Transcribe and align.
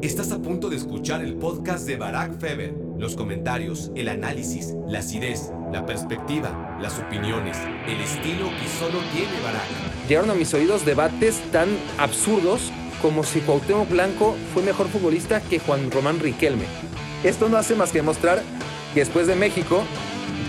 Estás 0.00 0.30
a 0.30 0.38
punto 0.38 0.70
de 0.70 0.76
escuchar 0.76 1.24
el 1.24 1.34
podcast 1.34 1.84
de 1.84 1.96
Barack 1.96 2.38
Feber. 2.38 2.72
Los 2.98 3.16
comentarios, 3.16 3.90
el 3.96 4.08
análisis, 4.08 4.76
la 4.86 5.00
acidez, 5.00 5.50
la 5.72 5.86
perspectiva, 5.86 6.78
las 6.80 7.00
opiniones, 7.00 7.56
el 7.84 8.00
estilo 8.00 8.44
que 8.44 8.68
solo 8.78 9.00
tiene 9.12 9.40
Barack. 9.42 9.66
Llegaron 10.08 10.30
a 10.30 10.34
mis 10.34 10.54
oídos 10.54 10.86
debates 10.86 11.40
tan 11.50 11.68
absurdos 11.98 12.70
como 13.02 13.24
si 13.24 13.40
Cuauhtémoc 13.40 13.90
Blanco 13.90 14.36
fue 14.54 14.62
mejor 14.62 14.86
futbolista 14.86 15.40
que 15.40 15.58
Juan 15.58 15.90
Román 15.90 16.20
Riquelme. 16.20 16.66
Esto 17.24 17.48
no 17.48 17.56
hace 17.56 17.74
más 17.74 17.90
que 17.90 17.98
demostrar 17.98 18.40
que 18.94 19.00
después 19.00 19.26
de 19.26 19.34
México, 19.34 19.82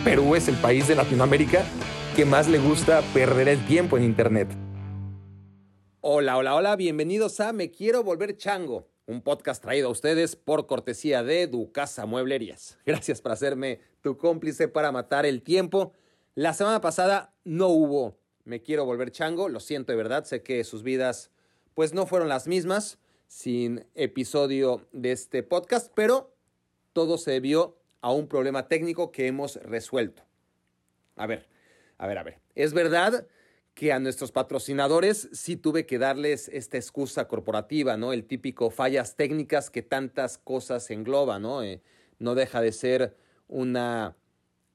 Perú 0.04 0.36
es 0.36 0.48
el 0.48 0.58
país 0.58 0.88
de 0.88 0.94
Latinoamérica 0.94 1.64
que 2.16 2.24
más 2.24 2.48
le 2.48 2.60
gusta 2.60 3.02
perder 3.16 3.48
el 3.48 3.66
tiempo 3.66 3.98
en 3.98 4.04
Internet. 4.04 4.48
Hola, 6.02 6.38
hola, 6.38 6.54
hola, 6.54 6.76
bienvenidos 6.76 7.40
a 7.40 7.52
Me 7.52 7.72
Quiero 7.72 8.04
Volver 8.04 8.38
Chango 8.38 8.86
un 9.10 9.24
podcast 9.24 9.60
traído 9.60 9.88
a 9.88 9.92
ustedes 9.92 10.36
por 10.36 10.68
cortesía 10.68 11.24
de 11.24 11.48
Ducasa 11.48 12.06
Mueblerías. 12.06 12.78
Gracias 12.86 13.22
por 13.22 13.32
hacerme 13.32 13.82
tu 14.02 14.18
cómplice 14.18 14.68
para 14.68 14.92
matar 14.92 15.26
el 15.26 15.42
tiempo. 15.42 15.94
La 16.36 16.54
semana 16.54 16.80
pasada 16.80 17.34
no 17.44 17.70
hubo 17.70 18.20
Me 18.46 18.62
quiero 18.62 18.86
volver 18.86 19.10
chango, 19.10 19.50
lo 19.50 19.60
siento 19.60 19.92
de 19.92 19.98
verdad, 19.98 20.26
sé 20.26 20.44
que 20.44 20.64
sus 20.64 20.84
vidas 20.84 21.32
pues 21.74 21.92
no 21.94 22.06
fueron 22.06 22.30
las 22.30 22.48
mismas 22.48 23.00
sin 23.28 23.84
episodio 23.96 24.88
de 24.92 25.12
este 25.12 25.42
podcast, 25.42 25.92
pero 25.96 26.36
todo 26.94 27.18
se 27.18 27.32
debió 27.32 27.80
a 28.02 28.12
un 28.12 28.28
problema 28.28 28.68
técnico 28.68 29.12
que 29.12 29.26
hemos 29.26 29.56
resuelto. 29.56 30.22
A 31.16 31.26
ver, 31.26 31.48
a 31.98 32.06
ver, 32.06 32.18
a 32.20 32.24
ver. 32.24 32.40
Es 32.54 32.74
verdad 32.74 33.26
que 33.80 33.94
a 33.94 34.00
nuestros 34.00 34.34
patrocinadores 34.34 35.30
sí 35.32 35.56
tuve 35.56 35.86
que 35.86 35.98
darles 36.00 36.50
esta 36.50 36.76
excusa 36.76 37.30
corporativa, 37.30 37.96
¿no? 37.96 38.12
El 38.12 38.26
típico 38.26 38.72
fallas 38.72 39.16
técnicas 39.16 39.70
que 39.70 39.82
tantas 39.82 40.38
cosas 40.38 40.92
engloba, 40.92 41.40
¿no? 41.40 41.64
Eh, 41.64 41.82
no 42.18 42.36
deja 42.36 42.60
de 42.60 42.74
ser 42.74 43.16
una 43.48 44.18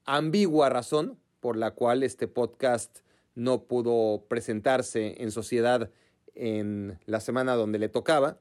ambigua 0.05 0.69
razón 0.69 1.19
por 1.39 1.55
la 1.55 1.69
cual 1.69 2.01
este 2.01 2.27
podcast 2.27 3.01
no 3.35 3.65
pudo 3.65 4.25
presentarse 4.27 5.21
en 5.21 5.29
sociedad 5.29 5.91
en 6.33 6.97
la 7.05 7.19
semana 7.19 7.53
donde 7.53 7.77
le 7.77 7.89
tocaba. 7.89 8.39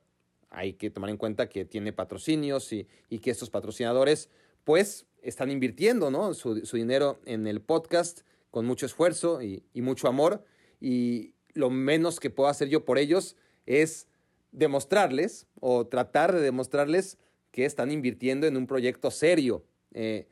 Hay 0.48 0.72
que 0.72 0.88
tomar 0.88 1.10
en 1.10 1.18
cuenta 1.18 1.50
que 1.50 1.66
tiene 1.66 1.92
patrocinios 1.92 2.72
y, 2.72 2.88
que 3.18 3.30
estos 3.30 3.50
patrocinadores 3.50 4.30
pues 4.64 5.04
están 5.20 5.50
invirtiendo 5.50 6.10
¿no? 6.10 6.32
su, 6.32 6.54
dinero 6.54 7.20
en 7.26 7.46
el 7.46 7.60
podcast 7.60 8.22
con 8.50 8.64
mucho 8.64 8.86
esfuerzo 8.86 9.42
y 9.42 9.62
mucho 9.74 10.08
amor 10.08 10.42
y 10.80 11.34
lo 11.52 11.70
menos 11.70 12.20
que 12.20 12.30
puedo 12.30 12.48
hacer 12.48 12.68
yo 12.68 12.84
por 12.84 12.98
ellos 12.98 13.36
es 13.66 14.08
demostrarles 14.52 15.46
o 15.60 15.86
tratar 15.86 16.32
de 16.32 16.40
demostrarles 16.40 17.18
que 17.50 17.64
están 17.64 17.90
invirtiendo 17.90 18.46
en 18.46 18.56
un 18.56 18.66
proyecto 18.66 19.10
serio. 19.10 19.64
Eh, 19.92 20.26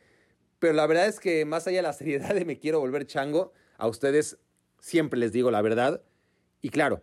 pero 0.58 0.74
la 0.74 0.86
verdad 0.86 1.06
es 1.06 1.20
que 1.20 1.44
más 1.44 1.66
allá 1.66 1.78
de 1.78 1.82
la 1.82 1.92
seriedad 1.92 2.34
de 2.34 2.44
me 2.44 2.58
quiero 2.58 2.80
volver 2.80 3.06
chango, 3.06 3.52
a 3.78 3.88
ustedes 3.88 4.38
siempre 4.80 5.18
les 5.18 5.32
digo 5.32 5.50
la 5.50 5.62
verdad. 5.62 6.02
Y 6.60 6.70
claro, 6.70 7.02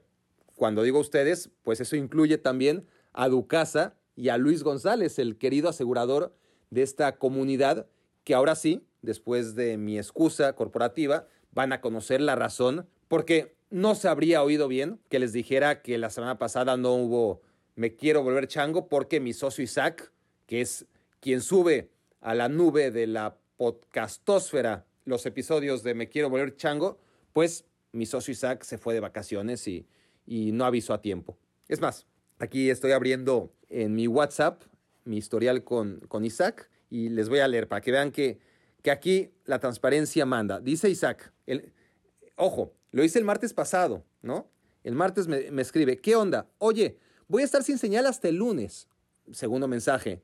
cuando 0.56 0.84
digo 0.84 1.00
ustedes, 1.00 1.50
pues 1.64 1.80
eso 1.80 1.96
incluye 1.96 2.38
también 2.38 2.86
a 3.14 3.30
Ducasa 3.30 3.96
y 4.16 4.30
a 4.30 4.38
Luis 4.38 4.64
González, 4.64 5.20
el 5.20 5.38
querido 5.38 5.70
asegurador 5.70 6.36
de 6.70 6.82
esta 6.82 7.18
comunidad, 7.18 7.88
que 8.24 8.34
ahora 8.34 8.56
sí, 8.56 8.86
después 9.02 9.56
de 9.56 9.78
mi 9.78 9.98
excusa 9.98 10.54
corporativa, 10.54 11.28
van 11.52 11.72
a 11.72 11.82
conocer 11.82 12.22
la 12.22 12.36
razón 12.36 12.88
porque 13.10 13.54
no 13.70 13.96
se 13.96 14.08
habría 14.08 14.42
oído 14.42 14.70
bien 14.70 15.00
que 15.10 15.20
les 15.20 15.34
dijera 15.34 15.82
que 15.82 15.98
la 15.98 16.10
semana 16.10 16.40
pasada 16.40 16.78
no 16.78 16.94
hubo 16.94 17.42
Me 17.76 17.96
quiero 17.96 18.24
volver 18.24 18.48
chango 18.48 18.88
porque 18.88 19.20
mi 19.20 19.34
socio 19.34 19.64
Isaac, 19.64 20.12
que 20.48 20.62
es 20.62 20.86
quien 21.20 21.42
sube 21.42 21.90
a 22.22 22.34
la 22.34 22.48
nube 22.48 22.92
de 22.92 23.08
la 23.08 23.38
podcastósfera 23.58 24.86
los 25.06 25.26
episodios 25.26 25.84
de 25.84 25.94
Me 25.94 26.08
quiero 26.08 26.30
volver 26.30 26.56
chango, 26.56 26.98
pues 27.34 27.66
mi 27.92 28.06
socio 28.06 28.32
Isaac 28.32 28.64
se 28.64 28.78
fue 28.78 28.94
de 28.94 29.00
vacaciones 29.00 29.68
y, 29.68 29.86
no 30.28 30.66
avisó 30.66 30.94
a 30.94 31.02
tiempo. 31.02 31.38
Es 31.68 31.82
más, 31.82 32.06
aquí 32.38 32.70
estoy 32.70 32.92
abriendo 32.92 33.52
en 33.68 33.96
mi 33.96 34.08
WhatsApp 34.08 34.62
mi 35.06 35.18
historial 35.18 35.64
con, 35.64 36.00
con 36.08 36.24
Isaac 36.24 36.70
y 36.92 37.10
les 37.10 37.30
voy 37.30 37.40
a 37.40 37.48
leer 37.48 37.68
para 37.68 37.82
que 37.82 37.92
vean 37.92 38.12
que, 38.12 38.38
que 38.84 38.92
aquí 38.92 39.32
la 39.46 39.60
transparencia 39.60 40.28
manda. 40.28 40.60
Dice 40.60 40.88
Isaac, 40.88 41.34
el, 41.48 41.74
ojo, 42.36 42.74
lo 42.92 43.04
hice 43.04 43.20
el 43.20 43.26
martes 43.26 43.54
pasado, 43.54 44.04
¿no? 44.22 44.50
El 44.84 44.96
martes 44.96 45.28
me, 45.28 45.62
escribe, 45.62 46.00
¿qué 46.00 46.16
onda? 46.16 46.50
Oye, 46.58 46.98
voy 47.28 47.42
a 47.42 47.46
estar 47.46 47.64
sin 47.64 47.78
señal 47.78 48.06
hasta 48.06 48.30
el 48.30 48.38
lunes. 48.38 48.88
Segundo 49.32 49.68
mensaje, 49.68 50.22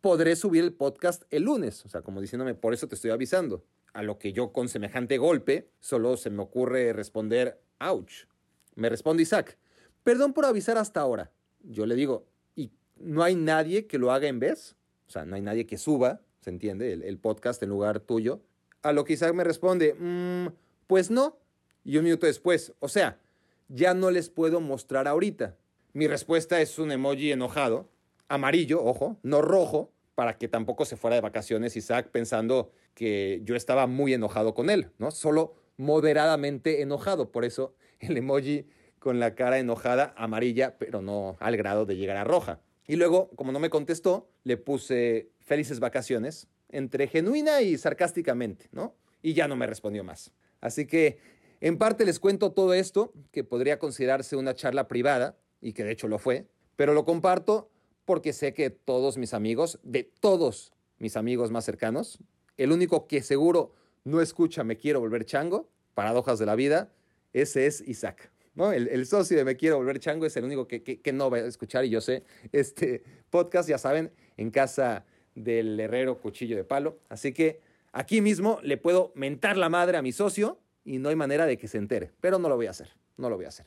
podré 0.00 0.36
subir 0.36 0.64
el 0.64 0.72
podcast 0.72 1.24
el 1.30 1.42
lunes. 1.42 1.84
O 1.84 1.88
sea, 1.88 2.02
como 2.02 2.20
diciéndome, 2.20 2.54
por 2.54 2.72
eso 2.72 2.88
te 2.88 2.94
estoy 2.94 3.10
avisando. 3.10 3.64
A 3.92 4.02
lo 4.02 4.18
que 4.18 4.32
yo 4.32 4.52
con 4.52 4.68
semejante 4.68 5.18
golpe, 5.18 5.70
solo 5.80 6.16
se 6.16 6.30
me 6.30 6.42
ocurre 6.42 6.92
responder, 6.92 7.60
ouch. 7.80 8.26
Me 8.74 8.88
responde 8.88 9.22
Isaac, 9.22 9.58
perdón 10.04 10.32
por 10.32 10.44
avisar 10.44 10.78
hasta 10.78 11.00
ahora. 11.00 11.32
Yo 11.62 11.86
le 11.86 11.94
digo, 11.94 12.26
¿y 12.54 12.70
no 12.96 13.22
hay 13.22 13.34
nadie 13.34 13.86
que 13.86 13.98
lo 13.98 14.12
haga 14.12 14.28
en 14.28 14.38
vez? 14.38 14.76
O 15.08 15.10
sea, 15.10 15.24
no 15.24 15.34
hay 15.34 15.42
nadie 15.42 15.66
que 15.66 15.78
suba, 15.78 16.20
¿se 16.40 16.50
entiende? 16.50 16.92
El, 16.92 17.18
podcast 17.18 17.62
en 17.62 17.70
lugar 17.70 18.00
tuyo. 18.00 18.42
A 18.82 18.92
lo 18.92 19.04
que 19.04 19.14
Isaac 19.14 19.34
me 19.34 19.44
responde, 19.44 19.94
mm, 19.98 20.48
pues 20.86 21.10
no, 21.10 21.38
y 21.86 21.98
un 21.98 22.04
minuto 22.04 22.26
después, 22.26 22.74
o 22.80 22.88
sea, 22.88 23.20
ya 23.68 23.94
no 23.94 24.10
les 24.10 24.28
puedo 24.28 24.60
mostrar 24.60 25.06
ahorita. 25.06 25.56
Mi 25.92 26.08
respuesta 26.08 26.60
es 26.60 26.80
un 26.80 26.90
emoji 26.90 27.30
enojado, 27.30 27.88
amarillo, 28.28 28.84
ojo, 28.84 29.18
no 29.22 29.40
rojo, 29.40 29.92
para 30.16 30.36
que 30.36 30.48
tampoco 30.48 30.84
se 30.84 30.96
fuera 30.96 31.14
de 31.14 31.22
vacaciones 31.22 31.76
Isaac 31.76 32.08
pensando 32.10 32.72
que 32.94 33.40
yo 33.44 33.54
estaba 33.54 33.86
muy 33.86 34.14
enojado 34.14 34.52
con 34.52 34.68
él, 34.68 34.90
¿no? 34.98 35.12
Solo 35.12 35.54
moderadamente 35.76 36.82
enojado, 36.82 37.30
por 37.30 37.44
eso 37.44 37.76
el 38.00 38.16
emoji 38.16 38.66
con 38.98 39.20
la 39.20 39.36
cara 39.36 39.58
enojada 39.58 40.12
amarilla, 40.16 40.78
pero 40.78 41.02
no 41.02 41.36
al 41.38 41.56
grado 41.56 41.86
de 41.86 41.96
llegar 41.96 42.16
a 42.16 42.24
roja. 42.24 42.60
Y 42.88 42.96
luego, 42.96 43.30
como 43.36 43.52
no 43.52 43.60
me 43.60 43.70
contestó, 43.70 44.28
le 44.42 44.56
puse 44.56 45.30
felices 45.38 45.78
vacaciones, 45.78 46.48
entre 46.68 47.06
genuina 47.06 47.62
y 47.62 47.78
sarcásticamente, 47.78 48.68
¿no? 48.72 48.96
Y 49.22 49.34
ya 49.34 49.46
no 49.46 49.54
me 49.54 49.66
respondió 49.66 50.02
más. 50.02 50.32
Así 50.60 50.86
que 50.86 51.18
en 51.60 51.78
parte 51.78 52.04
les 52.04 52.20
cuento 52.20 52.52
todo 52.52 52.74
esto, 52.74 53.12
que 53.32 53.44
podría 53.44 53.78
considerarse 53.78 54.36
una 54.36 54.54
charla 54.54 54.88
privada, 54.88 55.36
y 55.60 55.72
que 55.72 55.84
de 55.84 55.92
hecho 55.92 56.08
lo 56.08 56.18
fue, 56.18 56.46
pero 56.76 56.94
lo 56.94 57.04
comparto 57.04 57.70
porque 58.04 58.32
sé 58.32 58.52
que 58.54 58.70
todos 58.70 59.18
mis 59.18 59.34
amigos, 59.34 59.80
de 59.82 60.04
todos 60.04 60.72
mis 60.98 61.16
amigos 61.16 61.50
más 61.50 61.64
cercanos, 61.64 62.18
el 62.56 62.72
único 62.72 63.06
que 63.06 63.22
seguro 63.22 63.74
no 64.04 64.20
escucha 64.20 64.64
Me 64.64 64.76
Quiero 64.76 65.00
Volver 65.00 65.24
Chango, 65.24 65.68
paradojas 65.94 66.38
de 66.38 66.46
la 66.46 66.54
vida, 66.54 66.92
ese 67.32 67.66
es 67.66 67.80
Isaac. 67.86 68.30
¿no? 68.54 68.72
El, 68.72 69.04
socio 69.06 69.36
de 69.36 69.44
Me 69.44 69.56
Quiero 69.56 69.76
Volver 69.76 69.98
Chango 69.98 70.24
es 70.24 70.36
el 70.36 70.44
único 70.44 70.68
que, 70.68 70.82
que, 70.82 71.12
no 71.12 71.30
va 71.30 71.38
a 71.38 71.46
escuchar 71.46 71.84
y 71.84 71.90
yo 71.90 72.00
sé, 72.00 72.22
este 72.52 73.02
podcast, 73.30 73.68
ya 73.68 73.78
saben, 73.78 74.12
en 74.36 74.50
casa 74.50 75.04
del 75.34 75.78
herrero 75.80 76.20
cuchillo 76.20 76.56
de 76.56 76.64
palo. 76.64 76.98
Así 77.08 77.32
que 77.32 77.60
aquí 77.92 78.20
mismo 78.20 78.60
le 78.62 78.76
puedo 78.76 79.12
mentar 79.14 79.56
la 79.56 79.68
madre 79.68 79.98
a 79.98 80.02
mi 80.02 80.12
socio 80.12 80.58
y 80.86 80.98
no 80.98 81.08
hay 81.08 81.16
manera 81.16 81.44
de 81.46 81.58
que 81.58 81.68
se 81.68 81.78
entere, 81.78 82.12
pero 82.20 82.38
no 82.38 82.48
lo 82.48 82.56
voy 82.56 82.66
a 82.66 82.70
hacer, 82.70 82.88
no 83.16 83.28
lo 83.28 83.36
voy 83.36 83.44
a 83.44 83.48
hacer. 83.48 83.66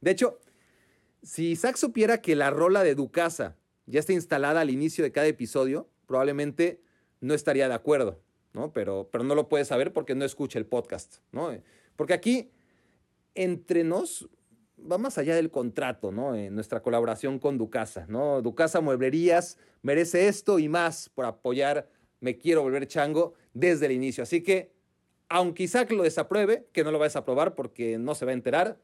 De 0.00 0.10
hecho, 0.10 0.38
si 1.22 1.50
Isaac 1.50 1.76
supiera 1.76 2.20
que 2.20 2.36
la 2.36 2.50
rola 2.50 2.84
de 2.84 2.94
Ducasa 2.94 3.56
ya 3.86 3.98
está 3.98 4.12
instalada 4.12 4.60
al 4.60 4.70
inicio 4.70 5.02
de 5.02 5.10
cada 5.10 5.26
episodio, 5.26 5.88
probablemente 6.06 6.82
no 7.20 7.34
estaría 7.34 7.66
de 7.66 7.74
acuerdo, 7.74 8.20
¿no? 8.52 8.72
Pero, 8.72 9.08
pero 9.10 9.24
no 9.24 9.34
lo 9.34 9.48
puede 9.48 9.64
saber 9.64 9.92
porque 9.92 10.14
no 10.14 10.24
escucha 10.24 10.58
el 10.58 10.66
podcast, 10.66 11.16
¿no? 11.32 11.50
Porque 11.96 12.12
aquí, 12.12 12.50
entre 13.34 13.82
nos, 13.82 14.28
va 14.80 14.98
más 14.98 15.16
allá 15.18 15.34
del 15.34 15.50
contrato, 15.50 16.12
¿no? 16.12 16.34
En 16.34 16.54
nuestra 16.54 16.82
colaboración 16.82 17.38
con 17.38 17.56
Ducasa, 17.58 18.06
¿no? 18.08 18.42
Ducasa 18.42 18.80
Mueblerías 18.80 19.56
merece 19.82 20.28
esto 20.28 20.58
y 20.58 20.68
más 20.68 21.08
por 21.08 21.24
apoyar 21.24 21.88
Me 22.20 22.36
Quiero 22.36 22.62
Volver 22.62 22.86
Chango 22.86 23.34
desde 23.54 23.86
el 23.86 23.92
inicio. 23.92 24.22
Así 24.22 24.42
que 24.42 24.72
aunque 25.30 25.62
Isaac 25.62 25.90
lo 25.92 26.02
desapruebe, 26.02 26.68
que 26.72 26.84
no 26.84 26.90
lo 26.90 26.98
va 26.98 27.06
a 27.06 27.08
desaprobar 27.08 27.54
porque 27.54 27.96
no 27.96 28.14
se 28.14 28.26
va 28.26 28.32
a 28.32 28.34
enterar, 28.34 28.76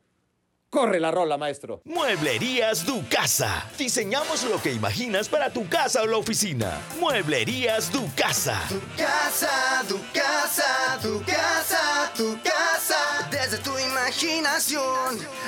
corre 0.71 1.01
la 1.01 1.11
rola, 1.11 1.37
maestro. 1.37 1.83
Mueblerías 1.85 2.87
Du 2.87 3.03
Casa. 3.09 3.69
Diseñamos 3.77 4.45
lo 4.45 4.63
que 4.63 4.73
imaginas 4.73 5.29
para 5.29 5.53
tu 5.53 5.69
casa 5.69 6.03
o 6.03 6.07
la 6.07 6.17
oficina. 6.17 6.81
Mueblerías 7.01 7.93
Du 7.93 8.09
Casa. 8.17 8.63
Tu 8.69 8.81
casa, 8.97 9.83
tu 9.89 9.99
casa, 10.13 10.99
tu 11.03 11.23
casa, 11.25 12.13
tu 12.17 12.39
casa. 12.43 13.29
Desde 13.31 13.59
tu 13.59 13.77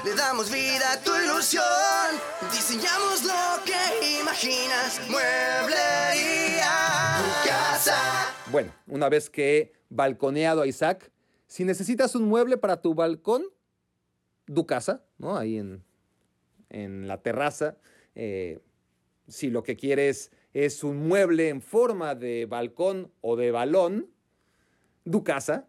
le 0.04 0.14
damos 0.14 0.50
vida 0.50 0.92
a 0.92 1.00
tu 1.02 1.10
ilusión. 1.16 1.64
Diseñamos 2.52 3.24
lo 3.24 3.64
que 3.64 4.18
imaginas. 4.20 5.00
Mueblerías 5.08 6.62
Tu 7.18 7.48
casa. 7.48 8.34
Bueno, 8.52 8.70
una 8.86 9.08
vez 9.08 9.30
que 9.30 9.72
balconeado 9.88 10.60
a 10.60 10.66
Isaac. 10.66 11.10
Si 11.46 11.64
necesitas 11.64 12.14
un 12.14 12.24
mueble 12.24 12.58
para 12.58 12.82
tu 12.82 12.94
balcón, 12.94 13.42
tu 14.44 14.66
casa, 14.66 15.02
¿no? 15.16 15.38
Ahí 15.38 15.56
en, 15.56 15.82
en 16.68 17.08
la 17.08 17.22
terraza, 17.22 17.78
eh, 18.14 18.60
si 19.28 19.48
lo 19.48 19.62
que 19.62 19.76
quieres 19.76 20.30
es 20.52 20.84
un 20.84 21.08
mueble 21.08 21.48
en 21.48 21.62
forma 21.62 22.14
de 22.14 22.44
balcón 22.44 23.10
o 23.22 23.36
de 23.36 23.50
balón, 23.50 24.10
Ducasa. 25.06 25.66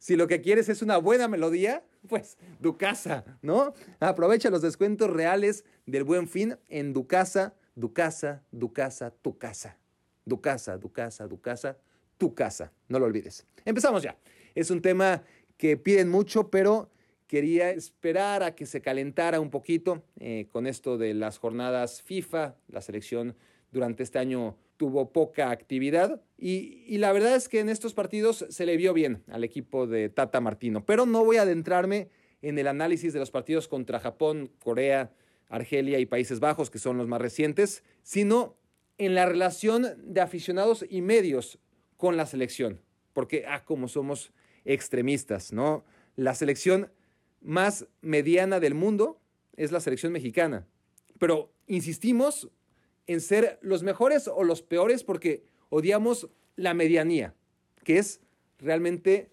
Si 0.00 0.16
lo 0.16 0.26
que 0.26 0.40
quieres 0.40 0.68
es 0.68 0.82
una 0.82 0.96
buena 0.96 1.28
melodía, 1.28 1.84
pues 2.08 2.38
Ducasa, 2.58 3.24
¿no? 3.42 3.74
Aprovecha 3.98 4.50
los 4.50 4.62
descuentos 4.62 5.10
reales 5.10 5.64
del 5.86 6.04
buen 6.04 6.28
fin 6.28 6.56
en 6.68 6.92
Ducasa, 6.92 7.54
Ducasa, 7.74 8.42
Ducasa, 8.50 9.10
tu 9.10 9.38
casa. 9.38 9.76
Ducasa, 10.24 10.76
Ducasa, 10.76 11.26
Ducasa, 11.26 11.78
tu 12.18 12.34
casa. 12.34 12.72
No 12.88 12.98
lo 12.98 13.06
olvides. 13.06 13.46
Empezamos 13.64 14.02
ya. 14.02 14.16
Es 14.54 14.70
un 14.70 14.82
tema 14.82 15.22
que 15.56 15.76
piden 15.76 16.08
mucho, 16.08 16.50
pero 16.50 16.90
quería 17.26 17.70
esperar 17.70 18.42
a 18.42 18.54
que 18.54 18.66
se 18.66 18.80
calentara 18.80 19.40
un 19.40 19.50
poquito 19.50 20.02
eh, 20.18 20.48
con 20.50 20.66
esto 20.66 20.98
de 20.98 21.14
las 21.14 21.38
jornadas 21.38 22.02
FIFA. 22.02 22.56
La 22.68 22.80
selección 22.80 23.36
durante 23.70 24.02
este 24.02 24.18
año 24.18 24.56
tuvo 24.80 25.12
poca 25.12 25.50
actividad 25.50 26.22
y, 26.38 26.84
y, 26.86 26.96
la 26.96 27.12
verdad 27.12 27.36
es 27.36 27.50
que 27.50 27.60
en 27.60 27.68
estos 27.68 27.92
partidos 27.92 28.46
se 28.48 28.64
le 28.64 28.78
vio 28.78 28.94
bien 28.94 29.22
al 29.28 29.44
equipo 29.44 29.86
de 29.86 30.08
Tata 30.08 30.40
Martino, 30.40 30.86
pero 30.86 31.04
no 31.04 31.22
voy 31.22 31.36
a 31.36 31.42
adentrarme 31.42 32.08
en 32.40 32.58
el 32.58 32.66
análisis 32.66 33.12
de 33.12 33.18
los 33.18 33.30
partidos 33.30 33.68
contra 33.68 34.00
Japón, 34.00 34.50
Corea, 34.58 35.12
Argelia 35.50 35.98
y 35.98 36.06
Países 36.06 36.40
Bajos, 36.40 36.70
que 36.70 36.78
son 36.78 36.96
los 36.96 37.08
más 37.08 37.20
recientes, 37.20 37.84
sino 38.02 38.56
en 38.96 39.14
la 39.14 39.26
relación 39.26 39.86
de 39.98 40.22
aficionados 40.22 40.82
y 40.88 41.02
medios 41.02 41.58
con 41.98 42.16
la 42.16 42.24
selección, 42.24 42.80
porque, 43.12 43.44
ah, 43.46 43.66
como 43.66 43.86
somos 43.86 44.32
extremistas, 44.64 45.52
¿no? 45.52 45.84
La 46.16 46.34
selección 46.34 46.90
más 47.42 47.86
mediana 48.00 48.60
del 48.60 48.72
mundo 48.72 49.20
es 49.58 49.72
la 49.72 49.80
selección 49.80 50.14
mexicana. 50.14 50.66
Pero 51.18 51.52
insistimos 51.66 52.48
en 53.06 53.20
ser 53.20 53.58
los 53.62 53.82
mejores 53.82 54.28
o 54.28 54.44
los 54.44 54.62
peores 54.62 55.04
porque 55.04 55.44
odiamos 55.68 56.28
la 56.56 56.74
medianía, 56.74 57.34
que 57.84 57.98
es 57.98 58.20
realmente 58.58 59.30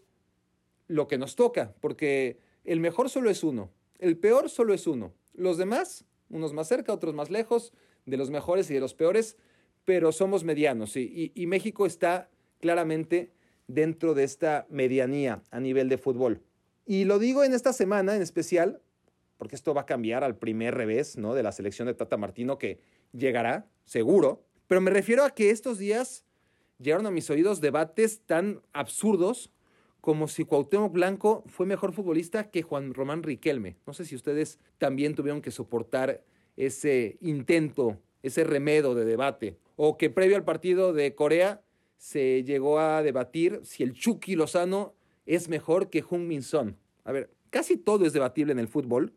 lo 0.88 1.08
que 1.08 1.18
nos 1.18 1.36
toca, 1.36 1.74
porque 1.82 2.40
el 2.64 2.80
mejor 2.80 3.10
solo 3.10 3.30
es 3.30 3.44
uno, 3.44 3.72
el 4.00 4.18
peor 4.18 4.50
solo 4.50 4.74
es 4.74 4.88
uno. 4.88 5.14
Los 5.34 5.58
demás, 5.58 6.06
unos 6.30 6.54
más 6.54 6.68
cerca, 6.68 6.94
otros 6.94 7.14
más 7.14 7.30
lejos, 7.30 7.74
de 8.06 8.18
los 8.18 8.30
mejores 8.30 8.70
y 8.72 8.74
de 8.74 8.80
los 8.80 8.94
peores, 8.94 9.38
pero 9.86 10.12
somos 10.12 10.44
medianos 10.44 10.96
y, 10.96 11.32
y 11.36 11.48
México 11.48 11.86
está 11.86 12.30
claramente 12.60 13.32
dentro 13.68 14.14
de 14.14 14.24
esta 14.24 14.66
medianía 14.70 15.44
a 15.52 15.60
nivel 15.60 15.90
de 15.90 15.98
fútbol. 15.98 16.42
Y 16.86 17.04
lo 17.04 17.20
digo 17.20 17.44
en 17.44 17.54
esta 17.54 17.74
semana 17.74 18.16
en 18.16 18.22
especial, 18.22 18.82
porque 19.38 19.56
esto 19.56 19.74
va 19.74 19.82
a 19.82 19.86
cambiar 19.86 20.24
al 20.24 20.38
primer 20.38 20.76
revés 20.76 21.18
¿no? 21.18 21.36
de 21.36 21.44
la 21.44 21.52
selección 21.52 21.88
de 21.88 21.94
Tata 21.94 22.18
Martino 22.18 22.58
que 22.58 22.80
llegará, 23.12 23.68
seguro. 23.86 24.44
Pero 24.68 24.82
me 24.82 24.92
refiero 24.92 25.24
a 25.24 25.32
que 25.32 25.50
estos 25.50 25.78
días 25.78 26.26
llegaron 26.80 27.06
a 27.08 27.12
mis 27.12 27.30
oídos 27.30 27.62
debates 27.62 28.22
tan 28.26 28.62
absurdos 28.74 29.52
como 30.02 30.28
si 30.28 30.46
Cuauhtémoc 30.46 30.94
Blanco 30.94 31.44
fue 31.48 31.66
mejor 31.66 31.92
futbolista 31.92 32.50
que 32.50 32.62
Juan 32.62 32.94
Román 32.94 33.24
Riquelme. 33.24 33.78
No 33.86 33.94
sé 33.94 34.06
si 34.06 34.16
ustedes 34.16 34.60
también 34.78 35.16
tuvieron 35.16 35.42
que 35.42 35.52
soportar 35.52 36.24
ese 36.56 37.18
intento, 37.22 38.00
ese 38.24 38.44
remedo 38.44 38.96
de 38.96 39.06
debate. 39.06 39.58
O 39.76 39.98
que 39.98 40.10
previo 40.10 40.38
al 40.38 40.46
partido 40.46 40.94
de 40.94 41.14
Corea 41.14 41.62
se 41.98 42.44
llegó 42.44 42.80
a 42.80 43.02
debatir 43.04 43.60
si 43.64 43.84
el 43.84 43.94
Chucky 43.94 44.36
Lozano 44.36 44.96
es 45.26 45.50
mejor 45.50 45.90
que 45.90 46.02
Jung 46.02 46.24
Min 46.24 46.44
Son. 46.44 46.78
A 47.04 47.12
ver, 47.12 47.32
casi 47.50 47.78
todo 47.78 48.06
es 48.06 48.14
debatible 48.14 48.54
en 48.54 48.60
el 48.60 48.68
fútbol, 48.68 49.14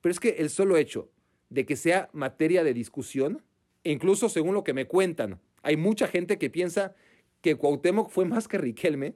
pero 0.00 0.12
es 0.12 0.20
que 0.20 0.30
el 0.38 0.50
solo 0.50 0.76
hecho 0.76 1.10
de 1.50 1.66
que 1.66 1.76
sea 1.76 2.08
materia 2.12 2.64
de 2.64 2.74
discusión, 2.74 3.42
e 3.84 3.92
incluso 3.92 4.28
según 4.28 4.54
lo 4.54 4.64
que 4.64 4.74
me 4.74 4.86
cuentan, 4.86 5.40
hay 5.62 5.76
mucha 5.76 6.06
gente 6.08 6.38
que 6.38 6.50
piensa 6.50 6.94
que 7.40 7.56
Cuauhtémoc 7.56 8.10
fue 8.10 8.24
más 8.24 8.48
que 8.48 8.58
Riquelme 8.58 9.14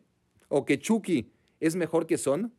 o 0.49 0.65
que 0.65 0.79
Chucky 0.79 1.31
es 1.61 1.77
mejor 1.77 2.07
que 2.07 2.19
Son. 2.19 2.53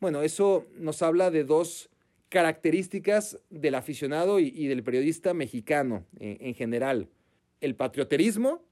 Bueno, 0.00 0.22
eso 0.22 0.66
nos 0.76 1.02
habla 1.02 1.30
de 1.30 1.44
dos 1.44 1.90
características 2.28 3.38
del 3.50 3.74
aficionado 3.74 4.38
y, 4.38 4.66
del 4.66 4.82
periodista 4.82 5.34
mexicano 5.34 6.04
en, 6.20 6.54
general. 6.54 7.08
El 7.60 7.74
patrioterismo 7.74 8.62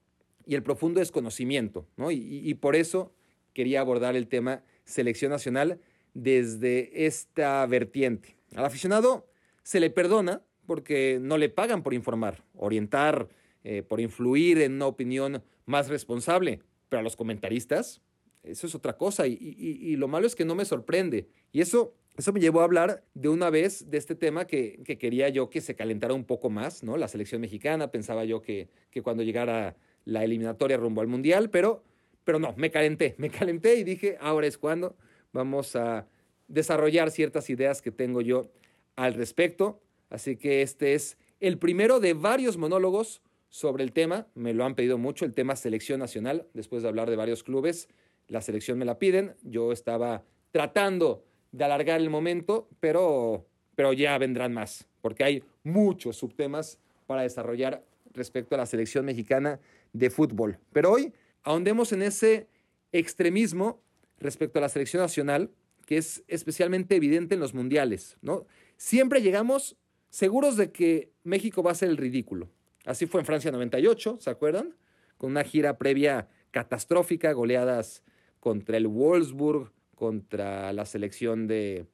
y 0.45 0.55
el 0.55 0.63
profundo 0.63 1.01
desconocimiento, 1.01 1.87
¿no? 1.97 2.11
y 2.11 2.55
por 2.55 2.77
eso 2.77 3.13
quería 3.53 3.81
abordar 3.81 4.15
el 4.17 4.29
tema 4.29 4.63
selección 4.85 5.31
nacional 5.31 5.81
desde 6.13 7.07
esta 7.07 7.65
vertiente. 7.67 8.37
Al 8.55 8.65
aficionado 8.65 9.27
se 9.67 9.81
le 9.81 9.91
perdona 9.91 10.43
porque 10.65 11.19
no 11.21 11.39
le 11.39 11.49
pagan 11.49 11.83
por 11.83 11.93
informar, 11.93 12.45
orientar, 12.55 13.29
eh, 13.65 13.83
por 13.83 14.01
influir 14.01 14.61
en 14.61 14.75
una 14.75 14.87
opinión 14.87 15.43
más 15.65 15.89
responsable, 15.89 16.61
pero 16.89 17.01
a 17.01 17.03
los 17.03 17.17
comentaristas 17.17 18.01
eso 18.45 18.69
es 18.69 18.77
otra 18.77 18.97
cosa 18.97 19.27
y, 19.27 19.97
lo 19.97 20.07
malo 20.07 20.29
es 20.29 20.37
que 20.37 20.45
no 20.45 20.55
me 20.55 20.65
sorprende. 20.65 21.27
Y 21.51 21.63
eso, 21.63 21.97
eso 22.17 22.33
me 22.33 22.39
llevó 22.39 22.61
a 22.61 22.65
hablar 22.65 23.03
de 23.15 23.29
una 23.29 23.51
vez 23.51 23.91
de 23.91 23.99
este 23.99 24.15
tema 24.15 24.47
que, 24.47 24.85
quería 25.01 25.31
yo 25.31 25.51
que 25.51 25.61
se 25.61 25.75
calentara 25.75 26.15
un 26.15 26.25
poco 26.25 26.49
más, 26.49 26.85
¿no? 26.85 26.97
La 26.97 27.09
selección 27.09 27.41
mexicana, 27.41 27.91
pensaba 27.91 28.25
yo 28.25 28.43
que, 28.43 28.69
que 28.93 29.03
cuando 29.03 29.25
llegara 29.25 29.75
la 30.05 30.23
eliminatoria 30.23 30.77
rumbo 30.77 31.01
al 31.01 31.09
Mundial, 31.09 31.51
pero 31.51 31.83
pero 32.23 32.39
no, 32.39 32.55
me 32.57 32.71
calenté, 32.71 33.17
me 33.19 33.31
calenté 33.31 33.75
y 33.77 33.83
dije, 33.83 34.17
ahora 34.21 34.47
es 34.47 34.59
cuando 34.59 34.97
vamos 35.33 35.75
a 35.75 36.07
desarrollar 36.47 37.11
ciertas 37.11 37.51
ideas 37.51 37.83
que 37.83 37.91
tengo 37.91 38.21
yo 38.21 38.53
al 38.97 39.15
respecto. 39.15 39.81
Así 40.11 40.37
que 40.37 40.63
este 40.63 40.95
es 40.95 41.19
el 41.41 41.59
primero 41.59 42.01
de 42.01 42.15
varios 42.15 42.57
monólogos 42.57 43.23
sobre 43.49 43.85
el 43.85 43.93
tema. 43.93 44.27
Me 44.35 44.55
lo 44.55 44.65
han 44.65 44.75
pedido 44.75 44.99
mucho, 44.99 45.25
el 45.25 45.35
tema 45.35 45.57
selección 45.57 46.01
nacional. 46.01 46.47
Después 46.55 46.83
de 46.83 46.89
hablar 46.89 47.09
de 47.11 47.17
varios 47.17 47.43
clubes, 47.43 47.89
la 48.29 48.41
selección 48.41 48.79
me 48.79 48.85
la 48.85 48.99
piden. 48.99 49.35
Yo 49.43 49.73
estaba 49.73 50.25
tratando 50.51 51.25
de 51.53 51.65
alargar 51.65 52.01
el 52.01 52.11
momento, 52.11 52.69
pero, 52.81 53.47
pero 53.75 53.93
ya 53.93 54.17
vendrán 54.19 54.53
más, 54.53 54.87
porque 55.01 55.25
hay 55.25 55.45
muchos 55.63 56.17
subtemas 56.17 56.79
para 57.07 57.23
desarrollar 57.23 57.85
respecto 58.13 58.55
a 58.55 58.59
la 58.59 58.67
selección 58.67 59.05
mexicana 59.05 59.61
de 59.93 60.11
fútbol. 60.11 60.59
Pero 60.73 60.93
hoy 60.93 61.13
ahondemos 61.43 61.93
en 61.93 62.03
ese 62.03 62.49
extremismo 62.93 63.81
respecto 64.19 64.59
a 64.59 64.63
la 64.63 64.69
selección 64.69 65.03
nacional, 65.03 65.51
que 65.87 65.99
es 65.99 66.25
especialmente 66.27 66.97
evidente 66.97 67.35
en 67.35 67.41
los 67.41 67.55
mundiales. 67.55 68.17
¿no? 68.23 68.47
Siempre 68.77 69.23
llegamos 69.23 69.77
seguros 70.11 70.57
de 70.57 70.73
que 70.73 71.13
México 71.25 71.63
va 71.63 71.73
a 71.73 71.75
ser 71.75 71.89
el 71.89 71.97
ridículo. 71.97 72.49
Así 72.85 73.07
fue 73.07 73.21
en 73.21 73.27
Francia 73.27 73.51
98, 73.51 74.19
¿se 74.21 74.31
acuerdan? 74.31 74.75
Con 75.19 75.31
una 75.31 75.45
gira 75.45 75.77
previa 75.77 76.29
catastrófica, 76.51 77.33
goleadas 77.33 78.03
contra 78.41 78.77
el 78.77 78.87
Wolfsburg, 78.87 79.73
contra 79.95 80.73
la 80.73 80.87
selección 80.87 81.47
de, 81.47 81.87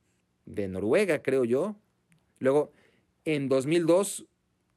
Noruega, 0.47 1.23
creo 1.23 1.45
yo. 1.45 1.77
Luego, 2.39 2.73
en 3.25 3.49
2002, 3.49 4.27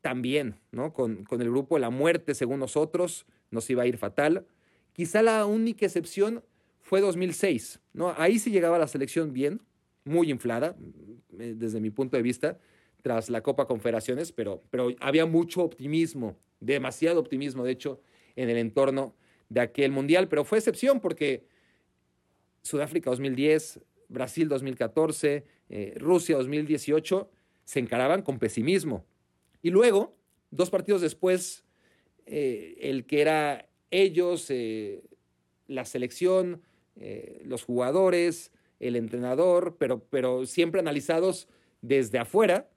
también, 0.02 0.56
¿no? 0.72 0.94
Con, 0.94 1.24
con 1.26 1.42
el 1.42 1.50
grupo 1.50 1.80
la 1.80 1.90
muerte, 1.90 2.36
según 2.36 2.60
nosotros, 2.60 3.26
nos 3.50 3.70
iba 3.70 3.84
a 3.84 3.88
ir 3.88 3.98
fatal. 3.98 4.46
Quizá 4.94 5.22
la 5.24 5.46
única 5.46 5.86
excepción 5.86 6.44
fue 6.82 7.02
2006, 7.02 7.80
¿no? 7.94 8.14
Ahí 8.18 8.40
sí 8.40 8.52
llegaba 8.52 8.78
la 8.78 8.88
selección 8.88 9.34
bien, 9.34 9.62
muy 10.06 10.32
inflada, 10.32 10.76
eh, 11.40 11.54
desde 11.58 11.82
mi 11.82 11.90
punto 11.90 12.16
de 12.16 12.24
vista, 12.24 12.58
tras 13.02 13.30
la 13.30 13.42
Copa 13.42 13.68
Confederaciones, 13.68 14.32
pero, 14.32 14.64
pero 14.70 14.90
había 15.00 15.26
mucho 15.26 15.64
optimismo, 15.64 16.38
demasiado 16.60 17.20
optimismo, 17.20 17.64
de 17.64 17.72
hecho, 17.72 18.00
en 18.36 18.50
el 18.50 18.58
entorno 18.58 19.16
de 19.50 19.62
aquel 19.62 19.92
Mundial, 19.92 20.28
pero 20.28 20.46
fue 20.46 20.60
excepción 20.60 21.00
porque 21.02 21.46
Sudáfrica 22.62 23.10
2010, 23.10 23.82
Brasil 24.08 24.48
2014, 24.48 25.44
eh, 25.70 25.94
Rusia 25.98 26.38
2018 26.38 27.30
se 27.64 27.80
encaraban 27.80 28.22
con 28.22 28.40
pesimismo. 28.40 29.06
Y 29.62 29.72
luego, 29.72 30.16
dos 30.52 30.70
partidos 30.70 31.02
después, 31.02 31.64
eh, 32.26 32.78
el 32.80 33.06
que 33.06 33.22
era 33.22 33.70
ellos, 33.92 34.52
la 35.68 35.86
selección, 35.86 36.62
los 37.44 37.64
jugadores, 37.64 38.52
el 38.80 38.96
entrenador, 38.96 39.76
pero, 39.78 40.04
pero 40.10 40.46
siempre 40.46 40.80
analizados 40.80 41.48
desde 41.82 42.20
afuera, 42.20 42.70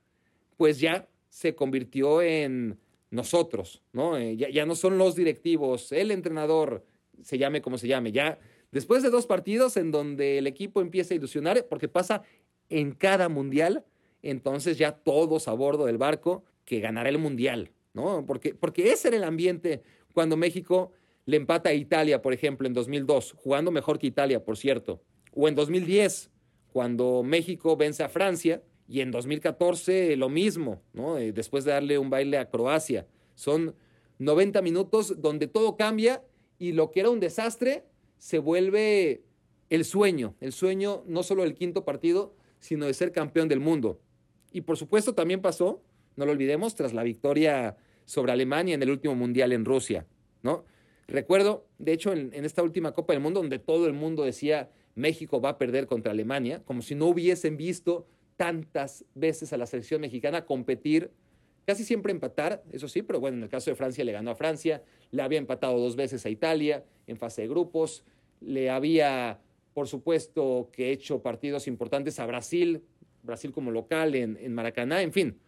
pues 0.56 0.80
ya 0.80 1.08
se 1.28 1.54
convirtió 1.54 2.22
en 2.22 2.78
nosotros, 3.10 3.82
¿no? 3.92 4.16
Eh, 4.16 4.36
ya, 4.36 4.50
ya, 4.50 4.66
no 4.66 4.74
son 4.74 4.98
los 4.98 5.14
directivos, 5.14 5.92
el 5.92 6.10
entrenador, 6.10 6.84
se 7.22 7.38
llame 7.38 7.62
como 7.62 7.78
se 7.78 7.88
llame, 7.88 8.12
ya 8.12 8.38
después 8.70 9.02
de 9.02 9.10
dos 9.10 9.26
partidos 9.26 9.76
en 9.76 9.90
donde 9.90 10.38
el 10.38 10.46
equipo 10.46 10.80
empieza 10.80 11.14
a 11.14 11.16
ilusionar, 11.16 11.66
porque 11.68 11.88
pasa 11.88 12.22
en 12.68 12.92
cada 12.92 13.28
mundial, 13.28 13.84
entonces 14.22 14.78
ya 14.78 14.92
todos 14.92 15.48
a 15.48 15.52
bordo 15.52 15.86
del 15.86 15.98
barco 15.98 16.44
que 16.64 16.80
ganará 16.80 17.08
el 17.08 17.18
mundial, 17.18 17.70
¿no? 17.94 18.26
Porque, 18.26 18.54
porque 18.54 18.92
ese 18.92 19.08
era 19.08 19.16
el 19.16 19.24
ambiente 19.24 19.82
cuando 20.12 20.36
México 20.36 20.92
le 21.24 21.36
empata 21.36 21.70
a 21.70 21.74
Italia, 21.74 22.20
por 22.22 22.32
ejemplo, 22.32 22.66
en 22.66 22.74
2002, 22.74 23.34
jugando 23.36 23.70
mejor 23.70 23.98
que 23.98 24.06
Italia, 24.06 24.44
por 24.44 24.56
cierto. 24.56 25.02
O 25.40 25.46
en 25.46 25.54
2010, 25.54 26.32
cuando 26.72 27.22
México 27.22 27.76
vence 27.76 28.02
a 28.02 28.08
Francia. 28.08 28.60
Y 28.88 29.02
en 29.02 29.12
2014 29.12 30.16
lo 30.16 30.28
mismo, 30.28 30.82
¿no? 30.92 31.16
Eh, 31.16 31.30
después 31.30 31.64
de 31.64 31.70
darle 31.70 31.96
un 31.96 32.10
baile 32.10 32.38
a 32.38 32.50
Croacia. 32.50 33.06
Son 33.36 33.76
90 34.18 34.62
minutos 34.62 35.20
donde 35.22 35.46
todo 35.46 35.76
cambia 35.76 36.24
y 36.58 36.72
lo 36.72 36.90
que 36.90 37.00
era 37.00 37.10
un 37.10 37.20
desastre 37.20 37.84
se 38.16 38.40
vuelve 38.40 39.22
el 39.70 39.84
sueño, 39.84 40.34
el 40.40 40.52
sueño 40.52 41.04
no 41.06 41.22
solo 41.22 41.42
del 41.44 41.54
quinto 41.54 41.84
partido, 41.84 42.34
sino 42.58 42.86
de 42.86 42.94
ser 42.94 43.12
campeón 43.12 43.46
del 43.46 43.60
mundo. 43.60 44.00
Y 44.50 44.62
por 44.62 44.76
supuesto 44.76 45.14
también 45.14 45.40
pasó, 45.40 45.82
no 46.16 46.26
lo 46.26 46.32
olvidemos, 46.32 46.74
tras 46.74 46.94
la 46.94 47.04
victoria 47.04 47.76
sobre 48.06 48.32
Alemania 48.32 48.74
en 48.74 48.82
el 48.82 48.90
último 48.90 49.14
Mundial 49.14 49.52
en 49.52 49.64
Rusia, 49.64 50.04
¿no? 50.42 50.64
Recuerdo, 51.06 51.68
de 51.78 51.92
hecho, 51.92 52.12
en, 52.12 52.32
en, 52.34 52.44
esta 52.44 52.62
última 52.62 52.92
Copa 52.92 53.12
del 53.12 53.22
Mundo, 53.22 53.40
donde 53.40 53.58
todo 53.58 53.86
el 53.86 53.92
mundo 53.92 54.24
decía 54.24 54.70
México 54.94 55.40
va 55.40 55.50
a 55.50 55.58
perder 55.58 55.86
contra 55.86 56.12
Alemania, 56.12 56.62
como 56.64 56.82
si 56.82 56.94
no 56.94 57.06
hubiesen 57.06 57.56
visto 57.56 58.06
tantas 58.36 59.04
veces 59.14 59.52
a 59.52 59.56
la 59.56 59.66
selección 59.66 60.00
mexicana 60.00 60.44
competir, 60.44 61.10
casi 61.66 61.84
siempre 61.84 62.12
empatar, 62.12 62.62
eso 62.72 62.88
sí, 62.88 63.02
pero 63.02 63.20
bueno, 63.20 63.36
en 63.36 63.42
el 63.42 63.48
caso 63.48 63.70
de 63.70 63.76
Francia 63.76 64.04
le 64.04 64.12
ganó 64.12 64.30
a 64.30 64.34
Francia, 64.34 64.82
le 65.10 65.22
había 65.22 65.38
empatado 65.38 65.78
dos 65.78 65.96
veces 65.96 66.24
a 66.24 66.30
Italia 66.30 66.84
en 67.06 67.16
fase 67.16 67.42
de 67.42 67.48
grupos, 67.48 68.04
le 68.40 68.70
había, 68.70 69.40
por 69.74 69.88
supuesto, 69.88 70.70
que 70.72 70.92
hecho 70.92 71.20
partidos 71.20 71.66
importantes 71.66 72.18
a 72.20 72.26
Brasil, 72.26 72.82
Brasil 73.22 73.52
como 73.52 73.70
local 73.70 74.14
en, 74.14 74.38
en 74.40 74.54
Maracaná, 74.54 75.02
en 75.02 75.12
fin. 75.12 75.38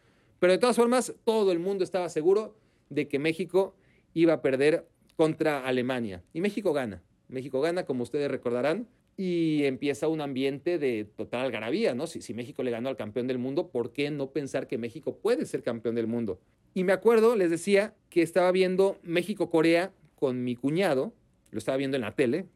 Pero 0.40 0.52
de 0.52 0.58
todas 0.58 0.76
formas, 0.76 1.14
todo 1.24 1.52
el 1.52 1.58
mundo 1.58 1.84
estaba 1.84 2.08
seguro 2.08 2.56
de 2.88 3.08
que 3.08 3.18
México 3.18 3.74
iba 4.14 4.34
a 4.34 4.42
perder 4.42 4.88
contra 5.16 5.66
Alemania. 5.66 6.24
Y 6.32 6.40
México 6.40 6.72
gana. 6.72 7.02
México 7.28 7.60
gana, 7.60 7.84
como 7.84 8.02
ustedes 8.02 8.30
recordarán, 8.30 8.88
y 9.16 9.64
empieza 9.64 10.08
un 10.08 10.20
ambiente 10.20 10.78
de 10.78 11.04
total 11.04 11.46
algarabía, 11.46 11.94
¿no? 11.94 12.06
Si, 12.06 12.34
México 12.34 12.62
le 12.62 12.70
ganó 12.70 12.88
al 12.88 12.96
campeón 12.96 13.26
del 13.26 13.38
mundo, 13.38 13.68
¿por 13.68 13.92
qué 13.92 14.10
no 14.10 14.30
pensar 14.30 14.66
que 14.66 14.78
México 14.78 15.18
puede 15.18 15.46
ser 15.46 15.62
campeón 15.62 15.94
del 15.94 16.06
mundo? 16.06 16.40
Y 16.74 16.84
me 16.84 16.92
acuerdo, 16.92 17.36
les 17.36 17.50
decía, 17.50 17.94
que 18.08 18.22
estaba 18.22 18.50
viendo 18.52 18.98
México-Corea 19.02 19.92
con 20.14 20.42
mi 20.44 20.56
cuñado, 20.56 21.12
lo 21.50 21.58
estaba 21.58 21.76
viendo 21.76 21.96
en 21.96 22.02
la 22.02 22.14
tele, 22.14 22.46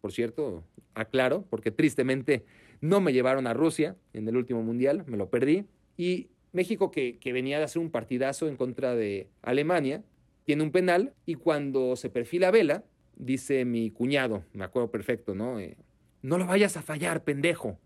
por 0.00 0.12
cierto, 0.12 0.64
aclaro, 0.94 1.44
porque 1.50 1.70
tristemente 1.70 2.44
no 2.80 3.00
me 3.00 3.12
llevaron 3.12 3.46
a 3.46 3.54
Rusia 3.54 3.96
en 4.12 4.28
el 4.28 4.36
último 4.36 4.62
mundial, 4.62 5.04
me 5.06 5.16
lo 5.16 5.28
perdí, 5.28 5.64
y 5.96 6.28
México 6.52 6.90
que, 6.90 7.18
que 7.18 7.32
venía 7.32 7.58
de 7.58 7.64
hacer 7.64 7.82
un 7.82 7.90
partidazo 7.90 8.48
en 8.48 8.56
contra 8.56 8.94
de 8.94 9.28
Alemania, 9.42 10.02
tiene 10.44 10.62
un 10.62 10.70
penal 10.70 11.12
y 11.26 11.34
cuando 11.34 11.96
se 11.96 12.08
perfila 12.08 12.50
Vela, 12.50 12.84
dice 13.16 13.64
mi 13.64 13.90
cuñado, 13.90 14.44
me 14.52 14.64
acuerdo 14.64 14.90
perfecto, 14.90 15.34
¿no? 15.34 15.58
Eh, 15.58 15.76
no 16.26 16.38
lo 16.38 16.46
vayas 16.46 16.76
a 16.76 16.82
fallar, 16.82 17.22
pendejo. 17.22 17.78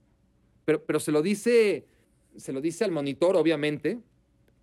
Pero, 0.64 0.82
pero 0.84 0.98
se 0.98 1.12
lo 1.12 1.20
dice, 1.20 1.84
se 2.36 2.54
lo 2.54 2.62
dice 2.62 2.84
al 2.84 2.90
monitor, 2.90 3.36
obviamente, 3.36 3.98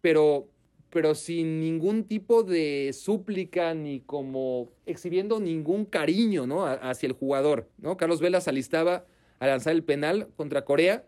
pero, 0.02 0.50
pero 0.90 1.14
sin 1.14 1.60
ningún 1.60 2.06
tipo 2.06 2.42
de 2.42 2.92
súplica 2.92 3.76
ni 3.76 4.00
como 4.00 4.72
exhibiendo 4.88 5.40
ningún 5.40 5.86
cariño, 5.86 6.48
¿no? 6.48 6.66
hacia 6.66 7.06
el 7.06 7.14
jugador, 7.14 7.70
¿no? 7.78 7.98
Carlos 7.98 8.20
Vela 8.20 8.42
se 8.42 8.50
alistaba 8.50 9.06
a 9.38 9.46
lanzar 9.46 9.74
el 9.74 9.84
penal 9.84 10.30
contra 10.36 10.66
Corea 10.66 11.08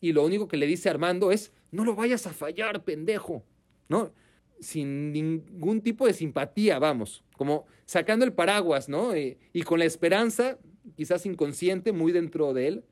y 0.00 0.12
lo 0.12 0.24
único 0.24 0.46
que 0.46 0.58
le 0.58 0.66
dice 0.66 0.88
Armando 0.88 1.32
es, 1.32 1.52
no 1.72 1.84
lo 1.84 1.96
vayas 1.96 2.24
a 2.28 2.32
fallar, 2.32 2.84
pendejo, 2.84 3.42
¿no? 3.88 4.12
sin 4.60 5.12
ningún 5.12 5.80
tipo 5.80 6.06
de 6.06 6.12
simpatía, 6.12 6.78
vamos, 6.78 7.24
como 7.36 7.66
sacando 7.86 8.24
el 8.24 8.32
paraguas, 8.32 8.88
¿no? 8.88 9.14
Eh, 9.14 9.38
y 9.52 9.62
con 9.62 9.78
la 9.78 9.86
esperanza, 9.86 10.58
quizás 10.96 11.26
inconsciente, 11.26 11.92
muy 11.92 12.12
dentro 12.12 12.52
de 12.52 12.68
él, 12.68 12.84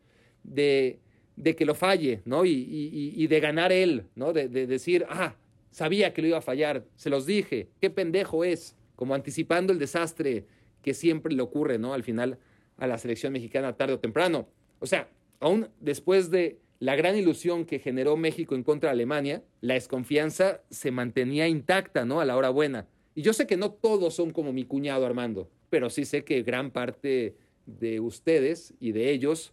de, 0.42 1.00
de 1.36 1.56
que 1.56 1.64
lo 1.64 1.74
falle, 1.74 2.22
¿no? 2.24 2.44
Y, 2.44 2.50
y, 2.50 3.26
de 3.26 3.40
ganar 3.40 3.72
él, 3.72 4.04
¿no? 4.14 4.32
De, 4.32 4.48
de, 4.48 4.66
decir, 4.66 5.06
ah, 5.08 5.36
sabía 5.70 6.12
que 6.12 6.22
lo 6.22 6.28
iba 6.28 6.38
a 6.38 6.42
fallar, 6.42 6.84
se 6.96 7.10
los 7.10 7.26
dije, 7.26 7.68
qué 7.80 7.90
pendejo 7.90 8.44
es, 8.44 8.76
como 8.96 9.14
anticipando 9.14 9.72
el 9.72 9.78
desastre 9.78 10.46
que 10.82 10.94
siempre 10.94 11.34
le 11.34 11.42
ocurre, 11.42 11.78
¿no? 11.78 11.94
Al 11.94 12.02
final 12.02 12.38
a 12.76 12.86
la 12.86 12.98
selección 12.98 13.32
mexicana 13.32 13.76
tarde 13.76 13.94
o 13.94 13.98
temprano. 13.98 14.48
O 14.78 14.86
sea, 14.86 15.08
aún 15.40 15.68
después 15.80 16.30
de 16.30 16.58
la 16.80 16.96
gran 16.96 17.16
ilusión 17.16 17.64
que 17.64 17.80
generó 17.80 18.16
México 18.16 18.54
en 18.54 18.62
contra 18.62 18.90
de 18.90 18.92
Alemania, 18.92 19.42
la 19.60 19.74
desconfianza 19.74 20.62
se 20.70 20.90
mantenía 20.90 21.48
intacta, 21.48 22.04
¿no? 22.04 22.20
A 22.20 22.24
la 22.24 22.36
hora 22.36 22.50
buena. 22.50 22.86
Y 23.14 23.22
yo 23.22 23.32
sé 23.32 23.46
que 23.46 23.56
no 23.56 23.72
todos 23.72 24.14
son 24.14 24.30
como 24.30 24.52
mi 24.52 24.64
cuñado 24.64 25.04
Armando, 25.04 25.50
pero 25.70 25.90
sí 25.90 26.04
sé 26.04 26.24
que 26.24 26.42
gran 26.42 26.70
parte 26.70 27.36
de 27.68 28.00
ustedes 28.00 28.74
y 28.80 28.92
de 28.92 29.10
ellos, 29.10 29.52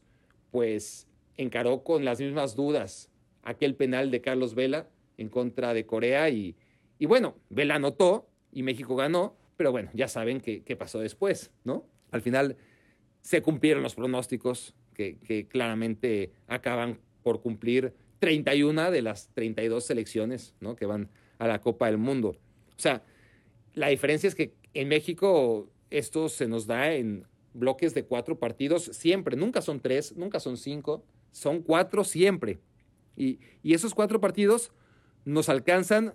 pues 0.51 1.07
encaró 1.37 1.83
con 1.83 2.05
las 2.05 2.19
mismas 2.19 2.55
dudas 2.55 3.11
aquel 3.43 3.75
penal 3.75 4.09
de 4.09 4.21
Carlos 4.21 4.55
Vela 4.55 4.89
en 5.17 5.29
contra 5.29 5.73
de 5.73 5.85
Corea 5.85 6.29
y, 6.29 6.55
y 6.97 7.05
bueno, 7.05 7.35
Vela 7.49 7.75
anotó 7.75 8.29
y 8.51 8.63
México 8.63 8.95
ganó, 8.95 9.35
pero 9.57 9.71
bueno, 9.71 9.89
ya 9.93 10.07
saben 10.07 10.39
qué, 10.41 10.63
qué 10.63 10.75
pasó 10.75 10.99
después, 10.99 11.51
¿no? 11.63 11.85
Al 12.11 12.21
final 12.21 12.57
se 13.21 13.41
cumplieron 13.41 13.83
los 13.83 13.95
pronósticos 13.95 14.73
que, 14.93 15.17
que 15.19 15.47
claramente 15.47 16.31
acaban 16.47 16.99
por 17.21 17.41
cumplir 17.41 17.93
31 18.19 18.91
de 18.91 19.01
las 19.01 19.29
32 19.33 19.85
selecciones 19.85 20.55
¿no? 20.59 20.75
que 20.75 20.85
van 20.85 21.09
a 21.37 21.47
la 21.47 21.59
Copa 21.59 21.87
del 21.87 21.97
Mundo. 21.97 22.29
O 22.29 22.79
sea, 22.79 23.03
la 23.73 23.89
diferencia 23.89 24.27
es 24.27 24.35
que 24.35 24.53
en 24.73 24.87
México 24.87 25.69
esto 25.89 26.29
se 26.29 26.47
nos 26.47 26.65
da 26.65 26.93
en 26.93 27.25
bloques 27.55 27.93
de 27.93 28.05
cuatro 28.05 28.37
partidos 28.37 28.83
siempre, 28.93 29.35
nunca 29.35 29.61
son 29.61 29.79
tres, 29.79 30.15
nunca 30.15 30.39
son 30.39 30.57
cinco, 30.57 31.03
son 31.31 31.61
cuatro 31.61 32.03
siempre. 32.03 32.59
Y, 33.15 33.39
y 33.63 33.73
esos 33.73 33.95
cuatro 33.95 34.21
partidos 34.21 34.71
nos 35.23 35.49
alcanzan 35.49 36.13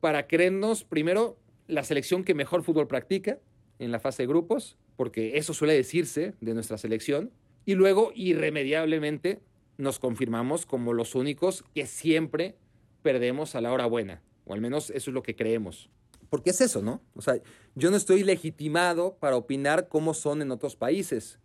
para 0.00 0.26
creernos 0.26 0.84
primero 0.84 1.38
la 1.68 1.82
selección 1.82 2.24
que 2.24 2.34
mejor 2.34 2.62
fútbol 2.62 2.86
practica 2.86 3.38
en 3.78 3.92
la 3.92 4.00
fase 4.00 4.24
de 4.24 4.28
grupos, 4.28 4.76
porque 4.96 5.36
eso 5.38 5.54
suele 5.54 5.74
decirse 5.74 6.34
de 6.40 6.54
nuestra 6.54 6.78
selección, 6.78 7.30
y 7.64 7.74
luego 7.74 8.12
irremediablemente 8.14 9.40
nos 9.78 9.98
confirmamos 9.98 10.66
como 10.66 10.92
los 10.92 11.14
únicos 11.14 11.64
que 11.74 11.86
siempre 11.86 12.56
perdemos 13.02 13.54
a 13.54 13.60
la 13.60 13.72
hora 13.72 13.86
buena, 13.86 14.22
o 14.44 14.54
al 14.54 14.60
menos 14.60 14.90
eso 14.90 15.10
es 15.10 15.14
lo 15.14 15.22
que 15.22 15.36
creemos. 15.36 15.90
Porque 16.30 16.50
es 16.50 16.60
eso, 16.60 16.82
¿no? 16.82 17.02
O 17.14 17.22
sea, 17.22 17.40
yo 17.74 17.90
no 17.90 17.96
estoy 17.96 18.24
legitimado 18.24 19.16
para 19.18 19.36
opinar 19.36 19.88
cómo 19.88 20.14
son 20.14 20.42
en 20.42 20.50
otros 20.50 20.76
países, 20.76 21.38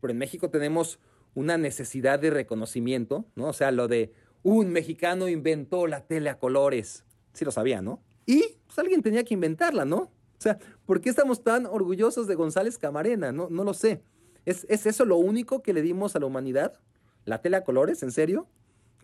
pero 0.00 0.12
en 0.12 0.18
México 0.18 0.50
tenemos 0.50 0.98
una 1.34 1.56
necesidad 1.58 2.18
de 2.18 2.30
reconocimiento, 2.30 3.24
¿no? 3.34 3.48
O 3.48 3.52
sea, 3.52 3.70
lo 3.70 3.88
de 3.88 4.12
un 4.42 4.70
mexicano 4.70 5.28
inventó 5.28 5.86
la 5.86 6.06
tele 6.06 6.30
a 6.30 6.38
colores. 6.38 7.04
Sí 7.32 7.44
lo 7.44 7.52
sabía, 7.52 7.82
¿no? 7.82 8.02
Y 8.26 8.44
pues 8.66 8.78
alguien 8.78 9.02
tenía 9.02 9.24
que 9.24 9.34
inventarla, 9.34 9.84
¿no? 9.84 9.98
O 9.98 10.42
sea, 10.42 10.58
¿por 10.86 11.00
qué 11.00 11.10
estamos 11.10 11.44
tan 11.44 11.66
orgullosos 11.66 12.26
de 12.26 12.34
González 12.34 12.78
Camarena? 12.78 13.32
No, 13.32 13.48
no 13.50 13.64
lo 13.64 13.74
sé. 13.74 14.02
¿Es, 14.44 14.66
¿Es 14.68 14.86
eso 14.86 15.04
lo 15.04 15.16
único 15.16 15.62
que 15.62 15.72
le 15.72 15.82
dimos 15.82 16.16
a 16.16 16.18
la 16.18 16.26
humanidad? 16.26 16.80
la 17.24 17.40
tela 17.40 17.58
a 17.58 17.64
colores, 17.64 18.02
¿en 18.02 18.12
serio? 18.12 18.46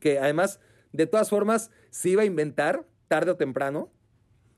Que 0.00 0.18
además, 0.18 0.60
de 0.92 1.06
todas 1.06 1.30
formas, 1.30 1.70
se 1.90 2.10
iba 2.10 2.22
a 2.22 2.26
inventar 2.26 2.84
tarde 3.08 3.30
o 3.30 3.36
temprano. 3.36 3.90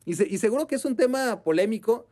Y, 0.09 0.39
seguro 0.39 0.67
que 0.67 0.77
es 0.77 0.87
un 0.87 0.97
tema 0.97 1.43
polémico 1.43 2.07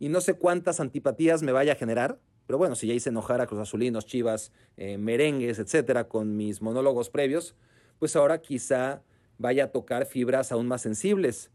y 0.00 0.08
no 0.08 0.20
sé 0.20 0.34
cuántas 0.34 0.80
antipatías 0.80 1.44
me 1.44 1.52
vaya 1.52 1.74
a 1.74 1.76
generar. 1.76 2.18
Pero 2.48 2.58
bueno, 2.58 2.74
si 2.74 2.88
ya 2.88 2.94
hice 2.94 3.10
enojar 3.10 3.40
a 3.40 3.46
Cruz 3.46 3.60
Azulinos, 3.60 4.04
Chivas, 4.04 4.50
eh, 4.76 4.98
merengues, 4.98 5.60
etcétera, 5.60 6.08
con 6.08 6.36
mis 6.36 6.60
monólogos 6.60 7.08
previos, 7.08 7.54
pues 8.00 8.16
ahora 8.16 8.42
quizá 8.42 9.00
vaya 9.38 9.64
a 9.64 9.66
tocar 9.68 10.06
fibras 10.06 10.50
aún 10.50 10.66
más 10.66 10.82
sensibles. 10.82 11.52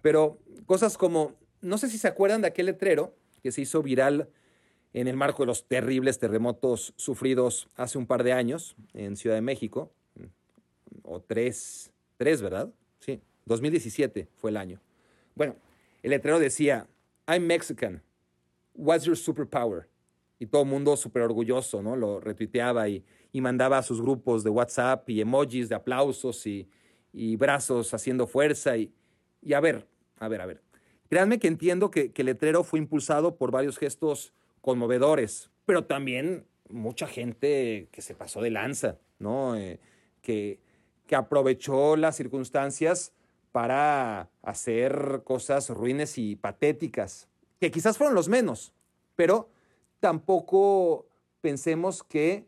Pero 0.00 0.38
cosas 0.64 0.96
como, 0.96 1.34
no 1.60 1.76
sé 1.76 1.90
si 1.90 1.98
se 1.98 2.08
acuerdan 2.08 2.40
de 2.40 2.48
aquel 2.48 2.64
letrero 2.64 3.14
que 3.42 3.52
se 3.52 3.60
hizo 3.60 3.82
viral 3.82 4.30
en 4.94 5.06
el 5.06 5.18
marco 5.18 5.42
de 5.42 5.48
los 5.48 5.68
terribles 5.68 6.18
terremotos 6.18 6.94
sufridos 6.96 7.68
hace 7.76 7.98
un 7.98 8.06
par 8.06 8.24
de 8.24 8.32
años 8.32 8.74
en 8.94 9.16
Ciudad 9.16 9.36
de 9.36 9.42
México, 9.42 9.92
o 11.02 11.20
tres, 11.20 11.92
tres, 12.16 12.40
¿verdad? 12.40 12.70
Sí, 13.00 13.20
2017 13.44 14.26
fue 14.36 14.50
el 14.50 14.56
año. 14.56 14.80
Bueno, 15.34 15.56
el 16.02 16.10
letrero 16.10 16.38
decía, 16.38 16.86
I'm 17.26 17.46
Mexican, 17.46 18.02
what's 18.74 19.04
your 19.04 19.16
superpower? 19.16 19.88
Y 20.38 20.46
todo 20.46 20.62
el 20.62 20.68
mundo 20.68 20.96
súper 20.96 21.22
orgulloso, 21.22 21.82
¿no? 21.82 21.96
Lo 21.96 22.18
retuiteaba 22.20 22.88
y, 22.88 23.04
y, 23.32 23.40
mandaba 23.40 23.78
a 23.78 23.82
sus 23.82 24.00
grupos 24.00 24.42
de 24.42 24.50
WhatsApp 24.50 25.08
y 25.10 25.20
emojis 25.20 25.68
de 25.68 25.74
aplausos 25.74 26.46
y, 26.46 26.68
y 27.12 27.36
brazos 27.36 27.92
haciendo 27.92 28.26
fuerza. 28.26 28.76
Y, 28.76 28.90
y, 29.42 29.52
a 29.52 29.60
ver, 29.60 29.86
a 30.18 30.28
ver, 30.28 30.40
a 30.40 30.46
ver. 30.46 30.62
Créanme 31.10 31.38
que 31.38 31.48
entiendo 31.48 31.90
que, 31.90 32.12
que 32.12 32.22
el 32.22 32.26
letrero 32.26 32.64
fue 32.64 32.78
impulsado 32.78 33.36
por 33.36 33.50
varios 33.50 33.76
gestos 33.78 34.32
conmovedores, 34.62 35.50
pero 35.66 35.84
también 35.84 36.46
mucha 36.68 37.06
gente 37.06 37.88
que 37.90 38.02
se 38.02 38.14
pasó 38.14 38.40
de 38.40 38.50
lanza, 38.50 38.98
¿no? 39.18 39.56
Eh, 39.56 39.80
que, 40.22 40.60
que 41.06 41.16
aprovechó 41.16 41.96
las 41.96 42.16
circunstancias 42.16 43.12
para 43.52 44.30
hacer 44.42 45.22
cosas 45.24 45.70
ruines 45.70 46.18
y 46.18 46.36
patéticas, 46.36 47.28
que 47.58 47.70
quizás 47.70 47.98
fueron 47.98 48.14
los 48.14 48.28
menos, 48.28 48.72
pero 49.16 49.48
tampoco 49.98 51.06
pensemos 51.40 52.02
que 52.02 52.46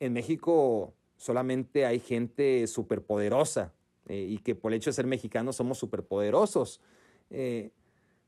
en 0.00 0.12
México 0.12 0.92
solamente 1.16 1.86
hay 1.86 1.98
gente 2.00 2.66
superpoderosa 2.66 3.72
eh, 4.06 4.26
y 4.28 4.38
que 4.38 4.54
por 4.54 4.72
el 4.72 4.78
hecho 4.78 4.90
de 4.90 4.94
ser 4.94 5.06
mexicanos 5.06 5.56
somos 5.56 5.78
superpoderosos. 5.78 6.80
Eh, 7.30 7.70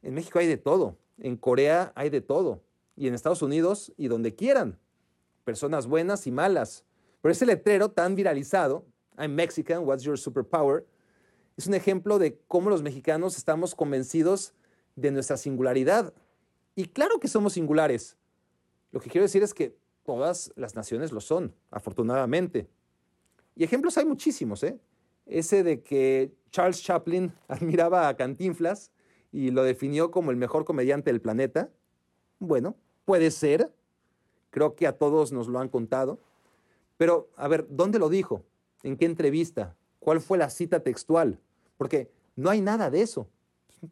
en 0.03 0.15
México 0.15 0.39
hay 0.39 0.47
de 0.47 0.57
todo, 0.57 0.97
en 1.19 1.37
Corea 1.37 1.93
hay 1.95 2.11
de 2.11 2.21
todo, 2.21 2.63
y 2.97 3.07
en 3.07 3.15
Estados 3.15 3.43
Unidos 3.43 3.93
y 3.97 4.09
donde 4.09 4.35
quieran. 4.35 4.79
Personas 5.45 5.87
buenas 5.87 6.27
y 6.27 6.31
malas. 6.31 6.85
Pero 7.23 7.33
ese 7.33 7.47
letrero 7.47 7.91
tan 7.91 8.15
viralizado, 8.15 8.85
I'm 9.19 9.35
Mexican, 9.35 9.85
what's 9.85 10.03
your 10.03 10.19
superpower? 10.19 10.85
Es 11.61 11.67
un 11.67 11.75
ejemplo 11.75 12.19
de 12.19 12.39
cómo 12.49 12.71
los 12.71 12.83
mexicanos 12.83 13.37
estamos 13.37 13.75
convencidos 13.75 14.55
de 14.97 15.11
nuestra 15.11 15.37
singularidad. 15.37 16.15
Y 16.75 16.87
claro 16.87 17.21
que 17.21 17.29
somos 17.29 17.53
singulares. 17.53 18.17
Lo 18.93 18.99
que 18.99 19.11
quiero 19.11 19.27
decir 19.27 19.43
es 19.43 19.53
que 19.53 19.77
todas 20.03 20.55
las 20.57 20.75
naciones 20.75 21.13
lo 21.13 21.21
son, 21.21 21.55
afortunadamente. 21.71 22.67
Y 23.55 23.65
ejemplos 23.65 23.99
hay 23.99 24.07
muchísimos, 24.07 24.63
¿eh? 24.63 24.81
Ese 25.27 25.63
de 25.63 25.83
que 25.83 26.33
Charles 26.51 26.83
Chaplin 26.83 27.31
admiraba 27.49 28.09
a 28.09 28.17
Cantinflas 28.17 28.91
y 29.31 29.51
lo 29.51 29.63
definió 29.63 30.11
como 30.11 30.31
el 30.31 30.39
mejor 30.39 30.65
comediante 30.65 31.11
del 31.11 31.21
planeta. 31.21 31.69
Bueno, 32.39 32.75
puede 33.05 33.31
ser. 33.31 33.71
Creo 34.49 34.77
que 34.77 34.87
a 34.87 34.97
todos 34.97 35.31
nos 35.31 35.47
lo 35.47 35.59
han 35.59 35.69
contado. 35.69 36.21
Pero, 36.97 37.29
a 37.37 37.49
ver, 37.49 37.67
¿dónde 37.69 37.99
lo 37.99 38.09
dijo? 38.09 38.47
¿En 38.83 38.97
qué 38.97 39.05
entrevista? 39.05 39.77
¿Cuál 39.99 40.23
fue 40.23 40.39
la 40.39 40.49
cita 40.49 40.81
textual? 40.81 41.39
Porque 41.81 42.11
no 42.37 42.51
hay 42.51 42.61
nada 42.61 42.91
de 42.91 43.01
eso. 43.01 43.27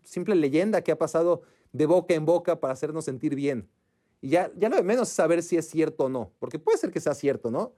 Simple 0.05 0.35
leyenda 0.35 0.83
que 0.83 0.93
ha 0.93 0.99
pasado 0.99 1.41
de 1.73 1.87
boca 1.87 2.13
en 2.13 2.27
boca 2.27 2.61
para 2.61 2.75
hacernos 2.75 3.07
sentir 3.07 3.35
bien. 3.35 3.67
Y 4.21 4.29
ya, 4.29 4.53
ya 4.59 4.69
lo 4.69 4.77
de 4.77 4.83
menos 4.83 5.09
es 5.09 5.15
saber 5.15 5.43
si 5.43 5.57
es 5.57 5.71
cierto 5.71 6.05
o 6.05 6.09
no, 6.11 6.31
porque 6.39 6.59
puede 6.59 6.77
ser 6.77 6.91
que 6.91 7.01
sea 7.01 7.15
cierto, 7.15 7.51
¿no? 7.51 7.73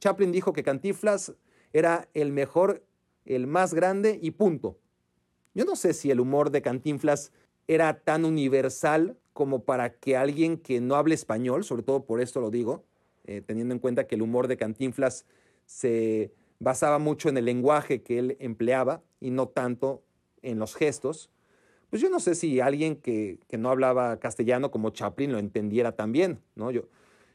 Chaplin 0.00 0.32
dijo 0.32 0.52
que 0.52 0.64
Cantiflas 0.64 1.34
era 1.72 2.08
el 2.12 2.32
mejor, 2.32 2.84
el 3.24 3.46
más 3.46 3.72
grande 3.72 4.18
y 4.20 4.32
punto. 4.32 4.80
Yo 5.54 5.64
no 5.64 5.76
sé 5.76 5.94
si 5.94 6.10
el 6.10 6.18
humor 6.18 6.50
de 6.50 6.60
Cantinflas 6.60 7.30
era 7.68 8.00
tan 8.00 8.24
universal 8.24 9.16
como 9.32 9.62
para 9.62 9.94
que 9.94 10.16
alguien 10.16 10.58
que 10.58 10.80
no 10.80 10.96
hable 10.96 11.14
español, 11.14 11.62
sobre 11.62 11.84
todo 11.84 12.04
por 12.04 12.20
esto 12.20 12.40
lo 12.40 12.50
digo, 12.50 12.82
eh, 13.26 13.42
teniendo 13.46 13.74
en 13.74 13.78
cuenta 13.78 14.08
que 14.08 14.16
el 14.16 14.22
humor 14.22 14.48
de 14.48 14.56
Cantinflas 14.56 15.24
se 15.66 16.32
basaba 16.62 17.00
mucho 17.00 17.28
en 17.28 17.36
el 17.36 17.44
lenguaje 17.44 18.02
que 18.02 18.20
él 18.20 18.36
empleaba 18.38 19.02
y 19.20 19.30
no 19.30 19.48
tanto 19.48 20.04
en 20.42 20.60
los 20.60 20.76
gestos, 20.76 21.28
pues 21.90 22.00
yo 22.00 22.08
no 22.08 22.20
sé 22.20 22.36
si 22.36 22.60
alguien 22.60 22.96
que, 22.96 23.40
no 23.58 23.68
hablaba 23.68 24.18
castellano 24.20 24.70
como 24.70 24.90
Chaplin 24.90 25.32
lo 25.32 25.38
entendiera 25.38 25.92
también, 25.92 26.38
¿no? 26.54 26.70
Yo, 26.70 26.84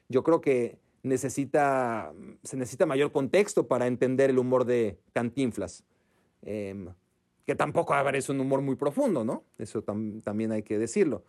yo 0.08 0.24
creo 0.24 0.40
que 0.40 0.78
necesita, 1.04 2.14
se 2.44 2.56
necesita 2.56 2.86
mayor 2.86 3.12
contexto 3.12 3.68
para 3.68 3.88
entender 3.88 4.30
el 4.30 4.40
humor 4.40 4.64
de 4.64 4.98
Cantinflas. 5.14 5.84
Em, 6.44 6.88
que 7.46 7.56
tampoco 7.56 7.94
es 8.14 8.30
un 8.30 8.40
humor 8.40 8.62
muy 8.62 8.76
profundo, 8.76 9.26
¿no? 9.26 9.44
Eso 9.58 9.84
también 9.84 10.52
hay 10.54 10.64
que 10.64 10.78
decirlo. 10.78 11.24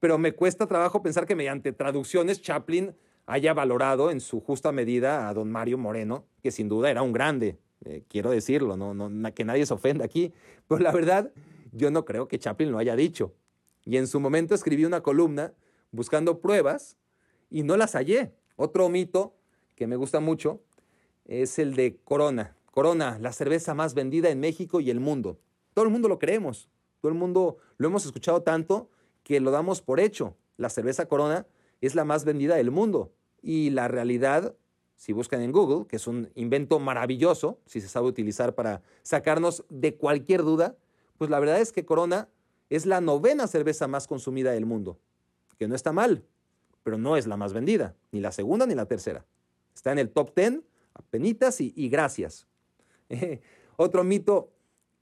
Pero 0.00 0.16
me 0.16 0.32
cuesta 0.32 0.66
trabajo 0.66 1.02
pensar 1.02 1.26
que 1.26 1.36
mediante 1.36 1.72
traducciones 1.72 2.40
Chaplin 2.40 2.94
haya 3.26 3.54
valorado 3.54 4.10
en 4.10 4.20
su 4.20 4.40
justa 4.40 4.72
medida 4.72 5.28
a 5.28 5.34
don 5.34 5.50
Mario 5.50 5.78
Moreno, 5.78 6.26
que 6.42 6.50
sin 6.50 6.68
duda 6.68 6.90
era 6.90 7.02
un 7.02 7.12
grande, 7.12 7.58
eh, 7.84 8.04
quiero 8.08 8.30
decirlo, 8.30 8.76
no, 8.76 8.94
no, 8.94 9.34
que 9.34 9.44
nadie 9.44 9.66
se 9.66 9.74
ofenda 9.74 10.04
aquí, 10.04 10.32
pero 10.68 10.80
la 10.80 10.92
verdad 10.92 11.32
yo 11.72 11.90
no 11.90 12.04
creo 12.04 12.28
que 12.28 12.38
Chaplin 12.38 12.70
lo 12.70 12.78
haya 12.78 12.96
dicho. 12.96 13.34
Y 13.84 13.96
en 13.96 14.06
su 14.06 14.20
momento 14.20 14.54
escribí 14.54 14.84
una 14.84 15.02
columna 15.02 15.52
buscando 15.90 16.40
pruebas 16.40 16.96
y 17.50 17.62
no 17.62 17.76
las 17.76 17.94
hallé. 17.94 18.32
Otro 18.56 18.88
mito 18.88 19.34
que 19.74 19.86
me 19.86 19.96
gusta 19.96 20.20
mucho 20.20 20.62
es 21.24 21.58
el 21.58 21.74
de 21.74 21.96
Corona. 22.04 22.56
Corona, 22.70 23.18
la 23.20 23.32
cerveza 23.32 23.74
más 23.74 23.94
vendida 23.94 24.30
en 24.30 24.40
México 24.40 24.80
y 24.80 24.90
el 24.90 25.00
mundo. 25.00 25.40
Todo 25.74 25.84
el 25.84 25.90
mundo 25.90 26.08
lo 26.08 26.18
creemos. 26.18 26.68
Todo 27.00 27.10
el 27.10 27.18
mundo 27.18 27.56
lo 27.76 27.88
hemos 27.88 28.06
escuchado 28.06 28.42
tanto 28.42 28.88
que 29.24 29.40
lo 29.40 29.50
damos 29.50 29.82
por 29.82 29.98
hecho. 29.98 30.36
La 30.56 30.68
cerveza 30.68 31.06
Corona 31.06 31.46
es 31.82 31.94
la 31.94 32.04
más 32.04 32.24
vendida 32.24 32.54
del 32.54 32.70
mundo. 32.70 33.12
Y 33.42 33.70
la 33.70 33.88
realidad, 33.88 34.56
si 34.96 35.12
buscan 35.12 35.42
en 35.42 35.52
Google, 35.52 35.86
que 35.86 35.96
es 35.96 36.06
un 36.06 36.30
invento 36.34 36.78
maravilloso, 36.78 37.58
si 37.66 37.80
se 37.80 37.88
sabe 37.88 38.06
utilizar 38.06 38.54
para 38.54 38.82
sacarnos 39.02 39.64
de 39.68 39.96
cualquier 39.96 40.42
duda, 40.42 40.76
pues 41.18 41.28
la 41.28 41.40
verdad 41.40 41.60
es 41.60 41.72
que 41.72 41.84
Corona 41.84 42.28
es 42.70 42.86
la 42.86 43.00
novena 43.00 43.46
cerveza 43.46 43.86
más 43.88 44.06
consumida 44.06 44.52
del 44.52 44.64
mundo, 44.64 44.98
que 45.58 45.68
no 45.68 45.74
está 45.74 45.92
mal, 45.92 46.24
pero 46.82 46.96
no 46.96 47.16
es 47.16 47.26
la 47.26 47.36
más 47.36 47.52
vendida, 47.52 47.94
ni 48.12 48.20
la 48.20 48.32
segunda 48.32 48.64
ni 48.64 48.74
la 48.74 48.86
tercera. 48.86 49.26
Está 49.74 49.92
en 49.92 49.98
el 49.98 50.10
top 50.10 50.34
10, 50.34 50.60
apenitas 50.94 51.60
y, 51.60 51.72
y 51.76 51.88
gracias. 51.88 52.46
otro 53.76 54.04
mito, 54.04 54.52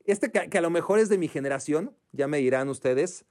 este 0.04 0.30
que, 0.30 0.58
a 0.58 0.60
lo 0.60 0.70
mejor 0.70 0.98
es 0.98 1.08
de 1.08 1.18
mi 1.18 1.28
generación, 1.28 1.94
ya 2.12 2.26
me 2.26 2.38
dirán 2.38 2.68
ustedes, 2.68 3.24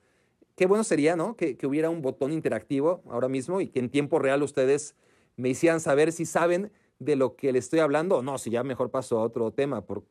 qué 0.60 0.66
bueno 0.66 0.84
sería, 0.84 1.16
¿no? 1.16 1.38
Que, 1.38 1.58
hubiera 1.64 1.90
un 1.90 2.02
botón 2.02 2.34
interactivo 2.34 3.02
ahora 3.10 3.30
mismo 3.30 3.62
y 3.62 3.70
que 3.70 3.80
en 3.80 3.90
tiempo 3.90 4.20
real 4.20 4.44
ustedes 4.44 4.94
me 5.38 5.48
hicieran 5.48 5.80
saber 5.80 6.12
si 6.12 6.26
saben 6.26 6.70
de 7.00 7.16
lo 7.16 7.38
que 7.38 7.54
le 7.54 7.60
estoy 7.60 7.80
hablando 7.80 8.18
o 8.18 8.22
no, 8.22 8.38
si 8.38 8.50
ya 8.50 8.62
mejor 8.62 8.92
paso 8.92 9.20
a 9.20 9.24
otro 9.24 9.52
tema, 9.52 9.86
por, 9.86 10.04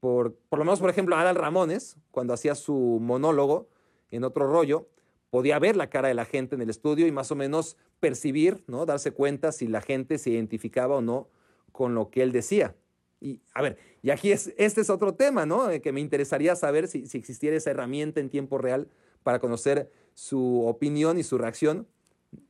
por, 0.00 0.34
por 0.48 0.58
lo 0.58 0.64
menos, 0.64 0.80
por 0.80 0.88
ejemplo, 0.88 1.14
Adal 1.14 1.36
Ramones, 1.36 1.98
cuando 2.10 2.32
hacía 2.32 2.54
su 2.54 2.72
monólogo 3.02 3.68
en 4.10 4.24
otro 4.24 4.50
rollo, 4.50 4.88
podía 5.28 5.58
ver 5.58 5.76
la 5.76 5.90
cara 5.90 6.08
de 6.08 6.14
la 6.14 6.24
gente 6.24 6.54
en 6.54 6.62
el 6.62 6.70
estudio 6.70 7.06
y 7.06 7.12
más 7.12 7.30
o 7.30 7.34
menos 7.34 7.76
percibir, 8.00 8.64
¿no? 8.68 8.86
darse 8.86 9.10
cuenta 9.10 9.52
si 9.52 9.68
la 9.68 9.82
gente 9.82 10.16
se 10.16 10.30
identificaba 10.30 10.96
o 10.96 11.02
no 11.02 11.28
con 11.70 11.94
lo 11.94 12.08
que 12.08 12.22
él 12.22 12.32
decía. 12.32 12.74
Y 13.20 13.42
a 13.52 13.60
ver, 13.60 13.76
y 14.00 14.08
aquí 14.08 14.32
es, 14.32 14.54
este 14.56 14.80
es 14.80 14.88
otro 14.88 15.16
tema, 15.16 15.44
¿no? 15.44 15.68
Que 15.82 15.92
me 15.92 16.00
interesaría 16.00 16.56
saber 16.56 16.88
si, 16.88 17.06
si 17.06 17.18
existiera 17.18 17.58
esa 17.58 17.70
herramienta 17.70 18.20
en 18.20 18.30
tiempo 18.30 18.56
real 18.56 18.88
para 19.22 19.38
conocer 19.38 19.90
su 20.14 20.66
opinión 20.66 21.18
y 21.18 21.22
su 21.22 21.38
reacción, 21.38 21.86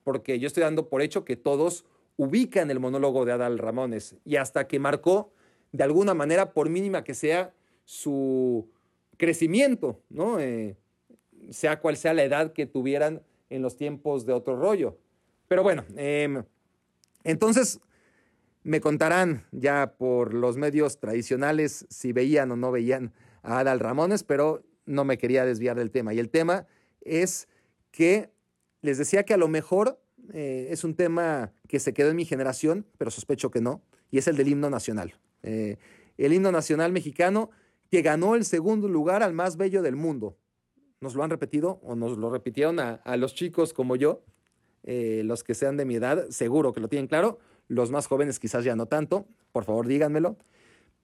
porque 0.04 0.38
yo 0.38 0.46
estoy 0.46 0.62
dando 0.62 0.88
por 0.88 1.02
hecho 1.02 1.24
que 1.24 1.36
todos 1.36 1.84
ubican 2.16 2.70
el 2.70 2.80
monólogo 2.80 3.24
de 3.24 3.32
Adal 3.32 3.58
Ramones 3.58 4.16
y 4.24 4.36
hasta 4.36 4.66
que 4.66 4.78
marcó 4.78 5.32
de 5.72 5.84
alguna 5.84 6.14
manera, 6.14 6.52
por 6.52 6.68
mínima 6.68 7.02
que 7.02 7.14
sea 7.14 7.54
su 7.84 8.68
crecimiento, 9.16 10.00
¿no? 10.10 10.38
Eh, 10.38 10.76
sea 11.50 11.80
cual 11.80 11.96
sea 11.96 12.14
la 12.14 12.22
edad 12.22 12.52
que 12.52 12.66
tuvieran 12.66 13.22
en 13.50 13.62
los 13.62 13.76
tiempos 13.76 14.26
de 14.26 14.34
otro 14.34 14.56
rollo. 14.56 14.98
Pero 15.48 15.62
bueno, 15.62 15.84
em, 15.96 16.44
entonces 17.24 17.80
me 18.62 18.80
contarán 18.80 19.46
ya 19.50 19.94
por 19.98 20.34
los 20.34 20.56
medios 20.56 21.00
tradicionales 21.00 21.86
si 21.88 22.12
veían 22.12 22.50
o 22.52 22.56
no 22.56 22.70
veían 22.70 23.12
a 23.42 23.60
Adal 23.60 23.80
Ramones, 23.80 24.22
pero 24.22 24.62
no 24.86 25.04
me 25.04 25.18
quería 25.18 25.44
desviar 25.44 25.76
del 25.76 25.90
tema. 25.90 26.14
Y 26.14 26.18
el 26.18 26.30
tema 26.30 26.66
es 27.00 27.48
que 27.90 28.30
les 28.80 28.98
decía 28.98 29.24
que 29.24 29.34
a 29.34 29.38
lo 29.38 29.48
mejor 29.48 30.00
eh, 30.32 30.68
es 30.70 30.84
un 30.84 30.94
tema 30.94 31.52
que 31.68 31.80
se 31.80 31.92
quedó 31.92 32.10
en 32.10 32.16
mi 32.16 32.24
generación, 32.24 32.86
pero 32.98 33.10
sospecho 33.10 33.50
que 33.50 33.60
no, 33.60 33.82
y 34.10 34.18
es 34.18 34.28
el 34.28 34.36
del 34.36 34.48
himno 34.48 34.70
nacional. 34.70 35.14
Eh, 35.42 35.76
el 36.18 36.32
himno 36.32 36.52
nacional 36.52 36.92
mexicano 36.92 37.50
que 37.90 38.02
ganó 38.02 38.34
el 38.34 38.44
segundo 38.44 38.88
lugar 38.88 39.22
al 39.22 39.32
más 39.32 39.56
bello 39.56 39.82
del 39.82 39.96
mundo. 39.96 40.36
Nos 41.00 41.14
lo 41.14 41.24
han 41.24 41.30
repetido 41.30 41.80
o 41.82 41.94
nos 41.96 42.16
lo 42.16 42.30
repitieron 42.30 42.78
a, 42.78 43.16
los 43.16 43.34
chicos 43.34 43.72
como 43.72 43.96
yo, 43.96 44.22
eh, 44.84 45.22
los 45.24 45.42
que 45.42 45.54
sean 45.54 45.76
de 45.76 45.84
mi 45.84 45.96
edad, 45.96 46.28
seguro 46.30 46.72
que 46.72 46.80
lo 46.80 46.88
tienen 46.88 47.08
claro. 47.08 47.38
Los 47.68 47.90
más 47.90 48.06
jóvenes 48.06 48.38
quizás 48.38 48.64
ya 48.64 48.76
no 48.76 48.86
tanto, 48.86 49.26
por 49.52 49.64
favor 49.64 49.86
díganmelo. 49.86 50.36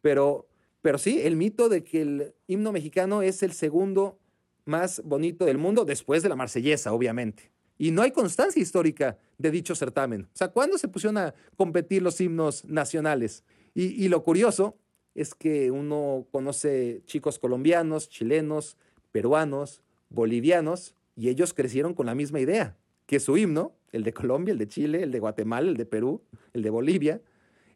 Pero, 0.00 0.48
pero 0.82 0.98
sí, 0.98 1.20
el 1.22 1.36
mito 1.36 1.68
de 1.68 1.82
que 1.82 2.02
el 2.02 2.34
himno 2.46 2.72
mexicano 2.72 3.22
es 3.22 3.42
el 3.42 3.52
segundo 3.52 4.18
más 4.64 5.02
bonito 5.04 5.44
del 5.44 5.58
mundo, 5.58 5.84
después 5.84 6.22
de 6.22 6.28
la 6.28 6.36
marsellesa, 6.36 6.92
obviamente. 6.92 7.50
Y 7.78 7.90
no 7.90 8.02
hay 8.02 8.10
constancia 8.10 8.60
histórica 8.60 9.18
de 9.38 9.50
dicho 9.50 9.74
certamen. 9.74 10.22
O 10.22 10.36
sea, 10.36 10.48
¿cuándo 10.48 10.78
se 10.78 10.88
pusieron 10.88 11.16
a 11.16 11.34
competir 11.56 12.02
los 12.02 12.20
himnos 12.20 12.64
nacionales? 12.64 13.44
Y, 13.74 14.08
lo 14.08 14.24
curioso 14.24 14.76
es 15.14 15.34
que 15.34 15.70
uno 15.70 16.26
conoce 16.32 17.02
chicos 17.06 17.38
colombianos, 17.38 18.08
chilenos, 18.08 18.76
peruanos, 19.12 19.82
bolivianos, 20.10 20.96
y 21.14 21.28
ellos 21.28 21.54
crecieron 21.54 21.94
con 21.94 22.06
la 22.06 22.16
misma 22.16 22.40
idea, 22.40 22.76
que 23.06 23.20
su 23.20 23.36
himno, 23.36 23.72
el 23.92 24.02
de 24.02 24.12
Colombia, 24.12 24.52
el 24.52 24.58
de 24.58 24.66
Chile, 24.66 25.04
el 25.04 25.12
de 25.12 25.20
Guatemala, 25.20 25.68
el 25.68 25.76
de 25.76 25.86
Perú, 25.86 26.22
el 26.52 26.62
de 26.62 26.70
Bolivia, 26.70 27.20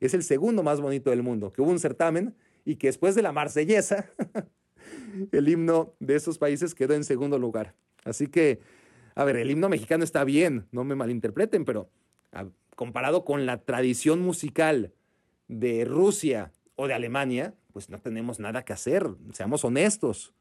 es 0.00 0.14
el 0.14 0.24
segundo 0.24 0.64
más 0.64 0.80
bonito 0.80 1.10
del 1.10 1.22
mundo, 1.22 1.52
que 1.52 1.62
hubo 1.62 1.70
un 1.70 1.78
certamen 1.78 2.34
y 2.64 2.76
que 2.76 2.88
después 2.88 3.14
de 3.14 3.22
la 3.22 3.32
marsellesa, 3.32 4.10
el 5.32 5.48
himno 5.48 5.94
de 6.00 6.16
esos 6.16 6.38
países 6.38 6.74
quedó 6.74 6.94
en 6.94 7.04
segundo 7.04 7.38
lugar. 7.38 7.74
Así 8.04 8.26
que, 8.26 8.60
a 9.14 9.24
ver, 9.24 9.36
el 9.36 9.50
himno 9.50 9.68
mexicano 9.68 10.04
está 10.04 10.24
bien, 10.24 10.66
no 10.72 10.84
me 10.84 10.94
malinterpreten, 10.94 11.64
pero 11.64 11.90
comparado 12.74 13.24
con 13.24 13.46
la 13.46 13.58
tradición 13.58 14.20
musical 14.20 14.92
de 15.48 15.84
Rusia 15.84 16.52
o 16.76 16.88
de 16.88 16.94
Alemania, 16.94 17.54
pues 17.72 17.90
no 17.90 17.98
tenemos 17.98 18.40
nada 18.40 18.64
que 18.64 18.72
hacer, 18.72 19.08
seamos 19.32 19.64
honestos. 19.64 20.32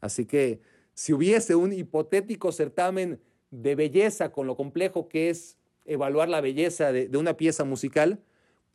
Así 0.00 0.26
que 0.26 0.60
si 0.94 1.12
hubiese 1.12 1.54
un 1.54 1.72
hipotético 1.72 2.52
certamen 2.52 3.20
de 3.50 3.74
belleza 3.74 4.32
con 4.32 4.46
lo 4.46 4.56
complejo 4.56 5.08
que 5.08 5.30
es 5.30 5.56
evaluar 5.84 6.28
la 6.28 6.40
belleza 6.40 6.92
de, 6.92 7.16
una 7.16 7.36
pieza 7.36 7.64
musical, 7.64 8.20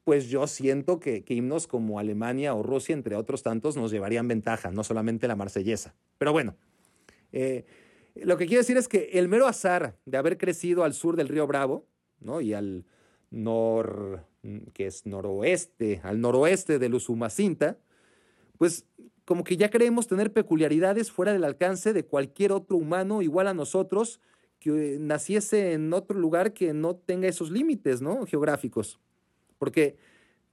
pues 0.06 0.30
yo 0.30 0.48
siento 0.48 1.02
que, 1.02 1.26
que, 1.26 1.34
himnos 1.34 1.68
como 1.68 2.00
Alemania 2.00 2.54
o 2.54 2.64
Rusia, 2.64 2.94
entre 2.94 3.18
otros 3.18 3.44
tantos, 3.44 3.76
nos 3.76 3.92
llevarían 3.92 4.30
ventaja, 4.30 4.72
no 4.72 4.86
solamente 4.86 5.28
la 5.28 5.36
marsellesa. 5.36 5.96
Pero 6.18 6.32
bueno, 6.32 6.56
Eh, 7.36 7.66
lo 8.16 8.38
que 8.38 8.46
quiero 8.46 8.62
decir 8.62 8.78
es 8.78 8.88
que 8.88 9.10
el 9.14 9.28
mero 9.28 9.46
azar 9.46 9.98
de 10.06 10.18
haber 10.18 10.38
crecido 10.38 10.86
al 10.86 10.94
sur 10.94 11.18
del 11.18 11.28
río 11.28 11.48
Bravo, 11.48 11.86
¿no? 12.22 12.40
Y 12.40 12.54
al 12.54 12.86
nor, 13.30 14.26
que 14.74 14.88
es 14.88 15.06
noroeste, 15.06 16.00
al 16.02 16.22
noroeste 16.22 16.80
de 16.80 16.88
Usumacinta, 16.88 17.78
pues 18.58 18.86
como 19.26 19.44
que 19.44 19.58
ya 19.58 19.70
creemos 19.70 20.08
tener 20.08 20.32
peculiaridades 20.32 21.12
fuera 21.12 21.34
del 21.34 21.44
alcance 21.44 21.92
de 21.92 22.06
cualquier 22.06 22.54
otro 22.54 22.78
humano 22.78 23.22
igual 23.22 23.48
a 23.48 23.54
nosotros 23.54 24.22
que 24.60 24.98
naciese 25.00 25.74
en 25.74 25.92
otro 25.92 26.18
lugar 26.18 26.54
que 26.54 26.74
no 26.74 26.96
tenga 26.96 27.28
esos 27.28 27.52
límites, 27.52 28.02
¿no? 28.02 28.26
Geográficos. 28.26 29.00
Porque 29.58 29.98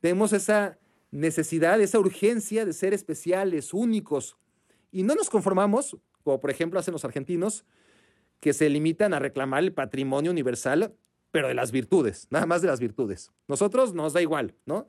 tenemos 0.01 0.33
esa 0.33 0.79
necesidad, 1.11 1.81
esa 1.81 1.99
urgencia 1.99 2.65
de 2.65 2.73
ser 2.73 2.95
especiales, 2.95 3.73
únicos. 3.73 4.37
Y 4.91 5.03
no 5.03 5.15
nos 5.15 5.31
conformamos, 5.31 5.97
como 6.25 6.41
por 6.41 6.51
ejemplo 6.51 6.81
hacen 6.81 6.93
los 6.93 7.05
argentinos, 7.05 7.65
que 8.41 8.53
se 8.53 8.69
limitan 8.69 9.15
a 9.15 9.19
reclamar 9.19 9.62
el 9.62 9.73
patrimonio 9.73 10.31
universal, 10.31 10.95
pero 11.31 11.49
de 11.49 11.55
las 11.55 11.71
virtudes, 11.71 12.27
nada 12.31 12.47
más 12.47 12.61
de 12.61 12.69
las 12.69 12.81
virtudes. 12.81 13.31
Nosotros 13.47 13.95
nos 13.95 14.12
da 14.12 14.21
igual, 14.21 14.55
¿no? 14.67 14.87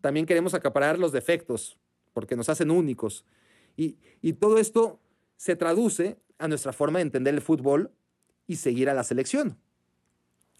También 0.00 0.24
queremos 0.24 0.54
acaparar 0.54 0.98
los 0.98 1.12
defectos, 1.12 1.78
porque 2.12 2.36
nos 2.36 2.48
hacen 2.48 2.70
únicos. 2.70 3.26
Y, 3.76 3.98
y 4.20 4.34
todo 4.34 4.58
esto 4.58 5.00
se 5.36 5.56
traduce 5.56 6.18
a 6.38 6.48
nuestra 6.48 6.72
forma 6.72 6.98
de 6.98 7.04
entender 7.04 7.34
el 7.34 7.40
fútbol 7.40 7.90
y 8.46 8.56
seguir 8.56 8.88
a 8.88 8.94
la 8.94 9.04
selección. 9.04 9.58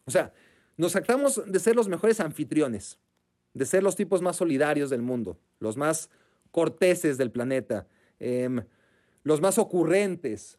O 0.05 0.11
sea, 0.11 0.33
nos 0.77 0.93
sacamos 0.93 1.43
de 1.47 1.59
ser 1.59 1.77
los 1.77 1.89
mejores 1.89 2.21
anfitriones, 2.21 2.99
de 3.55 3.67
ser 3.67 3.83
los 3.83 3.97
tipos 3.97 4.23
más 4.23 4.37
solidarios 4.37 4.91
del 4.91 5.03
mundo, 5.03 5.39
los 5.59 5.77
más 5.77 6.11
corteses 6.51 7.19
del 7.19 7.31
planeta, 7.31 7.87
em, 8.19 8.65
los 9.23 9.41
más 9.41 9.59
ocurrentes, 9.59 10.59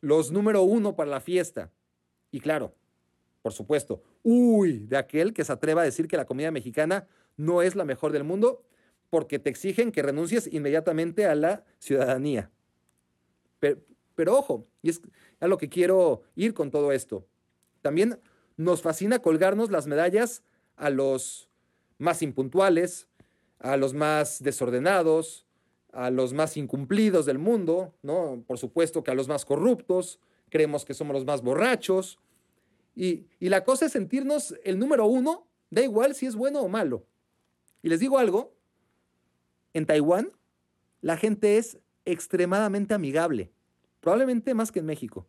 los 0.00 0.30
número 0.30 0.62
uno 0.62 0.94
para 0.96 1.10
la 1.10 1.20
fiesta. 1.20 1.72
Y 2.30 2.40
claro, 2.40 2.74
por 3.42 3.52
supuesto, 3.52 4.02
uy, 4.22 4.78
de 4.86 4.96
aquel 4.96 5.32
que 5.32 5.44
se 5.44 5.52
atreva 5.52 5.82
a 5.82 5.84
decir 5.84 6.08
que 6.08 6.16
la 6.16 6.26
comida 6.26 6.50
mexicana 6.50 7.06
no 7.36 7.62
es 7.62 7.74
la 7.74 7.84
mejor 7.84 8.12
del 8.12 8.24
mundo 8.24 8.64
porque 9.10 9.38
te 9.38 9.50
exigen 9.50 9.90
que 9.90 10.02
renuncies 10.02 10.52
inmediatamente 10.52 11.26
a 11.26 11.34
la 11.34 11.64
ciudadanía. 11.78 12.50
Pero, 13.58 13.80
pero 14.14 14.36
ojo, 14.36 14.66
y 14.82 14.90
es 14.90 15.00
a 15.40 15.46
lo 15.46 15.56
que 15.56 15.68
quiero 15.68 16.22
ir 16.34 16.52
con 16.52 16.70
todo 16.70 16.92
esto. 16.92 17.26
También 17.80 18.20
nos 18.58 18.82
fascina 18.82 19.20
colgarnos 19.20 19.70
las 19.70 19.86
medallas 19.86 20.42
a 20.76 20.90
los 20.90 21.48
más 21.96 22.20
impuntuales, 22.22 23.08
a 23.60 23.76
los 23.76 23.94
más 23.94 24.42
desordenados, 24.42 25.46
a 25.92 26.10
los 26.10 26.34
más 26.34 26.56
incumplidos 26.56 27.24
del 27.24 27.38
mundo, 27.38 27.94
¿no? 28.02 28.42
Por 28.46 28.58
supuesto 28.58 29.02
que 29.02 29.12
a 29.12 29.14
los 29.14 29.28
más 29.28 29.44
corruptos, 29.44 30.20
creemos 30.50 30.84
que 30.84 30.92
somos 30.92 31.14
los 31.14 31.24
más 31.24 31.40
borrachos. 31.40 32.18
Y, 32.94 33.26
y 33.38 33.48
la 33.48 33.64
cosa 33.64 33.86
es 33.86 33.92
sentirnos 33.92 34.54
el 34.64 34.78
número 34.78 35.06
uno, 35.06 35.46
da 35.70 35.82
igual 35.82 36.14
si 36.14 36.26
es 36.26 36.34
bueno 36.34 36.60
o 36.60 36.68
malo. 36.68 37.06
Y 37.80 37.88
les 37.88 38.00
digo 38.00 38.18
algo, 38.18 38.52
en 39.72 39.86
Taiwán 39.86 40.32
la 41.00 41.16
gente 41.16 41.58
es 41.58 41.78
extremadamente 42.04 42.92
amigable, 42.92 43.52
probablemente 44.00 44.52
más 44.52 44.72
que 44.72 44.80
en 44.80 44.86
México, 44.86 45.28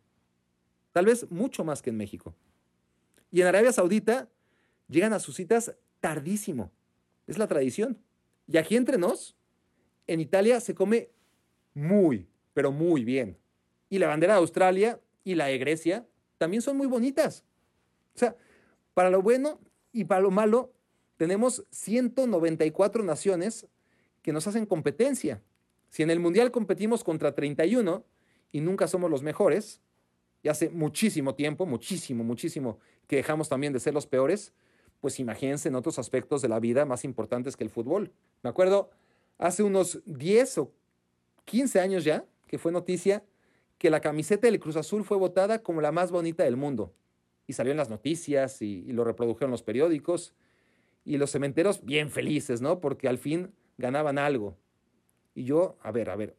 tal 0.90 1.06
vez 1.06 1.30
mucho 1.30 1.62
más 1.62 1.80
que 1.80 1.90
en 1.90 1.96
México. 1.96 2.34
Y 3.30 3.40
en 3.40 3.46
Arabia 3.46 3.72
Saudita 3.72 4.28
llegan 4.88 5.12
a 5.12 5.20
sus 5.20 5.36
citas 5.36 5.74
tardísimo, 6.00 6.72
es 7.26 7.38
la 7.38 7.46
tradición. 7.46 7.98
Y 8.46 8.56
aquí 8.56 8.76
entre 8.76 8.98
nos, 8.98 9.36
en 10.06 10.20
Italia 10.20 10.60
se 10.60 10.74
come 10.74 11.10
muy, 11.74 12.28
pero 12.52 12.72
muy 12.72 13.04
bien. 13.04 13.38
Y 13.88 13.98
la 13.98 14.08
bandera 14.08 14.34
de 14.34 14.40
Australia 14.40 15.00
y 15.24 15.34
la 15.34 15.46
de 15.46 15.58
Grecia 15.58 16.06
también 16.38 16.62
son 16.62 16.76
muy 16.76 16.86
bonitas. 16.86 17.44
O 18.14 18.18
sea, 18.18 18.36
para 18.94 19.10
lo 19.10 19.22
bueno 19.22 19.60
y 19.92 20.04
para 20.04 20.20
lo 20.20 20.30
malo, 20.30 20.72
tenemos 21.16 21.64
194 21.70 23.04
naciones 23.04 23.66
que 24.22 24.32
nos 24.32 24.46
hacen 24.46 24.66
competencia. 24.66 25.42
Si 25.88 26.02
en 26.02 26.10
el 26.10 26.20
Mundial 26.20 26.50
competimos 26.50 27.04
contra 27.04 27.34
31 27.34 28.04
y 28.52 28.60
nunca 28.60 28.88
somos 28.88 29.10
los 29.10 29.22
mejores, 29.22 29.80
y 30.42 30.48
hace 30.48 30.70
muchísimo 30.70 31.34
tiempo, 31.34 31.66
muchísimo, 31.66 32.24
muchísimo, 32.24 32.78
que 33.06 33.16
dejamos 33.16 33.48
también 33.48 33.72
de 33.72 33.80
ser 33.80 33.94
los 33.94 34.06
peores, 34.06 34.52
pues 35.00 35.18
imagínense 35.18 35.68
en 35.68 35.74
otros 35.74 35.98
aspectos 35.98 36.42
de 36.42 36.48
la 36.48 36.60
vida 36.60 36.84
más 36.84 37.04
importantes 37.04 37.56
que 37.56 37.64
el 37.64 37.70
fútbol. 37.70 38.12
Me 38.42 38.50
acuerdo 38.50 38.90
hace 39.38 39.62
unos 39.62 40.00
10 40.06 40.58
o 40.58 40.72
15 41.44 41.80
años 41.80 42.04
ya, 42.04 42.24
que 42.46 42.58
fue 42.58 42.72
noticia, 42.72 43.24
que 43.78 43.90
la 43.90 44.00
camiseta 44.00 44.46
del 44.46 44.60
Cruz 44.60 44.76
Azul 44.76 45.04
fue 45.04 45.16
votada 45.16 45.62
como 45.62 45.80
la 45.80 45.92
más 45.92 46.10
bonita 46.10 46.44
del 46.44 46.56
mundo. 46.56 46.94
Y 47.46 47.54
salió 47.54 47.72
en 47.72 47.78
las 47.78 47.88
noticias 47.88 48.60
y, 48.62 48.84
y 48.86 48.92
lo 48.92 49.04
reprodujeron 49.04 49.50
los 49.50 49.62
periódicos. 49.62 50.34
Y 51.04 51.16
los 51.16 51.30
cementeros 51.30 51.84
bien 51.84 52.10
felices, 52.10 52.60
¿no? 52.60 52.80
Porque 52.80 53.08
al 53.08 53.16
fin 53.16 53.52
ganaban 53.78 54.18
algo. 54.18 54.56
Y 55.34 55.44
yo, 55.44 55.78
a 55.82 55.90
ver, 55.90 56.10
a 56.10 56.16
ver, 56.16 56.36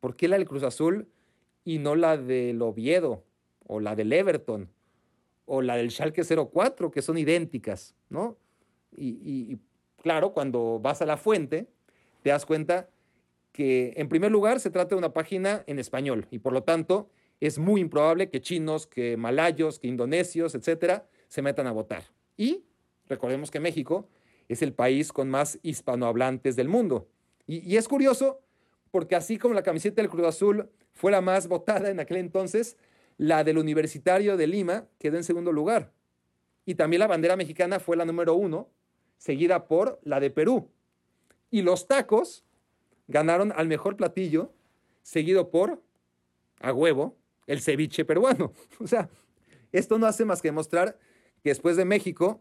¿por 0.00 0.16
qué 0.16 0.26
la 0.26 0.36
del 0.36 0.48
Cruz 0.48 0.64
Azul 0.64 1.08
y 1.64 1.78
no 1.78 1.94
la 1.94 2.16
del 2.16 2.60
Oviedo 2.62 3.24
o 3.66 3.80
la 3.80 3.96
del 3.96 4.12
Everton 4.12 4.68
o 5.46 5.62
la 5.62 5.76
del 5.76 5.90
Schalke 5.90 6.22
04, 6.24 6.90
que 6.90 7.02
son 7.02 7.18
idénticas, 7.18 7.94
¿no? 8.08 8.36
Y, 8.96 9.58
claro, 10.00 10.32
cuando 10.32 10.78
vas 10.80 11.02
a 11.02 11.06
la 11.06 11.16
fuente, 11.16 11.66
te 12.22 12.30
das 12.30 12.46
cuenta 12.46 12.88
que 13.52 13.92
en 13.96 14.08
primer 14.08 14.30
lugar 14.30 14.60
se 14.60 14.70
trata 14.70 14.90
de 14.90 14.98
una 14.98 15.12
página 15.12 15.64
en 15.66 15.78
español 15.78 16.26
y 16.30 16.38
por 16.38 16.52
lo 16.52 16.62
tanto 16.62 17.08
es 17.40 17.58
muy 17.58 17.80
improbable 17.80 18.30
que 18.30 18.40
chinos, 18.40 18.86
que 18.86 19.16
malayos, 19.16 19.78
que 19.78 19.88
indonesios, 19.88 20.54
etcétera, 20.54 21.06
se 21.28 21.42
metan 21.42 21.66
a 21.66 21.72
votar. 21.72 22.04
Y 22.36 22.64
recordemos 23.08 23.50
que 23.50 23.60
México 23.60 24.08
es 24.48 24.62
el 24.62 24.72
país 24.72 25.12
con 25.12 25.30
más 25.30 25.58
hispanohablantes 25.62 26.56
del 26.56 26.68
mundo. 26.68 27.08
Y, 27.46 27.76
es 27.76 27.88
curioso 27.88 28.40
porque 28.90 29.16
así 29.16 29.38
como 29.38 29.54
la 29.54 29.62
camiseta 29.62 30.00
del 30.00 30.10
Cruz 30.10 30.26
Azul 30.26 30.70
fue 30.94 31.12
la 31.12 31.20
más 31.20 31.48
votada 31.48 31.90
en 31.90 32.00
aquel 32.00 32.16
entonces, 32.18 32.76
la 33.18 33.44
del 33.44 33.58
Universitario 33.58 34.36
de 34.36 34.46
Lima 34.46 34.86
quedó 34.98 35.16
en 35.16 35.24
segundo 35.24 35.52
lugar. 35.52 35.92
Y 36.64 36.76
también 36.76 37.00
la 37.00 37.06
bandera 37.06 37.36
mexicana 37.36 37.78
fue 37.78 37.96
la 37.96 38.04
número 38.04 38.34
uno, 38.34 38.70
seguida 39.18 39.66
por 39.66 40.00
la 40.02 40.20
de 40.20 40.30
Perú. 40.30 40.70
Y 41.50 41.62
los 41.62 41.86
tacos 41.86 42.44
ganaron 43.06 43.52
al 43.54 43.68
mejor 43.68 43.96
platillo, 43.96 44.52
seguido 45.02 45.50
por, 45.50 45.82
a 46.60 46.72
huevo, 46.72 47.16
el 47.46 47.60
ceviche 47.60 48.04
peruano. 48.04 48.52
O 48.80 48.86
sea, 48.86 49.08
esto 49.72 49.98
no 49.98 50.06
hace 50.06 50.24
más 50.24 50.40
que 50.40 50.48
demostrar 50.48 50.98
que 51.42 51.50
después 51.50 51.76
de 51.76 51.84
México, 51.84 52.40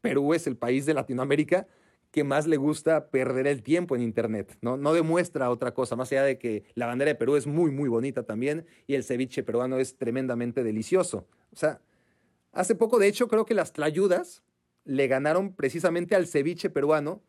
Perú 0.00 0.34
es 0.34 0.46
el 0.46 0.56
país 0.56 0.86
de 0.86 0.94
Latinoamérica 0.94 1.66
que 2.14 2.22
más 2.22 2.46
le 2.46 2.58
gusta 2.58 3.10
perder 3.10 3.48
el 3.48 3.64
tiempo 3.64 3.96
en 3.96 4.02
Internet, 4.02 4.56
¿no? 4.60 4.76
No 4.76 4.92
demuestra 4.92 5.50
otra 5.50 5.74
cosa, 5.74 5.96
más 5.96 6.12
allá 6.12 6.22
de 6.22 6.38
que 6.38 6.62
la 6.76 6.86
bandera 6.86 7.08
de 7.08 7.16
Perú 7.16 7.34
es 7.34 7.48
muy, 7.48 7.72
muy 7.72 7.88
bonita 7.88 8.22
también 8.22 8.66
y 8.86 8.94
el 8.94 9.02
ceviche 9.02 9.42
peruano 9.42 9.78
es 9.78 9.96
tremendamente 9.96 10.62
delicioso. 10.62 11.26
O 11.52 11.56
sea, 11.56 11.80
hace 12.52 12.76
poco, 12.76 13.00
de 13.00 13.08
hecho, 13.08 13.26
creo 13.26 13.44
que 13.44 13.54
las 13.54 13.72
tlayudas 13.72 14.44
le 14.84 15.08
ganaron 15.08 15.56
precisamente 15.56 16.14
al 16.14 16.28
ceviche 16.28 16.70
peruano, 16.70 17.20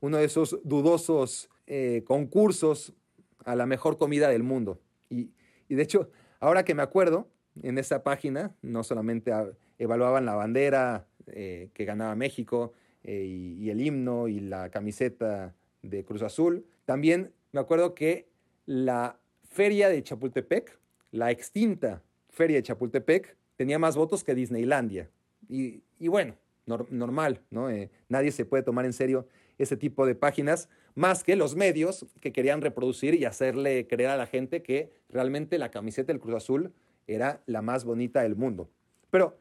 uno 0.00 0.16
de 0.16 0.24
esos 0.24 0.58
dudosos 0.64 1.48
eh, 1.68 2.02
concursos 2.04 2.94
a 3.44 3.54
la 3.54 3.66
mejor 3.66 3.96
comida 3.96 4.28
del 4.28 4.42
mundo. 4.42 4.80
Y, 5.08 5.30
y, 5.68 5.76
de 5.76 5.84
hecho, 5.84 6.10
ahora 6.40 6.64
que 6.64 6.74
me 6.74 6.82
acuerdo, 6.82 7.28
en 7.62 7.78
esa 7.78 8.02
página 8.02 8.56
no 8.60 8.82
solamente 8.82 9.32
evaluaban 9.78 10.26
la 10.26 10.34
bandera, 10.34 11.06
eh, 11.28 11.70
que 11.74 11.84
ganaba 11.84 12.16
México 12.16 12.72
eh, 13.04 13.24
y, 13.24 13.70
el 13.70 13.80
himno 13.80 14.28
y 14.28 14.40
la 14.40 14.70
camiseta 14.70 15.54
de 15.82 16.04
Cruz 16.04 16.22
Azul. 16.22 16.64
También 16.84 17.32
me 17.52 17.60
acuerdo 17.60 17.94
que 17.94 18.28
la 18.66 19.18
feria 19.42 19.88
de 19.88 20.02
Chapultepec, 20.02 20.78
la 21.10 21.30
extinta 21.30 22.02
feria 22.30 22.56
de 22.56 22.62
Chapultepec, 22.62 23.36
tenía 23.56 23.78
más 23.78 23.96
votos 23.96 24.24
que 24.24 24.34
Disneylandia. 24.34 25.10
Y, 25.48 25.82
bueno, 26.08 26.34
normal, 26.66 27.40
¿no? 27.50 27.68
Eh, 27.68 27.90
nadie 28.08 28.32
se 28.32 28.44
puede 28.44 28.62
tomar 28.62 28.84
en 28.84 28.92
serio 28.92 29.26
ese 29.58 29.76
tipo 29.76 30.06
de 30.06 30.14
páginas, 30.14 30.68
más 30.94 31.24
que 31.24 31.36
los 31.36 31.56
medios 31.56 32.06
que 32.20 32.32
querían 32.32 32.62
reproducir 32.62 33.14
y 33.14 33.24
hacerle 33.24 33.86
creer 33.86 34.10
a 34.10 34.16
la 34.16 34.26
gente 34.26 34.62
que 34.62 34.90
realmente 35.08 35.58
la 35.58 35.70
camiseta 35.70 36.12
del 36.12 36.20
Cruz 36.20 36.36
Azul 36.36 36.72
era 37.06 37.42
la 37.46 37.62
más 37.62 37.84
bonita 37.84 38.22
del 38.22 38.36
mundo. 38.36 38.70
Pero 39.10 39.36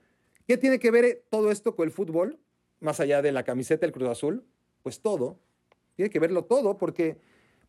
¿Qué 0.52 0.58
tiene 0.58 0.80
que 0.80 0.92
ver 0.92 1.06
eh, 1.06 1.24
todo 1.30 1.50
esto 1.50 1.78
con 1.78 1.88
el 1.88 1.94
fútbol? 1.94 2.38
Más 2.82 3.00
allá 3.00 3.22
de 3.22 3.32
la 3.32 3.44
camiseta 3.44 3.86
del 3.86 3.94
Cruz 3.94 4.10
Azul. 4.10 4.44
Pues 4.84 5.00
todo. 5.00 5.40
Tiene 5.96 6.10
que 6.10 6.20
verlo 6.20 6.44
todo 6.44 6.78
porque, 6.78 7.18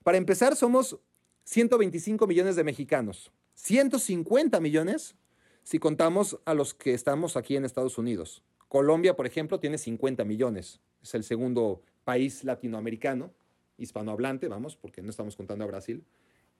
para 0.02 0.18
empezar, 0.18 0.56
somos 0.56 0.98
125 1.44 2.26
millones 2.26 2.56
de 2.56 2.64
mexicanos. 2.64 3.32
150 3.54 4.58
millones 4.58 5.14
si 5.62 5.78
contamos 5.78 6.40
a 6.44 6.54
los 6.54 6.74
que 6.74 6.94
estamos 6.94 7.36
aquí 7.36 7.56
en 7.56 7.64
Estados 7.64 7.98
Unidos. 7.98 8.42
Colombia, 8.68 9.14
por 9.14 9.26
ejemplo, 9.26 9.60
tiene 9.60 9.78
50 9.78 10.24
millones. 10.24 10.80
Es 11.02 11.14
el 11.14 11.24
segundo 11.24 11.82
país 12.04 12.42
latinoamericano, 12.42 13.32
hispanohablante, 13.76 14.48
vamos, 14.48 14.76
porque 14.76 15.02
no 15.02 15.10
estamos 15.10 15.36
contando 15.36 15.64
a 15.64 15.68
Brasil, 15.68 16.04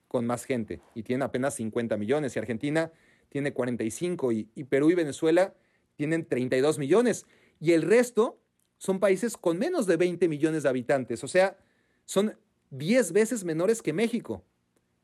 con 0.07 0.25
más 0.25 0.45
gente 0.45 0.79
y 0.93 1.03
tienen 1.03 1.23
apenas 1.23 1.55
50 1.55 1.97
millones 1.97 2.35
y 2.35 2.39
Argentina 2.39 2.91
tiene 3.29 3.51
45 3.51 4.31
y, 4.31 4.49
y 4.53 4.65
Perú 4.65 4.91
y 4.91 4.95
Venezuela 4.95 5.55
tienen 5.95 6.25
32 6.27 6.77
millones 6.77 7.25
y 7.59 7.71
el 7.71 7.81
resto 7.81 8.39
son 8.83 8.99
países 8.99 9.37
con 9.37 9.57
menos 9.57 9.87
de 9.87 9.95
20 9.95 10.27
millones 10.27 10.63
de 10.63 10.69
habitantes, 10.69 11.23
o 11.23 11.27
sea, 11.29 11.55
son 12.03 12.35
10 12.71 13.13
veces 13.13 13.45
menores 13.45 13.81
que 13.81 13.93
México. 13.93 14.43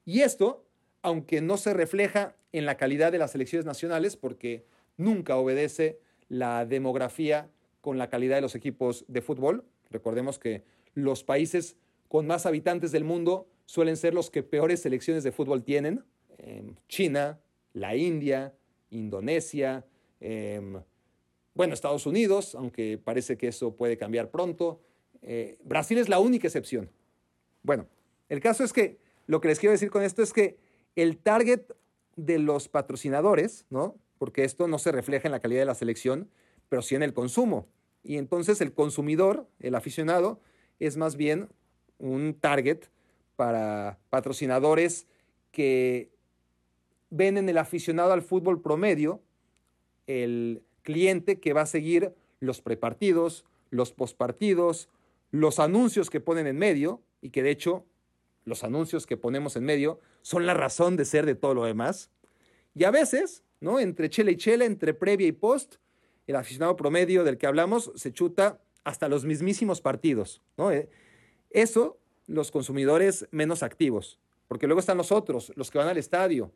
Y 0.04 0.20
esto, 0.20 0.66
aunque 1.02 1.40
no 1.40 1.56
se 1.56 1.74
refleja 1.74 2.36
en 2.52 2.66
la 2.66 2.76
calidad 2.76 3.14
de 3.14 3.20
las 3.20 3.36
elecciones 3.36 3.66
nacionales, 3.66 4.18
porque 4.18 4.66
nunca 4.98 5.38
obedece 5.38 6.02
la 6.28 6.66
demografía 6.66 7.50
con 7.80 7.98
la 7.98 8.10
calidad 8.10 8.36
de 8.36 8.42
los 8.42 8.54
equipos 8.54 9.06
de 9.08 9.22
fútbol. 9.22 9.64
Recordemos 9.90 10.40
que 10.40 10.66
los 10.94 11.24
países 11.24 11.78
con 12.10 12.28
más 12.28 12.46
habitantes 12.46 12.92
del 12.92 13.06
mundo 13.06 13.48
suelen 13.66 13.96
ser 13.96 14.14
los 14.14 14.30
que 14.30 14.44
peores 14.44 14.82
selecciones 14.82 15.24
de 15.24 15.32
fútbol 15.32 15.64
tienen. 15.64 16.04
Em, 16.38 16.76
China, 16.90 17.40
la 17.72 17.96
India, 17.96 18.54
Indonesia, 18.90 19.86
em, 20.20 20.82
bueno, 21.60 21.74
Estados 21.74 22.06
Unidos, 22.06 22.56
aunque 22.56 22.98
parece 22.98 23.36
que 23.38 23.50
eso 23.50 23.76
puede 23.76 23.98
cambiar 23.98 24.32
pronto. 24.32 24.80
Eh, 25.22 25.58
Brasil 25.66 25.98
es 25.98 26.08
la 26.08 26.18
única 26.18 26.48
excepción. 26.48 26.90
Bueno, 27.64 27.86
el 28.30 28.40
caso 28.40 28.64
es 28.64 28.72
que 28.72 28.98
lo 29.28 29.42
que 29.42 29.50
les 29.50 29.60
quiero 29.60 29.74
decir 29.74 29.92
con 29.92 30.02
esto 30.02 30.24
es 30.24 30.32
que 30.32 30.58
el 30.96 31.18
target 31.18 31.64
de 32.16 32.40
los 32.40 32.70
patrocinadores, 32.70 33.66
¿no? 33.70 33.98
Porque 34.20 34.46
esto 34.46 34.70
no 34.70 34.80
se 34.80 34.94
refleja 34.94 35.28
en 35.28 35.34
la 35.34 35.42
calidad 35.42 35.60
de 35.60 35.66
la 35.66 35.76
selección, 35.76 36.30
pero 36.70 36.82
sí 36.82 36.96
en 36.96 37.04
el 37.04 37.14
consumo. 37.14 37.68
Y 38.04 38.16
entonces 38.16 38.62
el 38.62 38.72
consumidor, 38.72 39.46
el 39.60 39.76
aficionado, 39.76 40.40
es 40.80 40.96
más 40.96 41.18
bien 41.18 41.50
un 41.98 42.36
target 42.40 42.86
para 43.36 44.00
patrocinadores 44.10 45.08
que 45.52 46.10
ven 47.10 47.38
en 47.38 47.50
el 47.50 47.58
aficionado 47.58 48.14
al 48.14 48.22
fútbol 48.22 48.62
promedio 48.62 49.22
el 50.08 50.64
cliente 50.82 51.40
que 51.40 51.54
va 51.54 51.62
a 51.62 51.66
seguir 51.66 52.14
los 52.40 52.62
prepartidos, 52.62 53.46
los 53.70 53.92
postpartidos, 53.92 54.90
los 55.32 55.60
anuncios 55.60 56.10
que 56.10 56.20
ponen 56.20 56.48
en 56.48 56.58
medio 56.58 57.02
y 57.22 57.30
que 57.30 57.44
de 57.44 57.52
hecho 57.52 57.86
los 58.46 58.64
anuncios 58.64 59.06
que 59.06 59.18
ponemos 59.18 59.56
en 59.56 59.66
medio 59.66 60.00
son 60.22 60.46
la 60.46 60.54
razón 60.54 60.98
de 60.98 61.06
ser 61.06 61.26
de 61.26 61.36
todo 61.36 61.54
lo 61.54 61.66
demás. 61.66 62.10
Y 62.74 62.84
a 62.84 62.92
veces, 62.92 63.44
¿no? 63.60 63.80
Entre 63.80 64.10
chela 64.10 64.32
y 64.32 64.38
chela, 64.38 64.66
entre 64.66 64.94
previa 64.94 65.28
y 65.28 65.32
post, 65.32 65.76
el 66.28 66.36
aficionado 66.36 66.76
promedio 66.76 67.24
del 67.24 67.38
que 67.38 67.48
hablamos 67.48 67.92
se 67.96 68.12
chuta 68.12 68.60
hasta 68.84 69.08
los 69.08 69.26
mismísimos 69.26 69.82
partidos, 69.82 70.42
¿no? 70.58 70.72
Eh, 70.72 70.90
eso 71.52 71.98
los 72.28 72.52
consumidores 72.52 73.28
menos 73.32 73.64
activos, 73.64 74.20
porque 74.48 74.68
luego 74.68 74.80
están 74.80 74.98
los 74.98 75.12
otros, 75.12 75.52
los 75.56 75.72
que 75.72 75.80
van 75.80 75.88
al 75.88 75.98
estadio, 75.98 76.52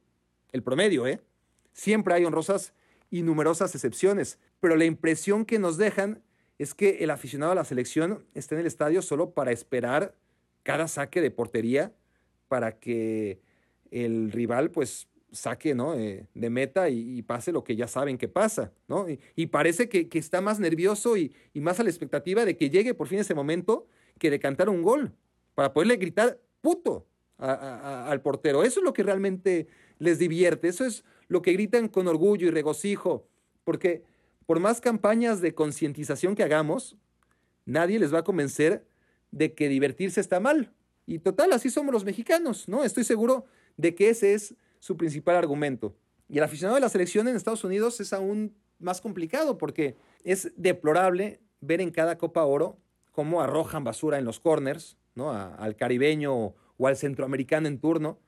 el 0.52 0.62
promedio, 0.62 1.08
¿eh? 1.08 1.20
Siempre 1.74 2.14
hay 2.14 2.26
honrosas 2.26 2.74
y 3.14 3.22
numerosas 3.22 3.76
excepciones, 3.76 4.40
pero 4.60 4.76
la 4.76 4.86
impresión 4.86 5.46
que 5.46 5.60
nos 5.60 5.78
dejan 5.78 6.24
es 6.58 6.74
que 6.74 7.04
el 7.04 7.12
aficionado 7.12 7.52
a 7.52 7.56
la 7.56 7.64
selección 7.64 8.26
está 8.34 8.56
en 8.56 8.62
el 8.62 8.66
estadio 8.66 9.04
solo 9.04 9.36
para 9.36 9.52
esperar 9.52 10.16
cada 10.64 10.88
saque 10.88 11.22
de 11.22 11.30
portería 11.30 11.94
para 12.48 12.80
que 12.80 13.40
el 13.92 14.32
rival 14.32 14.72
pues 14.72 15.08
saque 15.32 15.76
¿no? 15.76 15.94
Eh, 15.94 16.26
de 16.34 16.50
meta 16.50 16.90
y, 16.90 17.22
pase 17.22 17.52
lo 17.52 17.64
que 17.64 17.76
ya 17.76 17.88
saben 17.88 18.18
que 18.18 18.28
pasa. 18.28 18.72
¿no? 18.88 19.06
Y, 19.36 19.46
parece 19.46 19.90
que, 19.90 20.10
está 20.18 20.42
más 20.42 20.60
nervioso 20.60 21.16
y, 21.16 21.36
más 21.54 21.80
a 21.80 21.84
la 21.84 21.92
expectativa 21.92 22.46
de 22.46 22.58
que 22.58 22.72
llegue 22.72 22.96
por 22.96 23.08
fin 23.08 23.20
ese 23.20 23.36
momento 23.36 23.86
que 24.18 24.32
de 24.32 24.40
cantar 24.40 24.70
un 24.70 24.82
gol 24.82 25.14
para 25.54 25.72
poderle 25.72 25.98
gritar 25.98 26.40
puto 26.62 27.06
al 27.38 28.22
portero. 28.24 28.64
Eso 28.64 28.80
es 28.80 28.84
lo 28.84 28.94
que 28.94 29.04
realmente 29.04 29.68
les 30.00 30.18
divierte, 30.18 30.68
eso 30.68 30.84
es 30.84 31.04
lo 31.34 31.42
que 31.42 31.54
gritan 31.54 31.88
con 31.88 32.08
orgullo 32.08 32.48
y 32.48 32.52
regocijo, 32.52 33.28
porque 33.64 34.04
por 34.46 34.60
más 34.60 34.80
campañas 34.80 35.42
de 35.42 35.56
concientización 35.56 36.36
que 36.36 36.44
hagamos, 36.44 36.96
nadie 37.66 37.98
les 37.98 38.14
va 38.14 38.20
a 38.20 38.24
convencer 38.24 38.86
de 39.32 39.56
que 39.56 39.68
divertirse 39.68 40.22
está 40.22 40.40
mal. 40.40 40.72
Y 41.08 41.18
total, 41.18 41.52
así 41.52 41.72
somos 41.72 41.92
los 41.92 42.06
mexicanos, 42.06 42.70
¿no? 42.70 42.84
Estoy 42.84 43.04
seguro 43.04 43.46
de 43.78 43.96
que 43.96 44.10
ese 44.10 44.36
es 44.36 44.54
su 44.78 44.96
principal 44.96 45.36
argumento. 45.36 45.96
Y 46.30 46.38
el 46.38 46.44
aficionado 46.44 46.76
de 46.76 46.82
la 46.82 46.90
selección 46.90 47.28
en 47.28 47.36
Estados 47.36 47.64
Unidos 47.64 48.00
es 48.00 48.14
aún 48.14 48.56
más 48.78 49.02
complicado 49.02 49.58
porque 49.58 49.96
es 50.24 50.52
deplorable 50.56 51.42
ver 51.62 51.82
en 51.82 51.90
cada 51.90 52.20
Copa 52.20 52.44
Oro 52.44 52.78
cómo 53.12 53.42
arrojan 53.42 53.84
basura 53.84 54.20
en 54.20 54.26
los 54.26 54.40
corners, 54.40 54.98
¿no? 55.16 55.32
al 55.32 55.76
caribeño 55.76 56.54
o 56.78 56.88
al 56.88 56.96
centroamericano 56.96 57.68
en 57.68 57.80
turno, 57.80 58.20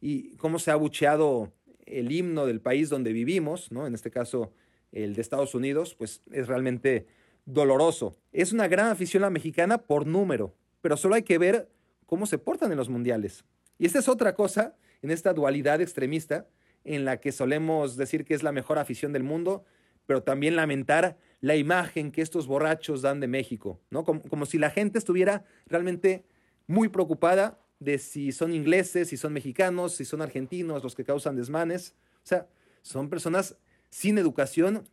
y 0.00 0.36
cómo 0.36 0.58
se 0.58 0.70
ha 0.70 0.76
bucheado 0.76 1.52
el 1.90 2.12
himno 2.12 2.46
del 2.46 2.60
país 2.60 2.88
donde 2.88 3.12
vivimos, 3.12 3.70
¿no? 3.72 3.86
En 3.86 3.94
este 3.94 4.10
caso, 4.10 4.52
el 4.92 5.14
de 5.14 5.20
Estados 5.20 5.54
Unidos, 5.54 5.94
pues 5.94 6.22
es 6.30 6.46
realmente 6.46 7.06
doloroso. 7.46 8.16
Es 8.32 8.52
una 8.52 8.68
gran 8.68 8.86
afición 8.86 9.22
la 9.22 9.30
mexicana 9.30 9.78
por 9.78 10.06
número, 10.06 10.54
pero 10.80 10.96
solo 10.96 11.14
hay 11.14 11.22
que 11.22 11.38
ver 11.38 11.68
cómo 12.06 12.26
se 12.26 12.38
portan 12.38 12.70
en 12.70 12.78
los 12.78 12.88
mundiales. 12.88 13.44
Y 13.78 13.86
esta 13.86 13.98
es 13.98 14.08
otra 14.08 14.34
cosa 14.34 14.76
en 15.02 15.10
esta 15.10 15.32
dualidad 15.32 15.80
extremista 15.80 16.46
en 16.84 17.04
la 17.04 17.20
que 17.20 17.32
solemos 17.32 17.96
decir 17.96 18.24
que 18.24 18.34
es 18.34 18.42
la 18.42 18.52
mejor 18.52 18.78
afición 18.78 19.12
del 19.12 19.22
mundo, 19.22 19.64
pero 20.06 20.22
también 20.22 20.56
lamentar 20.56 21.18
la 21.40 21.56
imagen 21.56 22.10
que 22.10 22.22
estos 22.22 22.46
borrachos 22.46 23.02
dan 23.02 23.20
de 23.20 23.28
México, 23.28 23.80
¿no? 23.90 24.04
Como, 24.04 24.22
como 24.22 24.46
si 24.46 24.58
la 24.58 24.70
gente 24.70 24.98
estuviera 24.98 25.44
realmente 25.66 26.24
muy 26.66 26.88
preocupada 26.88 27.58
de 27.80 27.98
si 27.98 28.30
son 28.30 28.54
ingleses, 28.54 29.08
si 29.08 29.16
son 29.16 29.32
mexicanos, 29.32 29.96
si 29.96 30.04
son 30.04 30.22
argentinos 30.22 30.82
los 30.82 30.94
que 30.94 31.04
causan 31.04 31.34
desmanes. 31.34 31.96
O 32.22 32.26
sea, 32.26 32.46
son 32.82 33.10
personas 33.10 33.56
sin 33.90 34.16
educación 34.18 34.88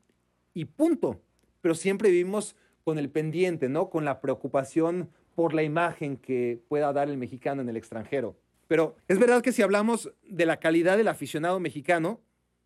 y 0.53 0.65
punto 0.65 1.21
pero 1.61 1.75
siempre 1.75 2.09
vivimos 2.09 2.55
con 2.83 2.97
el 2.97 3.09
pendiente, 3.09 3.69
¿no? 3.69 3.89
Con 3.89 4.05
la 4.05 4.21
preocupación 4.21 5.09
por 5.35 5.53
la 5.53 5.63
imagen 5.63 6.17
que 6.17 6.61
pueda 6.67 6.93
dar 6.93 7.09
el 7.09 7.17
mexicano 7.17 7.61
en 7.61 7.69
el 7.69 7.77
extranjero. 7.77 8.37
Pero 8.67 8.95
es 9.07 9.19
verdad 9.19 9.41
que 9.41 9.51
si 9.51 9.61
hablamos 9.61 10.11
de 10.23 10.45
la 10.45 10.61
calidad 10.61 10.97
del 10.97 11.09
aficionado 11.09 11.59
mexicano, 11.59 12.21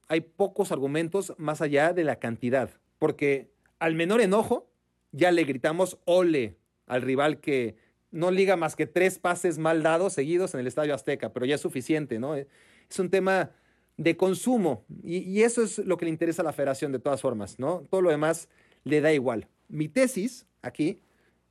hay 0.08 0.22
pocos 0.22 0.72
argumentos 0.72 1.34
más 1.38 1.62
allá 1.62 1.94
de 1.94 2.04
la 2.04 2.18
cantidad, 2.18 2.70
porque 3.00 3.52
al 3.80 3.96
menor 3.96 4.22
enojo 4.22 4.70
ya 5.12 5.32
le 5.32 5.44
gritamos 5.44 5.98
ole 6.06 6.58
al 6.86 7.02
rival 7.02 7.40
que 7.40 7.76
no 8.12 8.32
liga 8.32 8.56
más 8.56 8.76
que 8.76 8.88
tres 8.88 9.20
pases 9.20 9.58
mal 9.58 9.84
dados 9.84 10.14
seguidos 10.14 10.54
en 10.54 10.60
el 10.60 10.68
Estadio 10.68 10.94
Azteca, 10.94 11.34
pero 11.34 11.46
ya 11.46 11.56
es 11.56 11.62
suficiente, 11.62 12.20
¿no? 12.20 12.36
Es 12.36 13.00
un 13.00 13.10
tema 13.10 13.52
de 13.98 14.18
consumo 14.18 14.86
y, 15.04 15.20
y 15.20 15.44
eso 15.44 15.64
es 15.64 15.80
lo 15.80 15.98
que 15.98 16.06
le 16.06 16.12
interesa 16.12 16.42
a 16.42 16.46
la 16.46 16.54
federación 16.54 16.92
de 16.92 17.00
todas 17.00 17.22
formas, 17.22 17.60
¿no? 17.60 17.88
Todo 17.90 18.02
lo 18.02 18.10
demás 18.10 18.50
le 18.84 19.02
da 19.02 19.14
igual. 19.14 19.48
Mi 19.68 19.88
tesis 19.88 20.46
aquí 20.62 21.00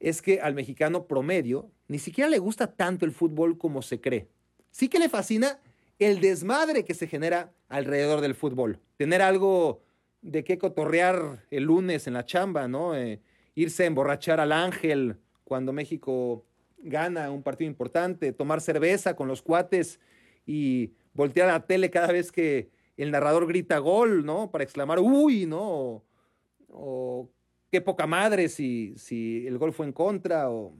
es 0.00 0.22
que 0.22 0.40
al 0.40 0.54
mexicano 0.54 1.06
promedio 1.06 1.70
ni 1.88 1.98
siquiera 1.98 2.30
le 2.30 2.38
gusta 2.38 2.74
tanto 2.74 3.04
el 3.04 3.12
fútbol 3.12 3.58
como 3.58 3.82
se 3.82 4.00
cree. 4.00 4.28
Sí 4.70 4.88
que 4.88 4.98
le 4.98 5.08
fascina 5.08 5.60
el 5.98 6.20
desmadre 6.20 6.84
que 6.84 6.94
se 6.94 7.06
genera 7.06 7.52
alrededor 7.68 8.20
del 8.20 8.34
fútbol. 8.34 8.80
Tener 8.96 9.22
algo 9.22 9.82
de 10.22 10.44
qué 10.44 10.58
cotorrear 10.58 11.46
el 11.50 11.64
lunes 11.64 12.06
en 12.06 12.14
la 12.14 12.24
chamba, 12.24 12.68
¿no? 12.68 12.96
Eh, 12.96 13.20
irse 13.54 13.84
a 13.84 13.86
emborrachar 13.86 14.40
al 14.40 14.52
ángel 14.52 15.16
cuando 15.44 15.72
México 15.72 16.46
gana 16.82 17.30
un 17.30 17.42
partido 17.42 17.70
importante, 17.70 18.32
tomar 18.32 18.60
cerveza 18.60 19.14
con 19.14 19.28
los 19.28 19.42
cuates 19.42 20.00
y 20.46 20.92
voltear 21.12 21.48
la 21.48 21.66
tele 21.66 21.90
cada 21.90 22.12
vez 22.12 22.32
que 22.32 22.70
el 22.96 23.10
narrador 23.10 23.46
grita 23.46 23.78
gol, 23.78 24.24
¿no? 24.24 24.50
Para 24.50 24.64
exclamar, 24.64 24.98
uy, 25.00 25.46
¿no? 25.46 26.04
o 26.72 27.30
qué 27.70 27.80
poca 27.80 28.06
madre 28.06 28.48
si, 28.48 28.94
si 28.96 29.46
el 29.46 29.58
gol 29.58 29.72
fue 29.72 29.86
en 29.86 29.92
contra, 29.92 30.50
o 30.50 30.74